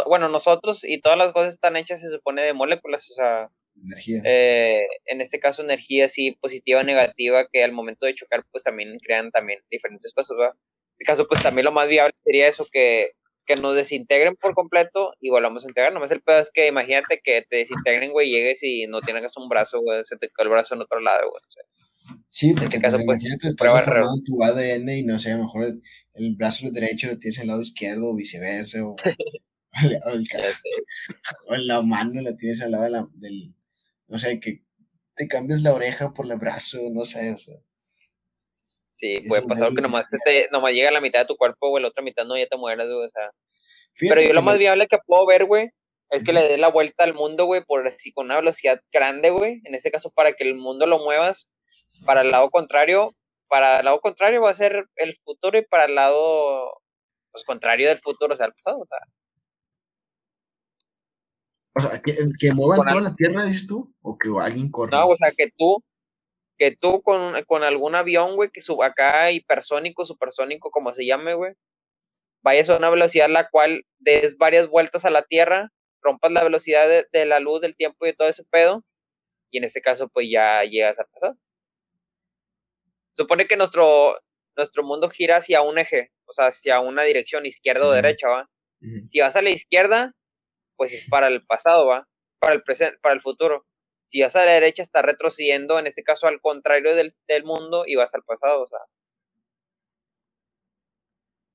bueno, 0.06 0.30
nosotros 0.30 0.84
y 0.84 1.00
todas 1.00 1.18
las 1.18 1.32
cosas 1.32 1.54
están 1.54 1.76
hechas, 1.76 2.02
se 2.02 2.10
supone, 2.10 2.44
de 2.44 2.54
moléculas, 2.54 3.10
o 3.10 3.14
sea, 3.14 3.50
energía. 3.84 4.22
Eh, 4.26 4.88
en 5.06 5.22
este 5.22 5.40
caso, 5.40 5.62
energía 5.62 6.10
sí, 6.10 6.38
positiva 6.40 6.82
o 6.82 6.84
negativa, 6.84 7.48
que 7.52 7.64
al 7.64 7.72
momento 7.72 8.06
de 8.06 8.16
chocar, 8.16 8.44
pues 8.52 8.64
también 8.64 8.98
crean 9.00 9.32
también 9.32 9.60
diferentes 9.70 10.14
cosas, 10.14 10.38
¿verdad? 10.38 10.56
En 10.56 10.94
este 11.00 11.06
caso, 11.06 11.28
pues 11.28 11.42
también 11.42 11.66
lo 11.66 11.72
más 11.72 11.88
viable 11.88 12.14
sería 12.24 12.48
eso, 12.48 12.68
que, 12.72 13.14
que 13.46 13.56
nos 13.56 13.76
desintegren 13.76 14.36
por 14.36 14.54
completo 14.54 15.14
y 15.20 15.30
volvamos 15.30 15.64
a 15.64 15.68
integrar. 15.68 15.94
Nomás 15.94 16.12
el 16.12 16.22
pedo 16.22 16.40
es 16.40 16.52
que 16.52 16.68
imagínate 16.68 17.22
que 17.24 17.44
te 17.50 17.58
desintegren, 17.58 18.12
güey, 18.12 18.30
llegues 18.30 18.62
y 18.64 18.86
no 18.88 19.02
tienes 19.02 19.36
un 19.38 19.50
brazo, 19.50 19.80
güey, 19.80 20.04
se 20.04 20.18
te 20.18 20.30
cae 20.30 20.44
el 20.44 20.50
brazo 20.50 20.76
en 20.76 20.82
otro 20.82 21.00
lado, 21.00 21.30
güey. 21.30 21.42
Sí, 22.30 22.54
porque 22.54 22.66
en 22.66 22.74
este 22.74 22.82
caso, 22.82 22.98
pues, 22.98 23.06
imagínate 23.06 23.48
estar 23.50 24.06
tu 24.26 24.44
ADN 24.44 24.90
y 24.90 25.04
no 25.04 25.20
sé, 25.20 25.32
a 25.32 25.38
lo 25.38 25.44
mejor 25.44 25.80
el, 26.14 26.36
brazo 26.36 26.70
derecho 26.72 27.08
lo 27.08 27.20
tienes 27.20 27.40
al 27.40 27.48
lado 27.48 27.62
izquierdo 27.62 28.10
o 28.10 28.16
viceversa, 28.16 28.84
o, 28.84 28.96
o, 31.48 31.56
la 31.56 31.82
mano 31.82 32.22
la 32.22 32.36
tienes 32.36 32.62
al 32.62 32.72
lado 32.72 32.84
de 32.84 32.90
la, 32.90 33.08
del, 33.14 33.54
no 34.08 34.18
sé, 34.18 34.40
que 34.40 34.64
te 35.16 35.28
cambies 35.28 35.62
la 35.62 35.74
oreja 35.74 36.14
por 36.14 36.26
el 36.26 36.38
brazo, 36.38 36.80
no 36.92 37.04
sé, 37.04 37.32
o 37.32 37.38
sea. 37.38 37.56
Sí, 38.96 39.22
puede 39.30 39.44
pasar 39.44 39.74
que 39.74 39.82
nomás, 39.82 40.10
te, 40.26 40.50
nomás 40.52 40.74
llega 40.74 40.90
a 40.90 40.94
la 40.94 41.02
mitad 41.02 41.22
de 41.22 41.26
tu 41.26 41.38
cuerpo, 41.38 41.70
güey, 41.70 41.82
la 41.82 41.90
otra 41.90 42.04
mitad 42.04 42.26
no, 42.26 42.38
ya 42.38 42.48
te 42.48 42.58
mueras, 42.58 42.88
güey, 42.88 43.06
o 43.06 43.10
sea. 43.10 43.32
Pero 43.98 44.22
yo 44.22 44.34
lo 44.34 44.42
más 44.42 44.58
viable 44.58 44.88
que 44.88 44.98
puedo 45.06 45.26
ver, 45.26 45.46
güey, 45.46 45.72
es 46.10 46.24
que 46.24 46.34
le 46.34 46.42
des 46.48 46.60
la 46.60 46.70
vuelta 46.70 47.04
al 47.04 47.14
mundo, 47.14 47.46
güey, 47.46 47.64
por 47.64 47.86
así 47.88 48.12
con 48.12 48.26
una 48.26 48.38
velocidad 48.38 48.82
grande, 48.92 49.30
güey. 49.30 49.62
En 49.66 49.76
este 49.76 49.92
caso, 49.92 50.12
para 50.12 50.34
que 50.34 50.44
el 50.44 50.56
mundo 50.56 50.88
lo 50.88 51.00
muevas 51.00 51.48
para 52.06 52.22
el 52.22 52.32
lado 52.32 52.50
contrario, 52.50 53.14
para 53.48 53.80
el 53.80 53.86
lado 53.86 54.00
contrario 54.00 54.42
va 54.42 54.52
a 54.52 54.56
ser 54.56 54.86
el 54.96 55.18
futuro 55.24 55.58
y 55.58 55.66
para 55.66 55.86
el 55.86 55.96
lado 55.96 56.82
pues, 57.32 57.44
contrario 57.46 57.90
del 57.90 58.00
futuro, 58.00 58.34
o 58.34 58.38
sea, 58.38 58.48
el 58.48 58.54
pasado. 58.54 58.80
O 58.80 58.86
sea. 58.86 59.00
O 61.76 61.82
sea, 61.82 62.02
que, 62.02 62.18
que 62.38 62.54
muevan 62.54 62.88
toda 62.88 63.02
la 63.02 63.16
tierra, 63.16 63.46
dices 63.46 63.68
tú, 63.68 63.94
o 64.02 64.18
que 64.18 64.30
alguien 64.42 64.70
corra. 64.70 64.98
No, 64.98 65.08
o 65.08 65.16
sea, 65.16 65.32
que 65.32 65.52
tú, 65.58 65.84
que 66.58 66.76
tú 66.76 67.02
con, 67.02 67.42
con 67.46 67.64
algún 67.64 67.96
avión, 67.96 68.36
güey, 68.36 68.50
que 68.50 68.62
suba 68.62 68.88
acá 68.88 69.32
hipersónico, 69.32 70.04
supersónico, 70.06 70.72
como 70.72 70.94
se 70.94 71.06
llame, 71.06 71.36
güey, 71.36 71.54
vayas 72.42 72.70
a 72.70 72.78
una 72.78 72.90
velocidad 72.90 73.30
la 73.30 73.50
cual 73.50 73.86
des 74.00 74.38
varias 74.38 74.68
vueltas 74.68 75.06
a 75.06 75.10
la 75.10 75.24
Tierra, 75.24 75.72
rompas 76.02 76.32
la 76.32 76.44
velocidad 76.44 76.88
de, 77.12 77.26
la 77.26 77.40
luz, 77.40 77.62
del 77.62 77.76
tiempo 77.76 78.06
y 78.06 78.10
de 78.10 78.16
todo 78.16 78.28
ese 78.28 78.44
pedo, 78.46 78.84
y 79.52 79.58
en 79.60 79.64
este 79.64 79.82
caso, 79.82 80.10
pues 80.10 80.28
ya 80.30 80.64
llegas 80.64 81.00
al 81.00 81.08
pasado. 81.12 81.38
Supone 83.20 83.48
que 83.48 83.58
nuestro, 83.58 84.18
nuestro 84.56 84.82
mundo 84.82 85.10
gira 85.10 85.36
hacia 85.36 85.62
un 85.62 85.78
eje, 85.78 86.14
o 86.24 86.32
sea, 86.32 86.48
hacia 86.48 86.80
una 86.80 87.04
dirección, 87.04 87.46
izquierda 87.46 87.86
o 87.86 87.92
derecha, 87.92 88.30
¿va? 88.30 88.50
Si 89.12 89.20
vas 89.20 89.36
a 89.36 89.42
la 89.42 89.50
izquierda, 89.50 90.16
pues 90.78 90.94
es 90.94 91.06
para 91.10 91.28
el 91.28 91.46
pasado, 91.46 91.86
¿va? 91.86 92.08
Para 92.40 92.54
el 92.54 92.64
presente, 92.64 92.98
para 93.02 93.14
el 93.14 93.20
futuro. 93.20 93.68
Si 94.08 94.22
vas 94.22 94.38
a 94.38 94.46
la 94.46 94.54
derecha, 94.54 94.84
está 94.84 95.02
retrocediendo, 95.02 95.78
en 95.80 95.88
este 95.88 96.02
caso 96.02 96.28
al 96.28 96.40
contrario 96.40 96.96
del, 96.96 97.14
del 97.28 97.44
mundo, 97.44 97.84
y 97.86 97.96
vas 97.96 98.16
al 98.16 98.24
pasado, 98.24 98.62
o 98.62 98.68
sea. 98.68 98.80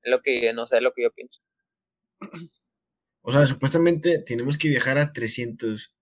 Es 0.03 0.11
lo 0.11 0.21
que, 0.21 0.53
no 0.53 0.67
sé, 0.67 0.77
es 0.77 0.83
lo 0.83 0.93
que 0.93 1.05
yo 1.05 1.13
pienso. 1.13 1.41
O 3.23 3.33
sea, 3.33 3.47
supuestamente 3.47 4.19
tenemos 4.19 4.59
que 4.59 4.69
viajar 4.69 4.99
a 4.99 5.15
300 5.15 5.95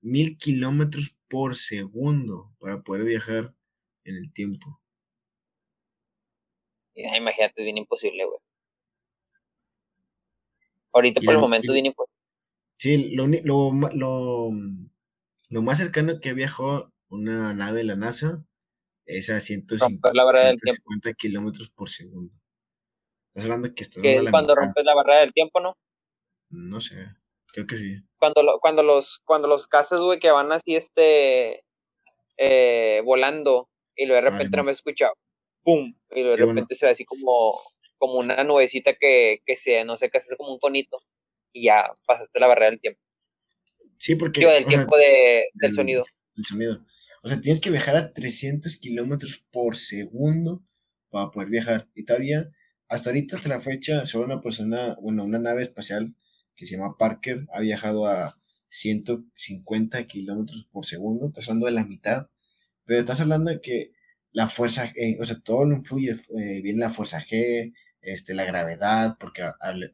mil 0.00 0.38
kilómetros 0.38 1.18
por 1.28 1.54
segundo 1.54 2.56
para 2.58 2.80
poder 2.80 3.04
viajar 3.04 3.54
en 4.04 4.16
el 4.16 4.32
tiempo. 4.32 4.81
Imagínate, 6.94 7.62
es 7.62 7.64
bien 7.64 7.78
imposible, 7.78 8.24
güey. 8.24 8.38
Ahorita 10.92 11.20
por 11.22 11.34
el 11.34 11.40
momento 11.40 11.70
es 11.70 11.74
bien 11.74 11.86
imposible. 11.86 12.12
Sí, 12.76 13.14
lo, 13.14 13.26
lo, 13.26 14.50
lo, 15.48 15.62
más 15.62 15.78
cercano 15.78 16.20
que 16.20 16.34
viajó 16.34 16.92
una 17.08 17.54
nave 17.54 17.78
de 17.78 17.84
la 17.84 17.96
NASA 17.96 18.44
es 19.06 19.30
a 19.30 19.40
150, 19.40 21.14
kilómetros 21.16 21.70
por 21.70 21.88
segundo. 21.88 22.34
Estás 23.28 23.44
hablando 23.44 23.74
que 23.74 23.82
estás 23.82 24.02
cuando 24.30 24.54
rompes 24.54 24.84
la 24.84 24.94
barrera 24.94 25.20
del 25.20 25.32
tiempo, 25.32 25.60
¿no? 25.60 25.76
No 26.50 26.80
sé, 26.80 27.06
creo 27.46 27.66
que 27.66 27.78
sí. 27.78 27.96
Cuando, 28.18 28.58
cuando 28.60 28.82
los, 28.82 29.20
cuando 29.24 29.48
los 29.48 29.66
cases, 29.66 30.00
güey, 30.00 30.18
que 30.18 30.30
van 30.30 30.52
así, 30.52 30.76
este, 30.76 31.64
eh, 32.36 33.00
volando, 33.04 33.70
y 33.96 34.06
luego 34.06 34.20
de 34.20 34.28
ah, 34.28 34.30
repente 34.32 34.56
no 34.56 34.64
me 34.64 34.72
he 34.72 34.74
escuchado, 34.74 35.14
¡pum! 35.62 35.94
Y 36.10 36.22
de 36.22 36.36
repente 36.36 36.74
se 36.74 36.86
ve 36.86 36.92
así 36.92 37.04
como, 37.04 37.60
como 37.98 38.18
una 38.18 38.42
nubecita 38.44 38.94
que, 38.94 39.40
que 39.46 39.56
se, 39.56 39.84
no 39.84 39.96
sé, 39.96 40.10
que 40.10 40.18
hace 40.18 40.36
como 40.36 40.52
un 40.52 40.58
conito, 40.58 40.98
y 41.52 41.64
ya 41.64 41.90
pasaste 42.06 42.40
la 42.40 42.46
barrera 42.46 42.70
del 42.70 42.80
tiempo. 42.80 43.00
Sí, 43.98 44.16
porque... 44.16 44.40
Digo, 44.40 44.52
del 44.52 44.66
tiempo 44.66 44.96
de, 44.96 45.44
del 45.54 45.72
sonido. 45.72 46.04
El 46.36 46.44
sonido. 46.44 46.84
O 47.22 47.28
sea, 47.28 47.40
tienes 47.40 47.60
que 47.60 47.70
viajar 47.70 47.96
a 47.96 48.12
300 48.12 48.78
kilómetros 48.78 49.46
por 49.52 49.76
segundo 49.76 50.64
para 51.08 51.30
poder 51.30 51.50
viajar. 51.50 51.88
Y 51.94 52.04
todavía, 52.04 52.50
hasta 52.88 53.10
ahorita, 53.10 53.36
hasta 53.36 53.48
la 53.48 53.60
fecha, 53.60 54.04
solo 54.06 54.24
una 54.24 54.40
persona, 54.40 54.96
bueno, 55.00 55.22
una 55.22 55.38
nave 55.38 55.62
espacial 55.62 56.16
que 56.56 56.66
se 56.66 56.76
llama 56.76 56.96
Parker 56.98 57.46
ha 57.52 57.60
viajado 57.60 58.06
a 58.06 58.40
150 58.70 60.04
kilómetros 60.08 60.68
por 60.72 60.84
segundo. 60.84 61.32
Hablando 61.36 61.66
de 61.66 61.72
la 61.72 61.84
mitad. 61.84 62.26
Pero 62.84 62.98
estás 62.98 63.20
hablando 63.20 63.52
de 63.52 63.60
que 63.60 63.92
la 64.32 64.46
fuerza, 64.46 64.92
eh, 64.96 65.16
o 65.20 65.24
sea, 65.24 65.38
todo 65.40 65.64
lo 65.64 65.76
influye. 65.76 66.12
Eh, 66.12 66.60
viene 66.62 66.80
la 66.80 66.90
fuerza 66.90 67.20
G, 67.24 67.72
este, 68.00 68.34
la 68.34 68.44
gravedad, 68.44 69.16
porque 69.18 69.42
al, 69.60 69.92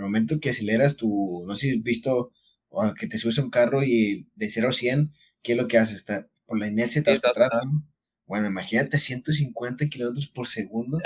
momento 0.00 0.38
que 0.40 0.50
aceleras 0.50 0.96
tu, 0.96 1.44
no 1.46 1.56
sé 1.56 1.68
si 1.68 1.76
has 1.76 1.82
visto 1.82 2.30
o 2.68 2.94
que 2.94 3.06
te 3.08 3.18
subes 3.18 3.38
a 3.38 3.42
un 3.42 3.50
carro 3.50 3.82
y 3.82 4.28
de 4.36 4.48
0 4.48 4.68
a 4.68 4.72
100, 4.72 5.12
¿qué 5.42 5.52
es 5.52 5.58
lo 5.58 5.66
que 5.66 5.78
hace? 5.78 5.96
Está, 5.96 6.28
por 6.46 6.58
la 6.58 6.68
inercia 6.68 7.02
te 7.02 7.12
atrás. 7.12 7.50
Bueno, 8.26 8.46
imagínate 8.46 8.98
150 8.98 9.86
kilómetros 9.86 10.28
por 10.28 10.48
segundo. 10.48 10.98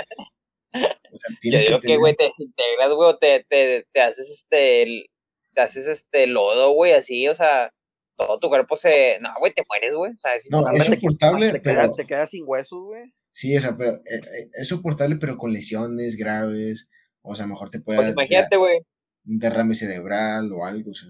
O 1.13 1.17
sea, 1.19 1.37
tienes 1.39 1.61
que, 1.61 1.79
que, 1.79 1.97
güey, 1.97 2.15
te 2.15 2.31
integras, 2.39 2.91
güey, 2.95 3.13
te, 3.21 3.45
te, 3.47 3.85
te, 3.93 4.01
haces 4.01 4.31
este, 4.31 5.05
te 5.53 5.61
haces 5.61 5.85
este 5.85 6.25
lodo, 6.25 6.71
güey, 6.71 6.93
así, 6.93 7.27
o 7.27 7.35
sea, 7.35 7.71
todo 8.15 8.39
tu 8.39 8.49
cuerpo 8.49 8.75
se, 8.75 9.19
no, 9.19 9.29
güey, 9.39 9.53
te 9.53 9.63
mueres, 9.67 9.95
güey, 9.95 10.11
o 10.11 10.17
sea, 10.17 10.35
es, 10.35 10.49
no, 10.49 10.61
es 10.71 10.85
soportable, 10.85 11.51
te, 11.51 11.59
pero... 11.59 11.81
Quedas, 11.81 11.95
te 11.95 12.05
quedas 12.05 12.29
sin 12.29 12.43
huesos, 12.45 12.83
güey. 12.83 13.13
Sí, 13.31 13.55
o 13.55 13.59
sea, 13.59 13.75
pero 13.77 13.93
eh, 13.93 14.17
eh, 14.17 14.49
es 14.53 14.67
soportable, 14.67 15.15
pero 15.15 15.37
con 15.37 15.51
lesiones 15.51 16.15
graves, 16.15 16.89
o 17.21 17.33
sea, 17.35 17.47
mejor 17.47 17.69
te 17.69 17.79
puede... 17.79 17.97
Pues 17.97 18.09
imagínate, 18.09 18.57
güey. 18.57 18.79
Un 19.25 19.39
derrame 19.39 19.75
cerebral 19.75 20.51
o 20.51 20.65
algo, 20.65 20.91
o 20.91 20.93
sea. 20.93 21.09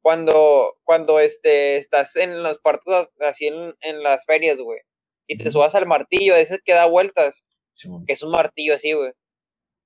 Cuando, 0.00 0.78
cuando 0.82 1.20
este, 1.20 1.76
estás 1.76 2.16
en 2.16 2.42
los 2.42 2.58
partos, 2.58 3.08
así 3.20 3.46
en, 3.46 3.74
en 3.80 4.02
las 4.02 4.24
ferias, 4.24 4.58
güey, 4.58 4.80
y 5.26 5.36
te 5.36 5.50
subas 5.50 5.74
al 5.74 5.86
martillo, 5.86 6.34
ese 6.34 6.58
que 6.64 6.72
da 6.72 6.86
vueltas, 6.86 7.44
que 8.06 8.12
es 8.12 8.22
un 8.22 8.32
martillo 8.32 8.74
así, 8.74 8.92
güey. 8.92 9.12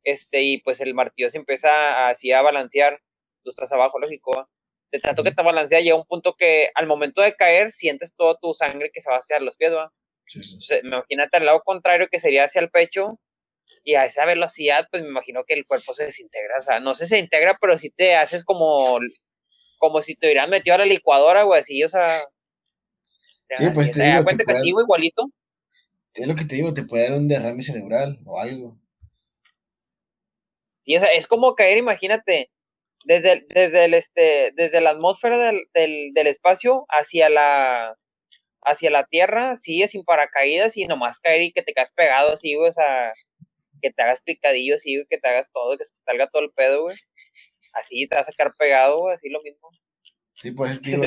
Este, 0.05 0.43
y 0.43 0.63
pues 0.63 0.81
el 0.81 0.95
martillo 0.95 1.31
se 1.31 1.39
empieza 1.39 2.09
así 2.09 2.33
a 2.33 2.41
balancear, 2.41 3.01
tú 3.43 3.51
estás 3.51 3.73
abajo, 3.73 3.99
lógico, 3.99 4.49
de 4.97 5.01
tanto 5.01 5.23
que 5.23 5.33
te 5.33 5.43
balancea, 5.43 5.81
llega 5.81 5.97
un 5.97 6.07
punto 6.07 6.35
que 6.35 6.71
al 6.75 6.87
momento 6.87 7.21
de 7.23 7.35
caer 7.35 7.73
sientes 7.73 8.15
toda 8.15 8.37
tu 8.41 8.55
sangre 8.55 8.91
que 8.93 9.01
se 9.01 9.11
va 9.11 9.19
hacia 9.19 9.41
los 9.41 9.57
pies, 9.57 9.73
¿va? 9.73 9.93
imagínate 10.83 11.37
al 11.37 11.47
lado 11.47 11.63
contrario 11.65 12.09
que 12.11 12.19
sería 12.19 12.45
hacia 12.45 12.61
el 12.61 12.71
pecho 12.71 13.21
y 13.85 13.95
a 13.95 14.05
esa 14.05 14.25
velocidad, 14.25 14.89
pues 14.91 15.03
me 15.03 15.09
imagino 15.09 15.45
que 15.45 15.55
el 15.55 15.67
cuerpo 15.67 15.95
se 15.95 16.05
desintegra, 16.05 16.59
o 16.59 16.63
sea, 16.63 16.81
no 16.81 16.95
sé, 16.95 17.07
se 17.07 17.19
integra, 17.19 17.57
pero 17.61 17.77
si 17.79 17.91
te 17.91 18.15
haces 18.15 18.45
como, 18.45 18.99
como 19.79 20.03
si 20.03 20.15
te 20.15 20.27
hubieran 20.27 20.51
metido 20.51 20.75
a 20.75 20.79
la 20.79 20.87
licuadora, 20.87 21.43
güey, 21.43 21.61
así, 21.61 21.83
o 21.83 21.89
sea. 21.89 22.07
Sí, 23.57 23.67
pues 23.75 23.93
te, 23.93 24.05
digo, 24.05 24.25
cuenta 24.25 24.45
que 24.45 24.53
así, 24.53 24.69
igualito. 24.69 25.31
Es 26.15 26.27
lo 26.27 26.35
que 26.35 26.45
te 26.45 26.57
digo, 26.57 26.75
te 26.75 26.83
puede 26.83 27.05
dar 27.05 27.19
un 27.19 27.29
derrame 27.29 27.63
cerebral 27.63 28.19
o 28.25 28.41
algo. 28.41 28.79
Y 30.85 30.97
o 30.97 31.01
sea, 31.01 31.09
es 31.09 31.27
como 31.27 31.55
caer, 31.55 31.79
imagínate, 31.79 32.51
desde, 33.07 33.47
desde, 33.49 33.85
el, 33.85 33.95
este, 33.95 34.53
desde 34.57 34.81
la 34.81 34.91
atmósfera 34.91 35.39
del, 35.39 35.63
del, 36.13 36.27
espacio 36.27 36.87
hacia 36.89 37.29
la, 37.29 37.97
hacia 38.63 38.91
la 38.91 39.05
tierra, 39.07 39.55
sigue 39.55 39.87
sin 39.87 40.05
paracaídas 40.05 40.77
y 40.77 40.87
nomás 40.87 41.21
caer 41.21 41.43
y 41.43 41.53
que 41.53 41.63
te 41.63 41.73
quedas 41.73 41.93
pegado 41.93 42.33
así, 42.35 42.57
güey, 42.57 42.69
o 42.69 42.73
sea, 42.73 43.13
que 43.81 43.93
te 43.93 44.03
hagas 44.03 44.21
picadillo 44.23 44.75
así, 44.75 44.97
güey, 44.97 45.07
que 45.09 45.19
te 45.19 45.29
hagas 45.29 45.53
todo, 45.53 45.79
que 45.79 45.85
salga 46.05 46.29
todo 46.29 46.43
el 46.43 46.51
pedo, 46.51 46.83
güey. 46.83 46.97
Así 47.73 48.09
te 48.09 48.17
vas 48.17 48.29
a 48.29 48.33
quedar 48.33 48.55
pegado, 48.59 48.99
güey, 48.99 49.15
así 49.15 49.29
lo 49.29 49.41
mismo. 49.43 49.71
Sí, 50.35 50.51
pues, 50.51 50.83
tío, 50.83 50.99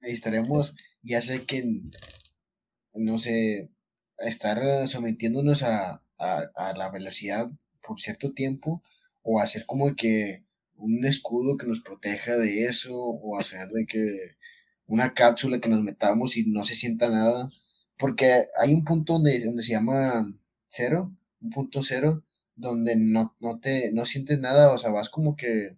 necesitaremos, 0.00 0.76
ya 1.02 1.20
sé 1.20 1.44
que, 1.46 1.64
no 2.92 3.18
sé, 3.18 3.70
estar 4.18 4.86
sometiéndonos 4.86 5.64
a, 5.64 6.00
a 6.16 6.72
la 6.74 6.90
velocidad 6.90 7.50
por 7.82 8.00
cierto 8.00 8.32
tiempo, 8.32 8.82
o 9.22 9.40
hacer 9.40 9.66
como 9.66 9.96
que 9.96 10.44
un 10.84 11.04
escudo 11.06 11.56
que 11.56 11.66
nos 11.66 11.80
proteja 11.80 12.36
de 12.36 12.64
eso, 12.66 12.94
o 12.94 13.38
hacer 13.38 13.68
de 13.70 13.86
que 13.86 14.36
una 14.86 15.14
cápsula 15.14 15.60
que 15.60 15.68
nos 15.68 15.82
metamos 15.82 16.36
y 16.36 16.44
no 16.46 16.64
se 16.64 16.74
sienta 16.74 17.08
nada, 17.10 17.50
porque 17.98 18.46
hay 18.60 18.74
un 18.74 18.84
punto 18.84 19.14
donde, 19.14 19.44
donde 19.44 19.62
se 19.62 19.72
llama 19.72 20.32
cero, 20.68 21.16
un 21.40 21.50
punto 21.50 21.82
cero, 21.82 22.24
donde 22.54 22.96
no, 22.96 23.36
no 23.40 23.58
te, 23.60 23.92
no 23.92 24.04
sientes 24.04 24.38
nada, 24.38 24.72
o 24.72 24.78
sea, 24.78 24.90
vas 24.90 25.08
como 25.08 25.36
que... 25.36 25.76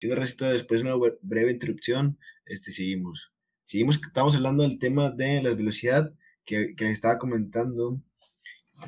Yo 0.00 0.14
recito 0.14 0.44
después 0.44 0.82
de 0.82 0.92
una 0.92 1.16
breve 1.22 1.52
interrupción, 1.52 2.18
este, 2.46 2.70
seguimos. 2.70 3.32
Seguimos, 3.64 4.00
estamos 4.06 4.36
hablando 4.36 4.62
del 4.62 4.78
tema 4.78 5.10
de 5.10 5.42
la 5.42 5.54
velocidad 5.54 6.12
que, 6.44 6.74
que 6.76 6.84
les 6.84 6.94
estaba 6.94 7.18
comentando, 7.18 8.00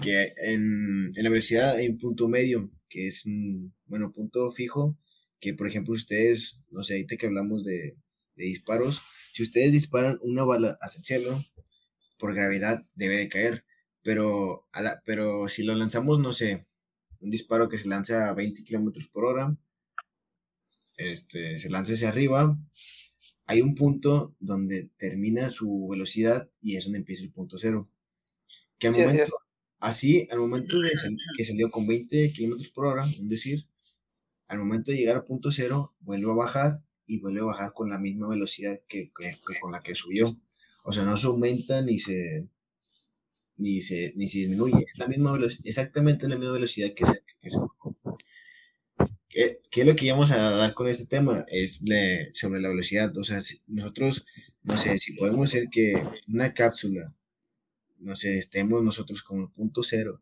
que 0.02 0.34
en, 0.36 1.12
en 1.16 1.24
la 1.24 1.30
velocidad 1.30 1.76
hay 1.76 1.88
un 1.88 1.98
punto 1.98 2.28
medio, 2.28 2.70
que 2.88 3.06
es 3.06 3.24
bueno, 3.90 4.12
punto 4.12 4.50
fijo, 4.52 4.96
que 5.40 5.52
por 5.52 5.66
ejemplo 5.66 5.92
ustedes, 5.92 6.56
no 6.70 6.84
sé, 6.84 6.94
ahorita 6.94 7.16
que 7.16 7.26
hablamos 7.26 7.64
de, 7.64 7.96
disparos, 8.36 9.02
si 9.32 9.42
ustedes 9.42 9.72
disparan 9.72 10.18
una 10.22 10.44
bala 10.44 10.78
hacia 10.80 11.00
el 11.00 11.04
cielo, 11.04 11.44
por 12.18 12.34
gravedad 12.34 12.86
debe 12.94 13.18
de 13.18 13.28
caer. 13.28 13.64
Pero, 14.02 14.66
a 14.72 14.80
la, 14.80 15.02
pero 15.04 15.46
si 15.48 15.62
lo 15.62 15.74
lanzamos, 15.74 16.18
no 16.20 16.32
sé, 16.32 16.66
un 17.20 17.30
disparo 17.30 17.68
que 17.68 17.76
se 17.76 17.88
lanza 17.88 18.30
a 18.30 18.34
20 18.34 18.64
kilómetros 18.64 19.08
por 19.08 19.26
hora, 19.26 19.54
este, 20.96 21.58
se 21.58 21.68
lanza 21.68 21.92
hacia 21.92 22.08
arriba, 22.08 22.56
hay 23.44 23.60
un 23.60 23.74
punto 23.74 24.34
donde 24.38 24.90
termina 24.96 25.50
su 25.50 25.88
velocidad 25.88 26.48
y 26.62 26.76
es 26.76 26.84
donde 26.84 27.00
empieza 27.00 27.24
el 27.24 27.32
punto 27.32 27.58
cero. 27.58 27.90
Que 28.78 28.86
al 28.86 28.94
momento, 28.94 29.32
así, 29.80 30.26
al 30.30 30.38
momento 30.38 30.80
de 30.80 30.92
que 31.36 31.44
salió 31.44 31.70
con 31.70 31.86
20 31.86 32.32
kilómetros 32.32 32.70
por 32.70 32.86
hora, 32.86 33.04
es 33.04 33.28
decir, 33.28 33.66
al 34.50 34.58
momento 34.58 34.90
de 34.90 34.98
llegar 34.98 35.16
al 35.16 35.24
punto 35.24 35.52
cero, 35.52 35.94
vuelve 36.00 36.28
a 36.28 36.34
bajar 36.34 36.80
y 37.06 37.20
vuelve 37.20 37.40
a 37.40 37.44
bajar 37.44 37.72
con 37.72 37.88
la 37.88 38.00
misma 38.00 38.28
velocidad 38.28 38.80
que, 38.88 39.12
con 39.60 39.70
la 39.70 39.80
que 39.80 39.94
subió. 39.94 40.36
O 40.82 40.90
sea, 40.90 41.04
no 41.04 41.16
se 41.16 41.28
aumenta 41.28 41.82
ni 41.82 41.98
se, 41.98 42.48
ni 43.56 43.80
se, 43.80 44.12
ni 44.16 44.26
se 44.26 44.40
disminuye. 44.40 44.84
Es 44.88 44.98
la 44.98 45.06
misma 45.06 45.32
velocidad, 45.32 45.62
exactamente 45.64 46.28
la 46.28 46.36
misma 46.36 46.54
velocidad 46.54 46.92
que 46.94 47.06
se, 47.06 47.22
eh, 49.36 49.60
¿qué 49.70 49.80
es 49.82 49.86
lo 49.86 49.94
que 49.94 50.06
íbamos 50.06 50.32
a 50.32 50.36
dar 50.36 50.74
con 50.74 50.88
este 50.88 51.06
tema? 51.06 51.44
Es 51.46 51.80
sobre 52.32 52.60
la 52.60 52.70
velocidad. 52.70 53.16
O 53.16 53.22
sea, 53.22 53.38
nosotros, 53.68 54.26
no 54.64 54.76
sé, 54.76 54.98
si 54.98 55.14
podemos 55.14 55.48
hacer 55.48 55.68
que 55.70 55.94
una 56.26 56.52
cápsula, 56.54 57.14
no 58.00 58.16
sé, 58.16 58.36
estemos 58.36 58.82
nosotros 58.82 59.22
como 59.22 59.44
el 59.44 59.50
punto 59.52 59.84
cero 59.84 60.20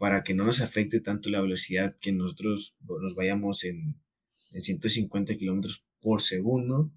para 0.00 0.22
que 0.22 0.32
no 0.32 0.44
nos 0.44 0.62
afecte 0.62 1.00
tanto 1.00 1.28
la 1.28 1.42
velocidad 1.42 1.94
que 2.00 2.10
nosotros 2.10 2.74
nos 2.80 3.14
vayamos 3.14 3.64
en, 3.64 4.00
en 4.50 4.60
150 4.62 5.36
kilómetros 5.36 5.84
por 6.00 6.22
segundo 6.22 6.90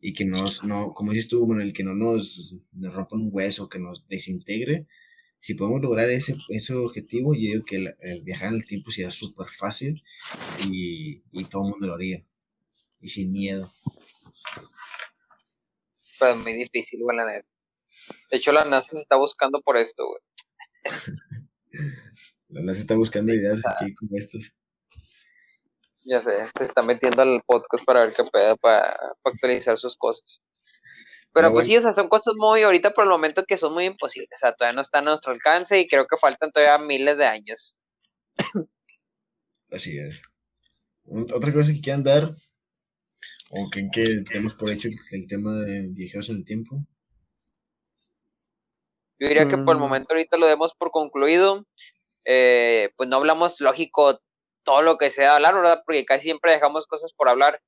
y 0.00 0.14
que 0.14 0.24
nos, 0.24 0.64
no, 0.64 0.94
como 0.94 1.12
dices 1.12 1.28
tú, 1.28 1.44
bueno, 1.44 1.60
el 1.60 1.74
que 1.74 1.84
no 1.84 1.92
nos, 1.94 2.54
nos 2.72 2.94
rompa 2.94 3.16
un 3.16 3.28
hueso, 3.30 3.68
que 3.68 3.78
nos 3.78 4.08
desintegre, 4.08 4.86
si 5.38 5.56
podemos 5.56 5.82
lograr 5.82 6.08
ese, 6.08 6.36
ese 6.48 6.72
objetivo, 6.72 7.34
yo 7.34 7.40
digo 7.40 7.64
que 7.66 7.94
el, 8.00 8.22
viajar 8.22 8.48
en 8.48 8.54
el 8.54 8.64
tiempo 8.64 8.90
sería 8.90 9.10
súper 9.10 9.50
fácil 9.50 10.02
y, 10.64 11.22
y, 11.30 11.44
todo 11.50 11.64
el 11.66 11.70
mundo 11.72 11.86
lo 11.86 11.94
haría. 11.96 12.24
Y 12.98 13.08
sin 13.08 13.30
miedo. 13.30 13.70
Pues 16.18 16.36
muy 16.38 16.54
difícil, 16.54 17.00
güey, 17.02 17.14
la 17.14 17.26
neta. 17.26 17.48
De 18.30 18.38
hecho, 18.38 18.52
la 18.52 18.64
NASA 18.64 18.88
se 18.92 19.02
está 19.02 19.16
buscando 19.16 19.60
por 19.60 19.76
esto, 19.76 20.06
güey. 20.06 20.22
la 22.48 22.62
NASA 22.62 22.80
está 22.80 22.94
buscando 22.94 23.32
ideas 23.32 23.60
aquí 23.66 23.94
como 23.94 24.16
estas. 24.16 24.54
Ya 26.04 26.20
sé, 26.20 26.32
se 26.56 26.64
está 26.64 26.82
metiendo 26.82 27.20
al 27.20 27.42
podcast 27.46 27.84
para 27.84 28.00
ver 28.00 28.14
qué 28.14 28.24
pueda, 28.24 28.56
para, 28.56 28.98
actualizar 29.24 29.78
sus 29.78 29.96
cosas. 29.96 30.42
Pero, 31.34 31.52
pues 31.52 31.66
sí, 31.66 31.76
o 31.76 31.82
sea, 31.82 31.92
son 31.92 32.08
cosas 32.08 32.34
muy, 32.36 32.62
ahorita 32.62 32.92
por 32.92 33.04
el 33.04 33.10
momento 33.10 33.44
que 33.46 33.58
son 33.58 33.74
muy 33.74 33.84
imposibles, 33.84 34.30
o 34.34 34.38
sea, 34.38 34.54
todavía 34.54 34.76
no 34.76 34.82
están 34.82 35.06
a 35.06 35.10
nuestro 35.10 35.32
alcance 35.32 35.78
y 35.78 35.86
creo 35.86 36.06
que 36.06 36.16
faltan 36.16 36.50
todavía 36.50 36.84
miles 36.84 37.18
de 37.18 37.26
años. 37.26 37.76
Así 39.70 39.98
es. 39.98 40.22
Otra 41.04 41.52
cosa 41.52 41.72
que 41.72 41.82
quieran 41.82 42.02
dar, 42.02 42.34
o 43.50 43.70
que, 43.70 43.88
que 43.92 44.22
tenemos 44.26 44.54
por 44.54 44.70
hecho 44.70 44.88
el 45.12 45.26
tema 45.26 45.54
de 45.60 45.88
viajeros 45.90 46.30
en 46.30 46.36
el 46.36 46.44
tiempo. 46.44 46.86
Yo 49.20 49.28
diría 49.28 49.48
que 49.48 49.58
por 49.58 49.74
el 49.74 49.80
mm. 49.80 49.84
momento 49.84 50.14
ahorita 50.14 50.38
lo 50.38 50.46
demos 50.46 50.74
por 50.74 50.90
concluido. 50.90 51.66
Eh, 52.30 52.90
pues 52.96 53.08
no 53.08 53.16
hablamos, 53.16 53.58
lógico, 53.62 54.20
todo 54.62 54.82
lo 54.82 54.98
que 54.98 55.10
sea 55.10 55.36
hablar, 55.36 55.54
¿verdad? 55.54 55.82
Porque 55.86 56.04
casi 56.04 56.24
siempre 56.24 56.52
dejamos 56.52 56.86
cosas 56.86 57.14
por 57.14 57.30
hablar. 57.30 57.62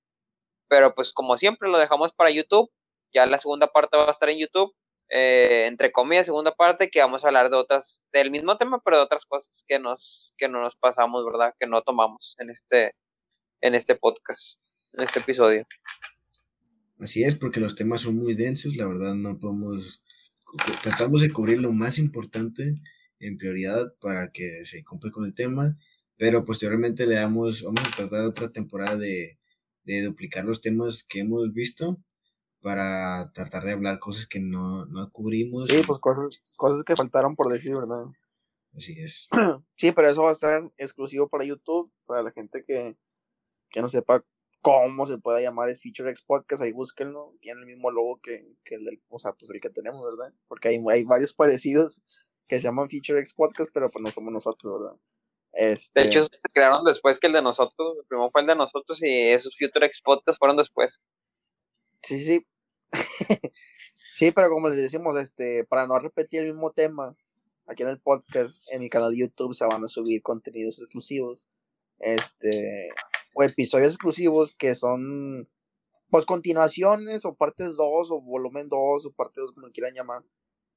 Pero 0.68 0.94
pues 0.94 1.12
como 1.12 1.38
siempre 1.38 1.70
lo 1.70 1.78
dejamos 1.78 2.12
para 2.12 2.30
YouTube. 2.30 2.70
Ya 3.12 3.24
la 3.24 3.38
segunda 3.38 3.68
parte 3.68 3.96
va 3.96 4.08
a 4.08 4.10
estar 4.10 4.28
en 4.28 4.38
YouTube. 4.38 4.74
Eh, 5.08 5.64
entre 5.66 5.90
comillas, 5.90 6.26
segunda 6.26 6.54
parte, 6.54 6.90
que 6.90 7.00
vamos 7.00 7.24
a 7.24 7.28
hablar 7.28 7.48
de 7.48 7.56
otras, 7.56 8.02
del 8.12 8.30
mismo 8.30 8.58
tema, 8.58 8.80
pero 8.84 8.98
de 8.98 9.02
otras 9.02 9.24
cosas 9.24 9.64
que 9.66 9.78
nos, 9.78 10.34
que 10.36 10.46
no 10.46 10.60
nos 10.60 10.76
pasamos, 10.76 11.24
¿verdad? 11.24 11.54
Que 11.58 11.66
no 11.66 11.82
tomamos 11.82 12.36
en 12.38 12.50
este, 12.50 12.94
en 13.62 13.74
este 13.74 13.96
podcast, 13.96 14.60
en 14.92 15.04
este 15.04 15.20
episodio. 15.20 15.66
Así 17.00 17.24
es, 17.24 17.34
porque 17.34 17.60
los 17.60 17.74
temas 17.74 18.02
son 18.02 18.16
muy 18.16 18.34
densos, 18.34 18.76
la 18.76 18.86
verdad 18.86 19.14
no 19.14 19.40
podemos, 19.40 20.04
tratamos 20.82 21.22
de 21.22 21.32
cubrir 21.32 21.58
lo 21.58 21.72
más 21.72 21.98
importante 21.98 22.74
en 23.20 23.38
prioridad 23.38 23.94
para 24.00 24.32
que 24.32 24.64
se 24.64 24.82
cumpla 24.82 25.10
con 25.10 25.24
el 25.24 25.34
tema 25.34 25.76
pero 26.20 26.44
posteriormente 26.44 27.06
le 27.06 27.14
damos, 27.14 27.62
vamos 27.62 27.80
a 27.80 27.96
tratar 27.96 28.26
otra 28.26 28.52
temporada 28.52 28.98
de, 28.98 29.38
de 29.84 30.02
duplicar 30.02 30.44
los 30.44 30.60
temas 30.60 31.02
que 31.02 31.20
hemos 31.20 31.50
visto 31.54 31.96
para 32.60 33.32
tratar 33.32 33.64
de 33.64 33.72
hablar 33.72 33.98
cosas 33.98 34.26
que 34.26 34.38
no, 34.38 34.84
no 34.84 35.10
cubrimos. 35.12 35.68
Sí, 35.68 35.82
pues 35.86 35.98
cosas, 35.98 36.44
cosas 36.56 36.84
que 36.84 36.94
faltaron 36.94 37.36
por 37.36 37.50
decir, 37.50 37.74
¿verdad? 37.74 38.04
Así 38.76 39.00
es. 39.00 39.28
Sí, 39.76 39.92
pero 39.92 40.10
eso 40.10 40.22
va 40.22 40.28
a 40.28 40.32
estar 40.32 40.62
exclusivo 40.76 41.26
para 41.26 41.46
YouTube, 41.46 41.90
para 42.04 42.22
la 42.22 42.32
gente 42.32 42.64
que, 42.66 42.98
que 43.70 43.80
no 43.80 43.88
sepa 43.88 44.22
cómo 44.60 45.06
se 45.06 45.16
puede 45.16 45.42
llamar 45.42 45.70
es 45.70 45.80
Feature 45.80 46.10
X 46.10 46.22
Podcast, 46.26 46.62
ahí 46.62 46.72
búsquenlo, 46.72 47.32
tiene 47.40 47.60
el 47.60 47.66
mismo 47.66 47.90
logo 47.90 48.20
que, 48.22 48.46
que 48.62 48.74
el 48.74 48.84
del, 48.84 49.02
o 49.08 49.18
sea, 49.18 49.32
pues 49.32 49.50
el 49.52 49.60
que 49.62 49.70
tenemos, 49.70 50.04
¿verdad? 50.04 50.34
Porque 50.48 50.68
hay, 50.68 50.78
hay 50.90 51.04
varios 51.04 51.32
parecidos 51.32 52.02
que 52.50 52.58
se 52.58 52.64
llaman 52.64 52.90
Feature 52.90 53.20
X 53.20 53.32
Podcast, 53.32 53.70
pero 53.72 53.88
pues 53.92 54.02
no 54.02 54.10
somos 54.10 54.32
nosotros, 54.32 54.80
¿verdad? 54.80 54.96
Este... 55.52 56.00
De 56.00 56.06
hecho, 56.08 56.24
se 56.24 56.30
crearon 56.52 56.84
después 56.84 57.20
que 57.20 57.28
el 57.28 57.32
de 57.32 57.42
nosotros. 57.42 57.96
El 57.96 58.04
primero 58.06 58.28
fue 58.32 58.40
el 58.40 58.48
de 58.48 58.56
nosotros 58.56 59.00
y 59.00 59.28
esos 59.28 59.56
Future 59.56 59.86
X 59.86 60.02
fueron 60.36 60.56
después. 60.56 61.00
Sí, 62.02 62.18
sí. 62.18 62.44
sí, 64.14 64.32
pero 64.32 64.50
como 64.50 64.68
les 64.68 64.78
decimos, 64.78 65.16
este, 65.16 65.64
para 65.64 65.86
no 65.86 65.96
repetir 66.00 66.40
el 66.40 66.46
mismo 66.48 66.72
tema, 66.72 67.16
aquí 67.66 67.84
en 67.84 67.90
el 67.90 68.00
podcast, 68.00 68.64
en 68.72 68.80
mi 68.80 68.90
canal 68.90 69.12
de 69.12 69.18
YouTube 69.18 69.54
se 69.54 69.64
van 69.64 69.84
a 69.84 69.88
subir 69.88 70.20
contenidos 70.20 70.80
exclusivos. 70.80 71.38
Este, 72.00 72.88
o 73.34 73.44
episodios 73.44 73.92
exclusivos 73.92 74.56
que 74.56 74.74
son 74.74 75.48
pues 76.10 76.26
continuaciones 76.26 77.24
o 77.24 77.36
partes 77.36 77.76
2 77.76 78.10
o 78.10 78.20
volumen 78.20 78.68
2 78.68 79.06
o 79.06 79.12
parte 79.12 79.40
2 79.40 79.52
como 79.52 79.70
quieran 79.70 79.94
llamar 79.94 80.24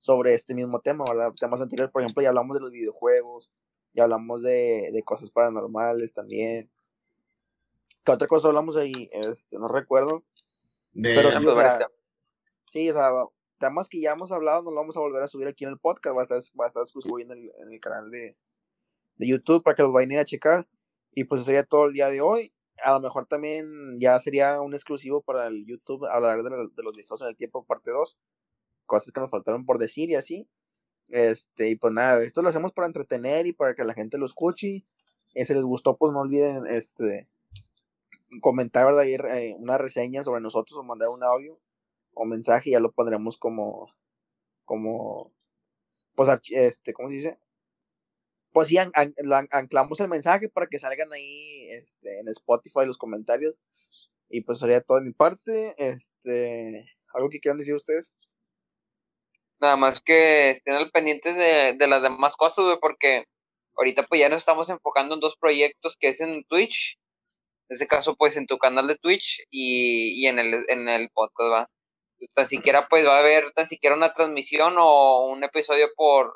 sobre 0.03 0.33
este 0.33 0.53
mismo 0.53 0.81
tema, 0.81 1.05
¿verdad? 1.07 1.31
Temas 1.39 1.61
anteriores, 1.61 1.89
por 1.89 2.01
ejemplo, 2.01 2.21
ya 2.21 2.27
hablamos 2.27 2.57
de 2.57 2.59
los 2.59 2.71
videojuegos, 2.71 3.49
y 3.93 4.01
hablamos 4.01 4.43
de, 4.43 4.89
de 4.91 5.01
cosas 5.03 5.29
paranormales 5.29 6.13
también. 6.13 6.69
¿Qué 8.03 8.11
otra 8.11 8.27
cosa 8.27 8.49
hablamos 8.49 8.75
ahí? 8.75 9.09
Este, 9.13 9.57
no 9.57 9.69
recuerdo. 9.69 10.25
pero 10.91 11.31
sí, 11.31 11.47
o 11.47 11.53
sea, 11.53 11.87
sí, 12.65 12.89
o 12.89 12.93
sea, 12.93 13.11
temas 13.59 13.87
que 13.87 14.01
ya 14.01 14.11
hemos 14.11 14.33
hablado, 14.33 14.63
no 14.63 14.71
lo 14.71 14.75
vamos 14.75 14.97
a 14.97 14.99
volver 14.99 15.23
a 15.23 15.27
subir 15.27 15.47
aquí 15.47 15.63
en 15.63 15.69
el 15.69 15.79
podcast, 15.79 16.17
va 16.17 16.19
a 16.19 16.23
estar, 16.23 16.39
va 16.59 16.65
a 16.65 16.67
estar 16.67 16.83
exclusivo 16.83 17.17
en 17.19 17.31
el, 17.31 17.51
en 17.65 17.71
el 17.71 17.79
canal 17.79 18.11
de, 18.11 18.35
de 19.15 19.25
YouTube 19.25 19.63
para 19.63 19.75
que 19.75 19.83
los 19.83 19.93
vayan 19.93 20.19
a 20.19 20.25
checar. 20.25 20.67
Y 21.13 21.23
pues 21.23 21.45
sería 21.45 21.63
todo 21.63 21.85
el 21.85 21.93
día 21.93 22.09
de 22.09 22.19
hoy. 22.19 22.53
A 22.83 22.91
lo 22.91 22.99
mejor 22.99 23.25
también 23.25 24.01
ya 24.01 24.19
sería 24.19 24.59
un 24.59 24.73
exclusivo 24.73 25.21
para 25.21 25.47
el 25.47 25.65
YouTube 25.65 26.05
hablar 26.07 26.43
de, 26.43 26.49
de 26.49 26.83
los 26.83 26.93
viejos 26.93 27.21
en 27.21 27.29
el 27.29 27.37
tiempo, 27.37 27.63
parte 27.63 27.91
2. 27.91 28.17
Cosas 28.85 29.11
que 29.11 29.21
nos 29.21 29.31
faltaron 29.31 29.65
por 29.65 29.77
decir 29.77 30.09
y 30.09 30.15
así. 30.15 30.47
Este, 31.09 31.69
y 31.69 31.75
pues 31.75 31.93
nada, 31.93 32.23
esto 32.23 32.41
lo 32.41 32.49
hacemos 32.49 32.71
para 32.73 32.87
entretener 32.87 33.45
y 33.47 33.53
para 33.53 33.75
que 33.75 33.83
la 33.83 33.93
gente 33.93 34.17
lo 34.17 34.25
escuche. 34.25 34.85
Y 35.35 35.45
si 35.45 35.53
les 35.53 35.63
gustó, 35.63 35.97
pues 35.97 36.13
no 36.13 36.19
olviden 36.19 36.67
este 36.67 37.27
comentar, 38.41 38.85
¿verdad? 38.85 39.05
Eh, 39.05 39.55
una 39.59 39.77
reseña 39.77 40.23
sobre 40.23 40.41
nosotros 40.41 40.77
o 40.79 40.83
mandar 40.83 41.09
un 41.09 41.23
audio 41.23 41.59
o 42.13 42.25
mensaje 42.25 42.69
y 42.69 42.73
ya 42.73 42.79
lo 42.79 42.91
pondremos 42.91 43.37
como, 43.37 43.93
como, 44.65 45.31
pues, 46.15 46.29
este, 46.51 46.93
¿cómo 46.93 47.09
se 47.09 47.15
dice? 47.15 47.39
Pues 48.51 48.67
sí, 48.67 48.77
anclamos 48.77 49.99
el 49.99 50.09
mensaje 50.09 50.47
para 50.47 50.67
que 50.67 50.77
salgan 50.77 51.11
ahí 51.11 51.69
este, 51.71 52.19
en 52.19 52.27
Spotify 52.29 52.85
los 52.85 52.99
comentarios. 52.99 53.55
Y 54.29 54.41
pues 54.41 54.59
sería 54.59 54.81
todo 54.81 54.99
de 54.99 55.05
mi 55.05 55.11
parte. 55.11 55.73
Este, 55.77 56.87
¿algo 57.13 57.29
que 57.29 57.39
quieran 57.39 57.57
decir 57.57 57.73
ustedes? 57.73 58.13
Nada 59.59 59.77
más 59.77 60.01
que 60.01 60.51
estén 60.51 60.75
al 60.75 60.91
pendiente 60.91 61.33
de, 61.33 61.73
de 61.73 61.87
las 61.87 62.01
demás 62.01 62.35
cosas, 62.35 62.77
porque 62.81 63.25
ahorita 63.77 64.03
pues 64.03 64.21
ya 64.21 64.29
nos 64.29 64.39
estamos 64.39 64.69
enfocando 64.69 65.15
en 65.15 65.21
dos 65.21 65.35
proyectos 65.37 65.97
que 65.99 66.09
es 66.09 66.21
en 66.21 66.43
Twitch. 66.45 66.97
En 67.69 67.75
este 67.75 67.87
caso, 67.87 68.15
pues 68.15 68.35
en 68.37 68.45
tu 68.47 68.57
canal 68.57 68.87
de 68.87 68.97
Twitch 68.97 69.41
y, 69.49 70.21
y 70.21 70.27
en, 70.27 70.39
el, 70.39 70.65
en 70.67 70.89
el 70.89 71.09
podcast, 71.13 71.51
¿va? 71.51 71.69
Pues, 72.17 72.29
tan 72.35 72.47
siquiera 72.47 72.87
pues 72.87 73.05
va 73.05 73.17
a 73.17 73.19
haber 73.19 73.51
tan 73.53 73.67
siquiera 73.67 73.95
una 73.95 74.13
transmisión 74.13 74.75
o 74.77 75.27
un 75.27 75.43
episodio 75.43 75.89
por, 75.95 76.33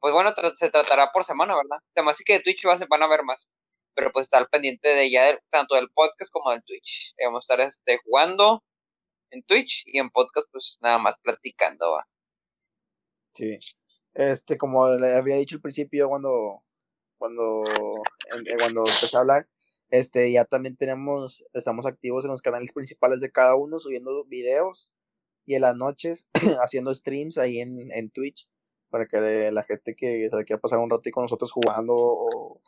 pues 0.00 0.12
bueno, 0.14 0.32
se 0.54 0.70
tratará 0.70 1.10
por 1.12 1.24
semana, 1.24 1.56
¿verdad? 1.56 1.78
Además 1.96 2.18
que 2.24 2.34
de 2.34 2.40
Twitch 2.40 2.66
va, 2.66 2.78
van 2.88 3.02
a 3.02 3.08
ver 3.08 3.22
más, 3.24 3.48
pero 3.94 4.12
pues 4.12 4.26
estar 4.26 4.40
al 4.40 4.48
pendiente 4.48 4.88
de 4.88 5.10
ya 5.10 5.38
tanto 5.50 5.74
del 5.74 5.90
podcast 5.90 6.30
como 6.32 6.50
del 6.50 6.62
Twitch. 6.64 7.14
Vamos 7.24 7.42
a 7.50 7.54
estar 7.54 7.60
este, 7.66 7.98
jugando 8.04 8.62
en 9.30 9.42
Twitch 9.44 9.82
y 9.86 9.98
en 9.98 10.10
podcast 10.10 10.46
pues 10.52 10.78
nada 10.80 10.98
más 10.98 11.16
platicando, 11.22 11.92
¿va? 11.92 12.06
Sí. 13.38 13.56
Este, 14.14 14.58
como 14.58 14.88
le 14.96 15.14
había 15.14 15.36
dicho 15.36 15.54
al 15.56 15.62
principio 15.62 16.08
cuando, 16.08 16.64
cuando, 17.18 17.62
eh, 17.66 18.56
cuando 18.58 18.80
empecé 18.80 19.16
a 19.16 19.20
hablar, 19.20 19.48
este, 19.90 20.32
ya 20.32 20.44
también 20.44 20.76
tenemos, 20.76 21.44
estamos 21.52 21.86
activos 21.86 22.24
en 22.24 22.32
los 22.32 22.42
canales 22.42 22.72
principales 22.72 23.20
de 23.20 23.30
cada 23.30 23.54
uno, 23.54 23.78
subiendo 23.78 24.24
videos 24.24 24.90
y 25.46 25.54
en 25.54 25.62
las 25.62 25.76
noches 25.76 26.26
haciendo 26.64 26.92
streams 26.92 27.38
ahí 27.38 27.60
en, 27.60 27.92
en 27.92 28.10
Twitch 28.10 28.48
para 28.90 29.06
que 29.06 29.52
la 29.52 29.62
gente 29.62 29.94
que 29.94 30.28
se 30.30 30.44
quiera 30.44 30.60
pasar 30.60 30.80
un 30.80 30.90
rato 30.90 31.08
con 31.12 31.22
nosotros 31.22 31.52
jugando 31.52 31.94
o, 31.94 32.60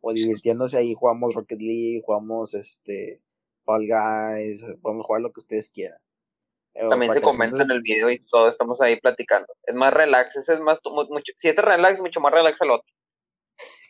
o 0.00 0.12
divirtiéndose 0.12 0.78
ahí 0.78 0.94
jugamos 0.94 1.34
Rocket 1.34 1.60
League, 1.60 2.02
jugamos 2.04 2.54
este 2.54 3.22
Fall 3.64 3.86
Guys, 3.86 4.64
podemos 4.82 5.06
jugar 5.06 5.22
lo 5.22 5.32
que 5.32 5.40
ustedes 5.40 5.70
quieran. 5.70 6.00
Eh, 6.78 6.88
También 6.88 7.12
se 7.12 7.20
comenta 7.20 7.62
en 7.64 7.70
el 7.72 7.82
video 7.82 8.08
y 8.08 8.18
todo, 8.26 8.48
estamos 8.48 8.80
ahí 8.80 9.00
platicando. 9.00 9.52
Es 9.64 9.74
más 9.74 9.92
relax, 9.92 10.36
ese 10.36 10.54
es 10.54 10.60
más, 10.60 10.78
mucho, 10.84 11.32
si 11.34 11.48
este 11.48 11.60
relax, 11.60 11.98
mucho 11.98 12.20
más 12.20 12.32
relax 12.32 12.60
el 12.60 12.70
otro. 12.70 12.94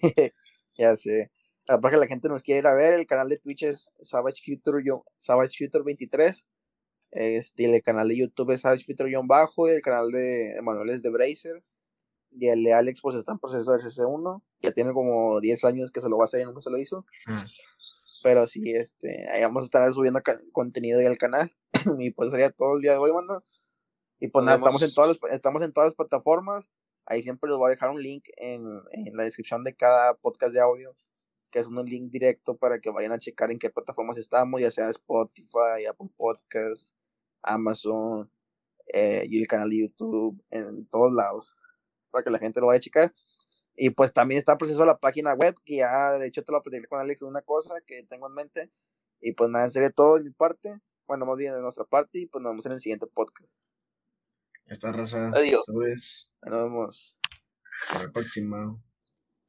ya 0.79 0.97
sé. 0.97 1.31
Aparte 1.69 1.97
que 1.97 2.01
la 2.01 2.07
gente 2.07 2.31
nos 2.31 2.43
quiere 2.43 2.61
ir 2.61 2.67
a 2.67 2.75
ver, 2.75 2.95
el 2.95 3.07
canal 3.07 3.29
de 3.29 3.39
Twitch 3.39 3.65
es 3.65 3.93
Savage 4.01 4.41
Future, 4.43 4.83
Savage 5.19 5.59
Future 5.59 5.85
23. 5.85 6.47
Este, 7.11 7.65
el 7.67 7.83
canal 7.83 8.09
de 8.09 8.17
YouTube 8.17 8.53
es 8.53 8.63
Savage 8.63 8.85
Future 8.85 9.13
bajo, 9.25 9.69
el 9.69 9.83
canal 9.83 10.11
de 10.11 10.57
Emanuel 10.57 10.89
es 10.89 11.03
de 11.03 11.11
Bracer. 11.11 11.63
Y 12.31 12.49
el 12.49 12.65
de 12.65 12.73
Alex 12.73 13.03
pues 13.03 13.17
está 13.17 13.33
en 13.33 13.39
proceso 13.39 13.73
de 13.73 13.83
RC1. 13.83 14.43
Ya 14.61 14.73
tiene 14.73 14.95
como 14.95 15.41
10 15.41 15.65
años 15.65 15.93
que 15.93 16.01
se 16.01 16.09
lo 16.09 16.17
va 16.17 16.25
a 16.25 16.27
hacer 16.27 16.41
y 16.41 16.45
nunca 16.45 16.63
se 16.63 16.71
lo 16.71 16.79
hizo. 16.79 17.05
Mm. 17.27 17.45
Pero 18.23 18.47
sí, 18.47 18.73
este, 18.73 19.29
ahí 19.31 19.43
vamos 19.43 19.63
a 19.63 19.67
estar 19.67 19.93
subiendo 19.93 20.21
contenido 20.53 20.99
ahí 21.01 21.07
al 21.07 21.19
canal. 21.19 21.55
y 21.99 22.11
pues 22.11 22.31
sería 22.31 22.51
todo 22.51 22.77
el 22.77 22.83
día 22.83 22.93
de 22.93 22.99
hoy, 22.99 23.13
mano. 23.13 23.45
Y 24.21 24.29
pues 24.29 24.45
nada, 24.45 24.57
estamos 24.57 24.83
en, 24.83 24.93
todas 24.93 25.17
las, 25.23 25.33
estamos 25.33 25.63
en 25.63 25.73
todas 25.73 25.91
las 25.91 25.95
plataformas. 25.95 26.71
Ahí 27.07 27.23
siempre 27.23 27.49
les 27.49 27.59
voy 27.59 27.69
a 27.69 27.71
dejar 27.71 27.91
un 27.91 28.03
link 28.03 28.25
en, 28.37 28.65
en 28.93 29.17
la 29.17 29.23
descripción 29.23 29.65
de 29.65 29.75
cada 29.75 30.15
podcast 30.15 30.53
de 30.53 30.61
audio, 30.61 30.97
que 31.51 31.61
es 31.61 31.67
un 31.67 31.83
link 31.85 32.11
directo 32.11 32.57
para 32.57 32.81
que 32.81 32.91
vayan 32.91 33.13
a 33.13 33.19
checar 33.19 33.51
en 33.51 33.59
qué 33.59 33.71
plataformas 33.71 34.19
estamos, 34.19 34.61
ya 34.61 34.71
sea 34.71 34.91
Spotify, 34.91 35.87
Apple 35.89 36.09
Podcasts, 36.17 36.95
Amazon, 37.43 38.31
eh, 38.93 39.27
y 39.29 39.41
el 39.41 39.47
canal 39.47 39.69
de 39.71 39.81
YouTube, 39.81 40.43
en 40.51 40.87
todos 40.87 41.13
lados, 41.13 41.55
para 42.11 42.25
que 42.25 42.31
la 42.31 42.39
gente 42.39 42.61
lo 42.61 42.69
vaya 42.69 42.79
a 42.79 42.81
checar. 42.81 43.15
Y 43.81 43.91
pues 43.91 44.13
también 44.13 44.41
está 44.41 44.53
el 44.53 44.59
proceso 44.59 44.81
de 44.81 44.87
la 44.87 44.99
página 44.99 45.35
web, 45.35 45.55
que 45.65 45.77
ya 45.77 46.19
de 46.19 46.27
hecho 46.27 46.43
te 46.43 46.51
lo 46.51 46.59
aprendí 46.59 46.85
con 46.89 46.99
Alex, 46.99 47.23
una 47.23 47.43
cosa 47.43 47.77
que 47.87 48.03
tengo 48.03 48.27
en 48.27 48.35
mente. 48.35 48.73
Y 49.21 49.35
pues 49.35 49.51
nada, 49.51 49.69
sería 49.69 49.91
todo 49.91 50.19
de 50.19 50.25
mi 50.25 50.31
parte, 50.31 50.81
bueno, 51.07 51.27
más 51.27 51.37
bien 51.37 51.55
de 51.55 51.63
nuestra 51.63 51.85
parte, 51.85 52.19
y 52.19 52.27
pues 52.27 52.43
nos 52.43 52.51
vemos 52.51 52.67
en 52.67 52.73
el 52.73 52.81
siguiente 52.81 53.07
podcast. 53.07 53.63
Esta 54.67 54.91
raza. 54.91 55.31
Adiós. 55.33 55.63
Nos 55.69 56.65
vemos. 56.65 57.19
Hasta 57.85 58.03
la 58.03 58.13
próxima. 58.13 58.83